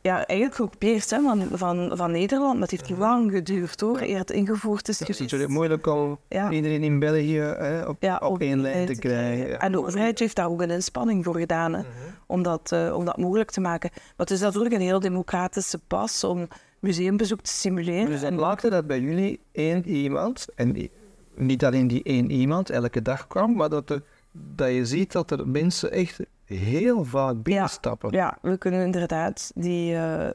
ja, 0.01 0.25
eigenlijk 0.25 0.55
gekopieerd 0.55 1.09
hè, 1.09 1.21
van, 1.21 1.47
van, 1.53 1.91
van 1.97 2.12
Nederland. 2.12 2.53
Maar 2.53 2.67
het 2.67 2.71
heeft 2.71 2.89
lang 2.99 3.31
geduurd 3.31 3.79
hoor, 3.81 4.01
eer 4.01 4.17
het 4.17 4.31
ingevoerd 4.31 4.88
is 4.88 4.99
Het 4.99 5.09
is 5.09 5.15
geweest. 5.15 5.19
natuurlijk 5.19 5.51
moeilijk 5.51 5.88
om 5.88 6.19
Ja. 6.29 6.51
iedereen 6.51 6.83
in 6.83 6.99
België 6.99 7.39
hè, 7.39 7.85
op, 7.85 7.97
Ja, 7.99 8.17
op 8.17 8.41
één 8.41 8.62
lijn 8.62 8.85
te 8.85 8.95
krijgen. 8.95 9.47
Ja. 9.47 9.57
En 9.59 9.71
de 9.71 9.79
overheid 9.85 10.19
heeft 10.19 10.35
daar 10.35 10.49
ook 10.49 10.62
een 10.62 10.69
inspanning 10.69 11.23
voor 11.23 11.35
gedaan 11.38 11.73
hè, 11.73 11.81
om, 12.27 12.43
dat, 12.43 12.71
eh, 12.71 12.95
om 12.95 13.05
dat 13.05 13.17
mogelijk 13.17 13.51
te 13.51 13.62
maken. 13.62 13.89
Maar 13.93 14.01
het 14.15 14.31
is 14.31 14.39
natuurlijk 14.39 14.73
een 14.75 14.81
heel 14.81 14.99
democratische 14.99 15.79
pas 15.88 16.23
om 16.23 16.47
museumbezoek 16.79 17.41
te 17.41 17.51
stimuleren. 17.51 18.05
Dus 18.09 18.21
het 18.21 18.29
En- 18.31 18.35
maakte 18.39 18.69
dat 18.69 18.88
bij 18.88 18.99
jullie 18.99 19.39
één 19.51 19.88
iemand, 19.88 20.45
en 20.55 20.89
niet 21.35 21.65
alleen 21.65 21.88
die 21.88 22.03
één 22.03 22.31
iemand 22.31 22.69
elke 22.69 23.01
dag 23.01 23.27
kwam, 23.27 23.53
maar 23.55 23.69
dat, 23.69 23.89
er, 23.89 24.01
dat 24.31 24.69
je 24.69 24.85
ziet 24.85 25.12
dat 25.12 25.31
er 25.31 25.47
mensen 25.47 25.91
echt 25.91 26.19
heel 26.57 27.05
vaak 27.05 27.43
binnenstappen. 27.43 28.12
Ja, 28.12 28.38
we 28.41 28.57
kunnen 28.57 28.85
inderdaad 28.85 29.51
die, 29.55 29.95
eh, 29.95 30.29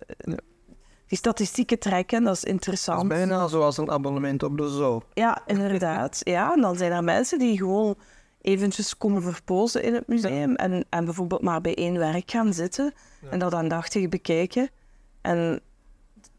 die 1.07 1.19
statistieken 1.19 1.79
trekken, 1.79 2.23
dat 2.23 2.35
is 2.35 2.41
Dat 2.41 2.49
is 2.49 2.55
interessant. 2.55 3.09
bijna 3.09 3.47
zoals 3.47 3.77
een 3.77 3.91
abonnement 3.91 4.43
op 4.43 4.57
de 4.59 4.69
zoo. 4.69 5.03
Ja, 5.15 5.43
inderdaad. 5.47 6.21
Ja, 6.25 6.53
en 6.55 6.61
dan 6.61 6.77
zijn 6.77 6.93
er 6.93 7.05
mensen 7.05 7.39
die 7.39 7.57
gewoon 7.59 7.95
eventjes 8.41 8.97
komen 8.97 9.23
verpozen 9.23 9.83
in 9.83 9.95
het 9.95 10.07
museum 10.07 10.55
en, 10.55 10.85
en 10.89 11.05
bijvoorbeeld 11.05 11.43
maar 11.43 11.61
bij 11.61 11.75
één 11.75 11.99
werk 11.99 12.31
gaan 12.31 12.53
zitten 12.53 12.93
en 13.31 13.39
dat 13.39 13.55
aandachtig 13.55 14.09
bekijken. 14.09 14.71
En 15.21 15.61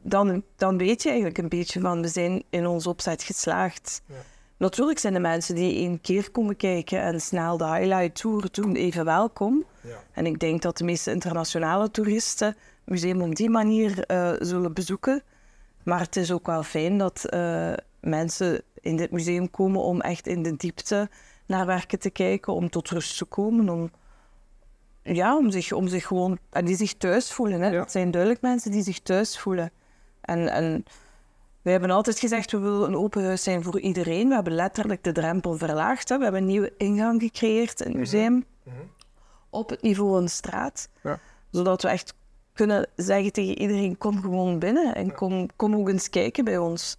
dan, 0.02 0.44
dan 0.56 0.78
weet 0.78 1.02
je 1.02 1.08
eigenlijk 1.10 1.38
een 1.38 1.50
beetje 1.50 1.80
van, 1.80 2.02
we 2.02 2.08
zijn 2.08 2.44
in 2.50 2.68
ons 2.68 2.88
opzet 2.88 3.24
geslaagd. 3.24 4.02
Natuurlijk 4.58 5.00
zijn 5.00 5.14
de 5.14 5.20
mensen 5.20 5.56
die 5.56 5.76
één 5.76 6.02
keer 6.02 6.32
komen 6.32 6.56
kijken 6.56 7.02
en 7.02 7.22
snel 7.22 7.58
de 7.58 7.66
highlight 7.66 8.16
tour 8.16 8.48
doen 8.52 8.76
even 8.76 9.06
welkom. 9.06 9.66
En 10.12 10.26
ik 10.26 10.40
denk 10.40 10.62
dat 10.62 10.78
de 10.78 10.84
meeste 10.84 11.12
internationale 11.12 11.92
toeristen 11.92 12.48
het 12.48 12.58
museum 12.86 13.22
op 13.22 13.36
die 13.36 13.50
manier 13.50 14.06
eh, 14.06 14.34
zullen 14.40 14.74
bezoeken. 14.74 15.24
Maar 15.84 16.00
het 16.00 16.16
is 16.16 16.32
ook 16.32 16.46
wel 16.46 16.64
fijn 16.64 16.98
dat 16.98 17.26
eh, 17.26 17.74
mensen 18.00 18.62
in 18.82 18.96
dit 18.96 19.12
museum 19.12 19.52
komen 19.52 19.82
om 19.82 20.02
echt 20.02 20.28
in 20.28 20.44
de 20.44 20.56
diepte 20.56 21.10
naar 21.46 21.66
werken 21.66 22.00
te 22.00 22.10
kijken, 22.10 22.54
om 22.54 22.70
tot 22.70 22.90
rust 22.90 23.18
te 23.18 23.26
komen, 23.26 23.70
om, 23.70 23.92
ja, 25.02 25.38
om, 25.38 25.52
zich, 25.52 25.72
om 25.72 25.88
zich 25.88 26.06
gewoon... 26.08 26.38
En 26.50 26.66
die 26.66 26.76
zich 26.76 26.94
thuis 26.94 27.32
voelen. 27.32 27.62
Hè. 27.62 27.70
Ja. 27.70 27.80
Het 27.80 27.92
zijn 27.92 28.12
duidelijk 28.12 28.42
mensen 28.42 28.72
die 28.72 28.84
zich 28.84 29.00
thuis 29.00 29.40
voelen. 29.40 29.72
En, 30.22 30.48
en 30.48 30.86
wij 31.66 31.74
hebben 31.74 31.92
altijd 31.92 32.20
gezegd, 32.20 32.52
we 32.52 32.58
willen 32.58 32.88
een 32.88 32.98
open 32.98 33.24
huis 33.24 33.44
zijn 33.44 33.64
voor 33.64 33.80
iedereen. 33.80 34.28
We 34.28 34.34
hebben 34.34 34.54
letterlijk 34.54 35.04
de 35.04 35.12
drempel 35.12 35.58
verlaagd. 35.58 36.10
Hè. 36.10 36.18
We 36.18 36.24
hebben 36.24 36.42
een 36.42 36.48
nieuwe 36.48 36.74
ingang 36.78 37.22
gecreëerd 37.22 37.80
in 37.82 37.88
het 37.88 37.98
museum. 37.98 38.46
Op 39.50 39.70
het 39.70 39.82
niveau 39.82 40.12
van 40.12 40.24
de 40.24 40.32
straat. 40.32 40.90
Ja. 41.04 41.20
Zodat 41.52 41.82
we 41.82 41.88
echt 41.88 42.14
kunnen 42.54 42.88
zeggen 42.96 43.32
tegen 43.32 43.58
iedereen, 43.58 43.98
kom 43.98 44.22
gewoon 44.22 44.60
binnen. 44.60 44.96
En 44.96 45.14
kom, 45.14 45.48
kom 45.56 45.76
ook 45.76 45.90
eens 45.90 46.10
kijken 46.10 46.44
bij 46.44 46.58
ons. 46.58 46.98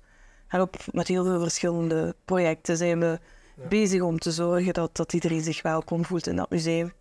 En 0.48 0.60
op, 0.60 0.76
met 0.92 1.08
heel 1.08 1.24
veel 1.24 1.40
verschillende 1.40 2.14
projecten 2.24 2.76
zijn 2.76 3.00
we 3.00 3.18
bezig 3.68 4.00
om 4.00 4.18
te 4.18 4.30
zorgen 4.30 4.74
dat, 4.74 4.96
dat 4.96 5.12
iedereen 5.12 5.42
zich 5.42 5.62
welkom 5.62 6.04
voelt 6.04 6.26
in 6.26 6.36
dat 6.36 6.50
museum. 6.50 6.92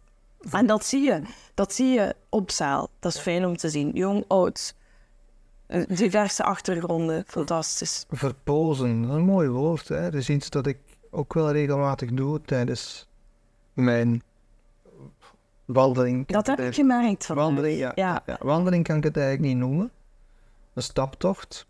En 0.51 0.65
dat 0.65 0.85
zie 0.85 1.01
je. 1.01 1.21
Dat 1.53 1.73
zie 1.73 1.87
je 1.87 2.15
op 2.29 2.51
zaal. 2.51 2.89
Dat 2.99 3.13
is 3.13 3.19
fijn 3.19 3.45
om 3.45 3.57
te 3.57 3.69
zien. 3.69 3.91
Jong, 3.93 4.23
oud. 4.27 4.75
Diverse 5.87 6.43
achtergronden. 6.43 7.23
Fantastisch. 7.27 8.05
Verpozen, 8.09 9.01
dat 9.01 9.09
is 9.09 9.15
een 9.15 9.23
mooi 9.23 9.47
woord. 9.47 9.87
Hè? 9.87 10.01
Dat 10.01 10.13
is 10.13 10.29
iets 10.29 10.49
dat 10.49 10.67
ik 10.67 10.77
ook 11.09 11.33
wel 11.33 11.51
regelmatig 11.51 12.11
doe 12.11 12.41
tijdens 12.41 13.07
mijn 13.73 14.23
wandeling. 15.65 16.27
Dat 16.27 16.47
heb 16.47 16.59
ik 16.59 16.73
gemerkt 16.73 17.25
vandaag. 17.25 17.45
Wandeling, 17.45 17.77
ja. 17.77 17.91
Ja. 17.95 18.23
Ja, 18.25 18.37
wandeling 18.39 18.83
kan 18.83 18.97
ik 18.97 19.03
het 19.03 19.17
eigenlijk 19.17 19.47
niet 19.47 19.57
noemen. 19.57 19.91
Een 20.73 20.83
staptocht. 20.83 21.67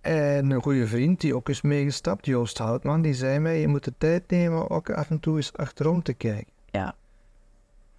En 0.00 0.50
een 0.50 0.62
goede 0.62 0.86
vriend 0.86 1.20
die 1.20 1.36
ook 1.36 1.48
is 1.48 1.60
meegestapt, 1.60 2.26
Joost 2.26 2.58
Houtman, 2.58 3.02
die 3.02 3.14
zei 3.14 3.38
mij: 3.38 3.60
Je 3.60 3.68
moet 3.68 3.84
de 3.84 3.92
tijd 3.98 4.30
nemen 4.30 4.70
ook 4.70 4.90
af 4.90 5.10
en 5.10 5.20
toe 5.20 5.36
eens 5.36 5.52
achterom 5.52 6.02
te 6.02 6.12
kijken. 6.12 6.52
Ja. 6.70 6.94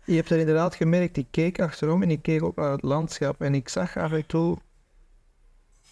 Je 0.04 0.16
hebt 0.16 0.30
er 0.30 0.40
inderdaad 0.40 0.76
gemerkt, 0.76 1.18
ik 1.18 1.28
keek 1.32 1.62
achterom 1.62 2.02
en 2.04 2.12
ik 2.12 2.22
keek 2.22 2.44
ook 2.44 2.56
naar 2.56 2.72
het 2.72 2.84
landschap 2.84 3.42
en 3.42 3.56
ik 3.56 3.70
zag 3.70 3.98
af 3.98 4.12
en 4.12 4.26
toe. 4.26 4.58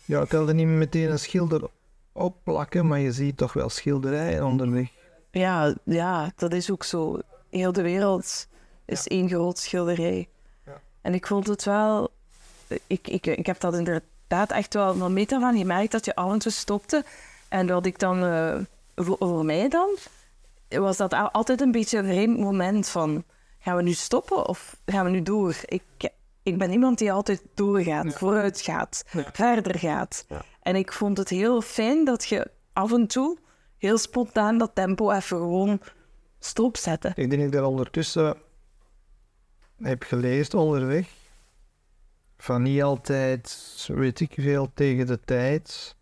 Ja, 0.05 0.21
ik 0.21 0.29
wilde 0.29 0.53
niet 0.53 0.67
meteen 0.67 1.11
een 1.11 1.19
schilder 1.19 1.69
opplakken, 2.11 2.87
maar 2.87 2.99
je 2.99 3.11
ziet 3.11 3.37
toch 3.37 3.53
wel 3.53 3.69
schilderijen 3.69 4.45
onderweg. 4.45 4.89
Ja, 5.31 5.75
ja, 5.83 6.31
dat 6.35 6.53
is 6.53 6.71
ook 6.71 6.83
zo. 6.83 7.19
Heel 7.49 7.71
de 7.71 7.81
wereld 7.81 8.47
is 8.85 9.07
één 9.07 9.29
groot 9.29 9.57
schilderij. 9.59 10.27
Ja. 10.65 10.81
En 11.01 11.13
ik 11.13 11.27
vond 11.27 11.47
het 11.47 11.63
wel... 11.63 12.09
Ik, 12.87 13.07
ik, 13.07 13.25
ik 13.27 13.45
heb 13.45 13.59
dat 13.59 13.73
inderdaad 13.73 14.51
echt 14.51 14.73
wel 14.73 14.95
van 14.95 15.13
meter 15.13 15.39
van 15.39 15.57
gemerkt 15.57 15.91
dat 15.91 16.05
je 16.05 16.15
af 16.15 16.35
stopte. 16.39 17.03
En 17.49 17.67
dat 17.67 17.85
ik 17.85 17.99
dan... 17.99 18.23
eh, 18.23 18.55
voor, 18.95 19.15
voor 19.19 19.45
mij 19.45 19.69
dan... 19.69 19.97
Was 20.69 20.97
dat 20.97 21.13
al- 21.13 21.31
altijd 21.31 21.61
een 21.61 21.71
beetje 21.71 21.97
een 21.97 22.05
vreemd 22.05 22.39
moment 22.39 22.89
van... 22.89 23.23
Gaan 23.59 23.75
we 23.75 23.81
nu 23.81 23.93
stoppen 23.93 24.47
of 24.47 24.77
gaan 24.85 25.05
we 25.05 25.11
nu 25.11 25.21
door? 25.21 25.55
Ik, 25.65 25.83
ik 26.45 26.57
ben 26.57 26.71
iemand 26.71 26.97
die 26.97 27.11
altijd 27.11 27.41
doorgaat, 27.53 28.13
vooruit 28.13 28.61
gaat, 28.61 29.03
verder 29.33 29.79
gaat. 29.79 30.25
En 30.61 30.75
ik 30.75 30.93
vond 30.93 31.17
het 31.17 31.29
heel 31.29 31.61
fijn 31.61 32.05
dat 32.05 32.25
je 32.25 32.51
af 32.73 32.91
en 32.91 33.07
toe 33.07 33.37
heel 33.77 33.97
spontaan 33.97 34.57
dat 34.57 34.75
tempo 34.75 35.11
even 35.11 35.37
gewoon 35.37 35.79
stopzetten. 36.39 37.09
Ik 37.09 37.15
denk 37.15 37.31
dat 37.31 37.41
ik 37.41 37.51
daar 37.51 37.63
ondertussen 37.63 38.37
heb 39.81 40.03
gelezen 40.03 40.59
onderweg. 40.59 41.07
Van 42.37 42.61
niet 42.61 42.83
altijd, 42.83 43.85
weet 43.87 44.19
ik 44.19 44.33
veel, 44.37 44.71
tegen 44.73 45.07
de 45.07 45.19
tijd. 45.19 45.95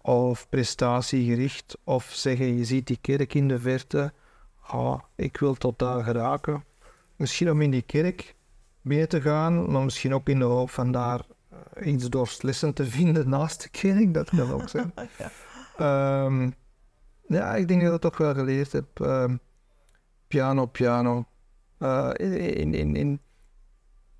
Of 0.00 0.48
prestatiegericht. 0.48 1.78
Of 1.84 2.04
zeggen, 2.04 2.56
je 2.56 2.64
ziet 2.64 2.86
die 2.86 2.98
kerk 3.00 3.34
in 3.34 3.48
de 3.48 3.58
verte. 3.58 4.12
Ah, 4.60 5.00
ik 5.14 5.36
wil 5.36 5.54
tot 5.54 5.78
daar 5.78 6.04
geraken. 6.04 6.64
Misschien 7.16 7.50
om 7.50 7.60
in 7.60 7.70
die 7.70 7.82
kerk 7.82 8.35
binnen 8.86 9.08
te 9.08 9.20
gaan. 9.20 9.70
Maar 9.72 9.82
misschien 9.82 10.14
ook 10.14 10.28
in 10.28 10.38
de 10.38 10.44
hoop 10.44 10.70
van 10.70 10.92
daar 10.92 11.20
eh, 11.50 11.92
iets 11.92 12.08
doorslissend 12.08 12.76
te 12.76 12.84
vinden 12.84 13.28
naast 13.28 13.62
de 13.62 13.68
kerk. 13.68 14.14
Dat 14.14 14.30
kan 14.30 14.52
ook 14.52 14.68
zijn. 14.68 14.92
Ehm, 15.76 16.50
ja, 17.26 17.54
ik 17.54 17.68
denk 17.68 17.80
dat 17.80 17.94
ik 17.94 18.00
dat 18.00 18.12
toch 18.12 18.16
wel 18.16 18.34
geleerd 18.34 18.72
heb. 18.72 19.00
Ehm, 19.00 19.36
piano, 20.28 20.66
piano. 20.66 21.26
Eh, 21.78 22.10
in, 22.16 22.74
in, 22.74 22.96
in, 22.96 23.20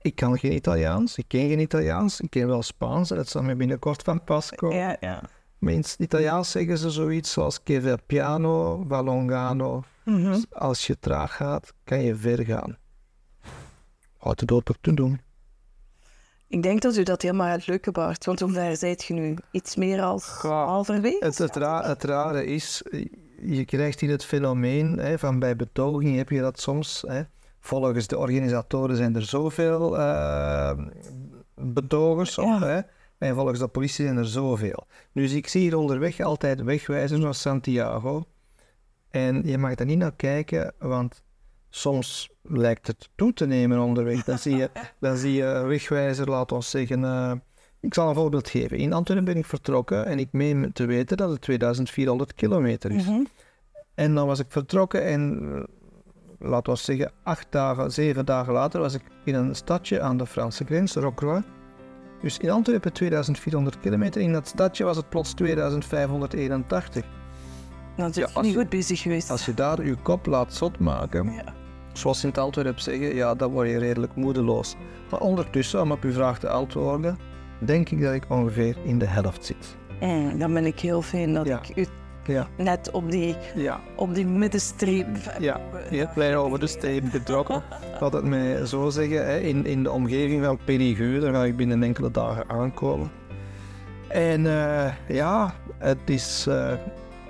ik 0.01 0.15
kan 0.15 0.39
geen 0.39 0.53
Italiaans, 0.53 1.19
ik 1.19 1.25
ken 1.29 1.49
geen 1.49 1.61
Italiaans, 1.61 2.21
ik 2.21 2.31
ken 2.31 2.47
wel 2.47 2.63
Spaans, 2.63 3.09
dat 3.09 3.29
zal 3.29 3.43
me 3.43 3.57
binnenkort 3.57 4.03
van 4.03 4.25
pas 4.25 4.51
komen. 4.51 4.77
Ja, 4.77 4.97
ja. 5.01 5.23
Maar 5.59 5.73
in 5.73 5.79
het 5.79 5.97
Italiaans 5.99 6.51
zeggen 6.51 6.79
ze 6.79 6.91
zoiets 6.91 7.33
zoals 7.33 7.61
che 7.65 7.81
ver 7.81 8.03
piano, 8.07 8.85
va 8.89 9.03
longano. 9.03 9.83
Mhm. 10.05 10.33
Dus 10.33 10.47
als 10.51 10.87
je 10.87 10.99
traag 10.99 11.37
gaat, 11.37 11.73
kan 11.85 12.03
je 12.03 12.17
ver 12.17 12.45
gaan. 12.45 12.77
Houd 14.27 14.41
het 14.41 14.53
open 14.53 14.75
te 14.81 14.95
doen. 14.95 15.21
Ik 16.49 16.63
denk 16.63 16.81
dat 16.83 16.97
u 16.97 17.03
dat 17.03 17.23
helemaal 17.23 17.47
gaat 17.47 17.67
lukken, 17.67 17.93
Bart. 17.93 18.25
Want 18.25 18.41
hoe 18.41 18.51
ver 18.53 18.77
zijt 18.77 19.05
je 19.05 19.15
nu? 19.15 19.37
Iets 19.51 19.77
meer 19.77 20.03
als 20.03 20.39
Ja, 20.43 20.65
halverwege? 20.67 21.25
Het, 21.25 21.39
het, 21.39 21.57
ra- 21.57 21.89
het 21.89 22.05
rare 22.05 22.45
is, 22.47 22.83
je 23.41 23.65
krijgt 23.65 24.01
hier 24.01 24.11
het 24.11 24.25
fenomeen 24.25 24.99
hè, 24.99 25.19
van 25.19 25.39
bij 25.39 25.57
betoging 25.57 26.17
heb 26.17 26.29
je 26.29 26.41
dat 26.41 26.61
soms. 26.61 27.05
Hè, 27.07 27.23
volgens 27.61 28.07
de 28.07 28.19
organisatoren 28.19 28.97
zijn 28.97 29.15
er 29.17 29.25
zoveel 29.25 29.99
eh, 29.99 30.79
betogers, 31.55 32.39
of, 32.39 32.61
Ja. 32.61 32.67
hè, 32.67 32.81
en 33.19 33.35
volgens 33.35 33.59
de 33.59 33.69
politie 33.69 34.05
zijn 34.05 34.17
er 34.19 34.27
zoveel. 34.27 34.87
Dus 35.13 35.33
ik 35.33 35.49
zie 35.49 35.61
hier 35.61 35.77
onderweg 35.77 36.21
altijd 36.21 36.63
wegwijzers 36.63 37.21
naar 37.21 37.35
Santiago. 37.35 38.25
En 39.11 39.43
je 39.45 39.59
mag 39.59 39.75
daar 39.75 39.87
niet 39.87 39.99
naar 39.99 40.15
kijken, 40.17 40.75
want 40.79 41.23
soms 41.77 42.29
lijkt 42.43 42.87
het 42.87 43.09
toe 43.15 43.33
te 43.33 43.47
nemen 43.47 43.79
onderweg. 43.81 44.25
Dan 44.25 44.39
zie 44.39 44.57
je, 44.57 44.71
dan 45.01 45.17
zie 45.17 45.33
je 45.33 45.45
een 45.45 45.67
wegwijzer, 45.67 46.29
laat 46.31 46.53
ons 46.53 46.71
zeggen. 46.71 47.05
eh, 47.05 47.33
ik 47.81 47.95
zal 47.95 48.09
een 48.09 48.15
voorbeeld 48.15 48.49
geven. 48.49 48.77
In 48.79 48.93
Antwerpen 48.93 49.25
ben 49.25 49.37
ik 49.37 49.47
vertrokken 49.47 50.07
en 50.07 50.19
ik 50.19 50.29
meen 50.33 50.73
te 50.73 50.87
weten 50.87 51.17
dat 51.17 51.31
het 51.31 51.41
2400 51.41 52.35
kilometer 52.35 52.91
is. 52.91 53.05
Mhm. 53.05 53.25
En 53.95 54.15
dan 54.15 54.27
was 54.27 54.39
ik 54.39 54.47
vertrokken 54.49 55.03
en, 55.05 55.41
eh, 55.55 55.63
laten 56.49 56.73
we 56.73 56.79
zeggen, 56.79 57.13
acht 57.23 57.47
dagen, 57.51 57.93
zeven 57.93 58.25
dagen 58.25 58.53
later 58.53 58.81
was 58.81 58.95
ik 58.95 59.03
in 59.25 59.35
een 59.35 59.55
stadje 59.55 60.01
aan 60.01 60.17
de 60.17 60.27
Franse 60.27 60.65
grens, 60.65 60.95
Rocroi. 60.95 61.43
Dus 62.23 62.39
in 62.39 62.51
Antwerpen 62.51 62.93
2400 62.93 63.81
kilometer, 63.81 64.21
in 64.21 64.33
dat 64.33 64.47
stadje 64.49 64.85
was 64.85 64.97
het 64.97 65.09
plots 65.09 65.35
2581. 65.35 67.05
Dan 67.97 68.07
zit 68.13 68.15
Ja, 68.15 68.29
je 68.29 68.35
als 68.35 68.45
niet 68.47 68.55
je- 68.55 68.61
goed 68.61 68.69
bezig 68.69 69.01
geweest. 69.01 69.31
Als 69.31 69.45
je 69.47 69.55
daar 69.55 69.85
je 69.87 69.97
kop 69.97 70.27
laat 70.27 70.55
zot 70.55 70.79
maken, 70.79 71.33
Ja. 71.33 71.55
Zoals 71.97 72.21
ze 72.21 72.27
in 72.27 72.33
het 72.33 72.39
Antwerpen 72.43 72.83
zeggen, 72.83 73.15
ja, 73.15 73.35
dan 73.35 73.51
word 73.53 73.69
je 73.69 73.79
redelijk 73.79 74.15
moedeloos. 74.15 74.77
Maar 75.11 75.21
ondertussen, 75.21 75.81
om 75.83 75.93
op 75.93 76.03
uw 76.03 76.13
vraag 76.13 76.39
te 76.39 76.49
antwoorden, 76.49 77.19
denk 77.59 77.89
ik 77.91 78.03
dat 78.03 78.15
ik 78.15 78.25
ongeveer 78.29 78.77
in 78.85 78.99
de 78.99 79.07
helft 79.07 79.45
zit. 79.45 79.77
Mm, 80.01 80.39
dan 80.39 80.53
ben 80.55 80.65
ik 80.67 80.81
heel 80.81 81.03
fijn 81.03 81.35
dat 81.35 81.47
Ja. 81.47 81.61
ik 81.69 81.77
u 81.77 81.87
Ja. 82.33 82.47
net 82.57 82.91
op 82.91 83.11
die, 83.11 83.37
Ja, 83.55 83.81
op 83.97 84.15
die 84.15 84.27
middenstreep. 84.27 85.07
ja. 85.41 85.61
Heel 85.75 86.07
klein 86.15 86.35
over 86.35 86.59
de 86.61 86.67
streep 86.67 87.05
getrokken. 87.11 87.63
Laat 88.01 88.13
het 88.13 88.25
mij 88.25 88.67
zo 88.67 88.89
zeggen, 88.91 89.27
hè, 89.27 89.39
in, 89.39 89.67
in 89.67 89.83
de 89.83 89.91
omgeving 89.91 90.45
van 90.45 90.59
Périgueux, 90.65 91.23
daar 91.25 91.35
ga 91.35 91.45
ik 91.45 91.57
binnen 91.57 91.83
enkele 91.83 92.11
dagen 92.11 92.49
aankomen. 92.49 93.11
En 94.09 94.47
eh, 94.47 94.93
ja, 95.09 95.55
het 95.79 95.99
is, 96.11 96.47
eh, 96.49 96.73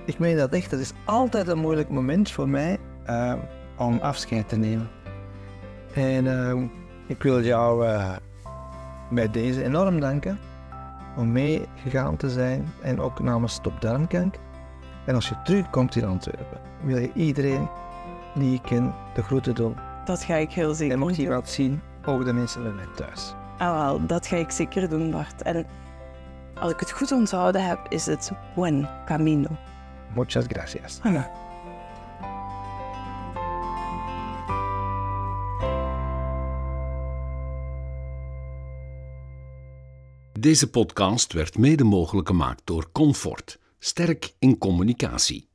ik 0.04 0.18
meen 0.18 0.36
dat 0.36 0.50
echt, 0.52 0.70
het 0.70 0.80
is 0.80 0.92
altijd 1.04 1.48
een 1.48 1.58
moeilijk 1.58 1.88
moment 1.88 2.30
voor 2.30 2.48
mij 2.48 2.78
eh, 3.04 3.32
om 3.76 3.98
afscheid 3.98 4.48
te 4.48 4.56
nemen. 4.56 4.88
En 5.94 6.26
eh, 6.26 6.62
ik 7.06 7.22
wil 7.22 7.42
jou 7.42 7.86
eh, 7.86 8.16
bij 9.10 9.30
deze 9.30 9.64
enorm 9.64 10.00
danken 10.00 10.38
om 11.16 11.32
meegegaan 11.32 12.16
te 12.16 12.30
zijn 12.30 12.72
en 12.82 13.00
ook 13.00 13.20
namens 13.20 13.52
Stop 13.52 13.80
Darmkanker. 13.80 14.40
En 15.04 15.14
als 15.14 15.28
je 15.28 15.34
terugkomt 15.44 15.96
in 15.96 16.04
Antwerpen, 16.04 16.60
wil 16.82 16.98
je 16.98 17.12
iedereen 17.14 17.68
die 18.34 18.50
je 18.50 18.60
kent 18.60 18.94
de 19.14 19.22
groeten 19.22 19.54
doen. 19.54 19.76
Dat 20.04 20.24
ga 20.24 20.34
ik 20.34 20.52
heel 20.52 20.74
zeker 20.74 20.92
En 20.94 20.98
mocht 20.98 21.16
je 21.16 21.22
doen. 21.24 21.34
wat 21.34 21.48
zien, 21.48 21.80
ook 22.04 22.24
de 22.24 22.32
mensen 22.32 22.62
bij 22.62 22.72
mij 22.72 22.86
thuis. 22.96 23.34
Ah, 23.58 23.72
wel, 23.72 24.06
dat 24.06 24.26
ga 24.26 24.36
ik 24.36 24.50
zeker 24.50 24.88
doen, 24.88 25.10
Bart. 25.10 25.42
En 25.42 25.66
als 26.54 26.72
ik 26.72 26.80
het 26.80 26.90
goed 26.90 27.12
onthouden 27.12 27.64
heb, 27.64 27.78
is 27.88 28.06
het 28.06 28.32
buen 28.54 28.88
camino. 29.06 29.48
Muchas 30.14 30.44
gracias. 30.48 31.00
Deze 40.38 40.70
podcast 40.70 41.32
werd 41.32 41.58
mede 41.58 41.84
mogelijk 41.84 42.28
gemaakt 42.28 42.62
door 42.64 42.92
Comfort, 42.92 43.58
sterk 43.78 44.34
in 44.38 44.58
communicatie. 44.58 45.48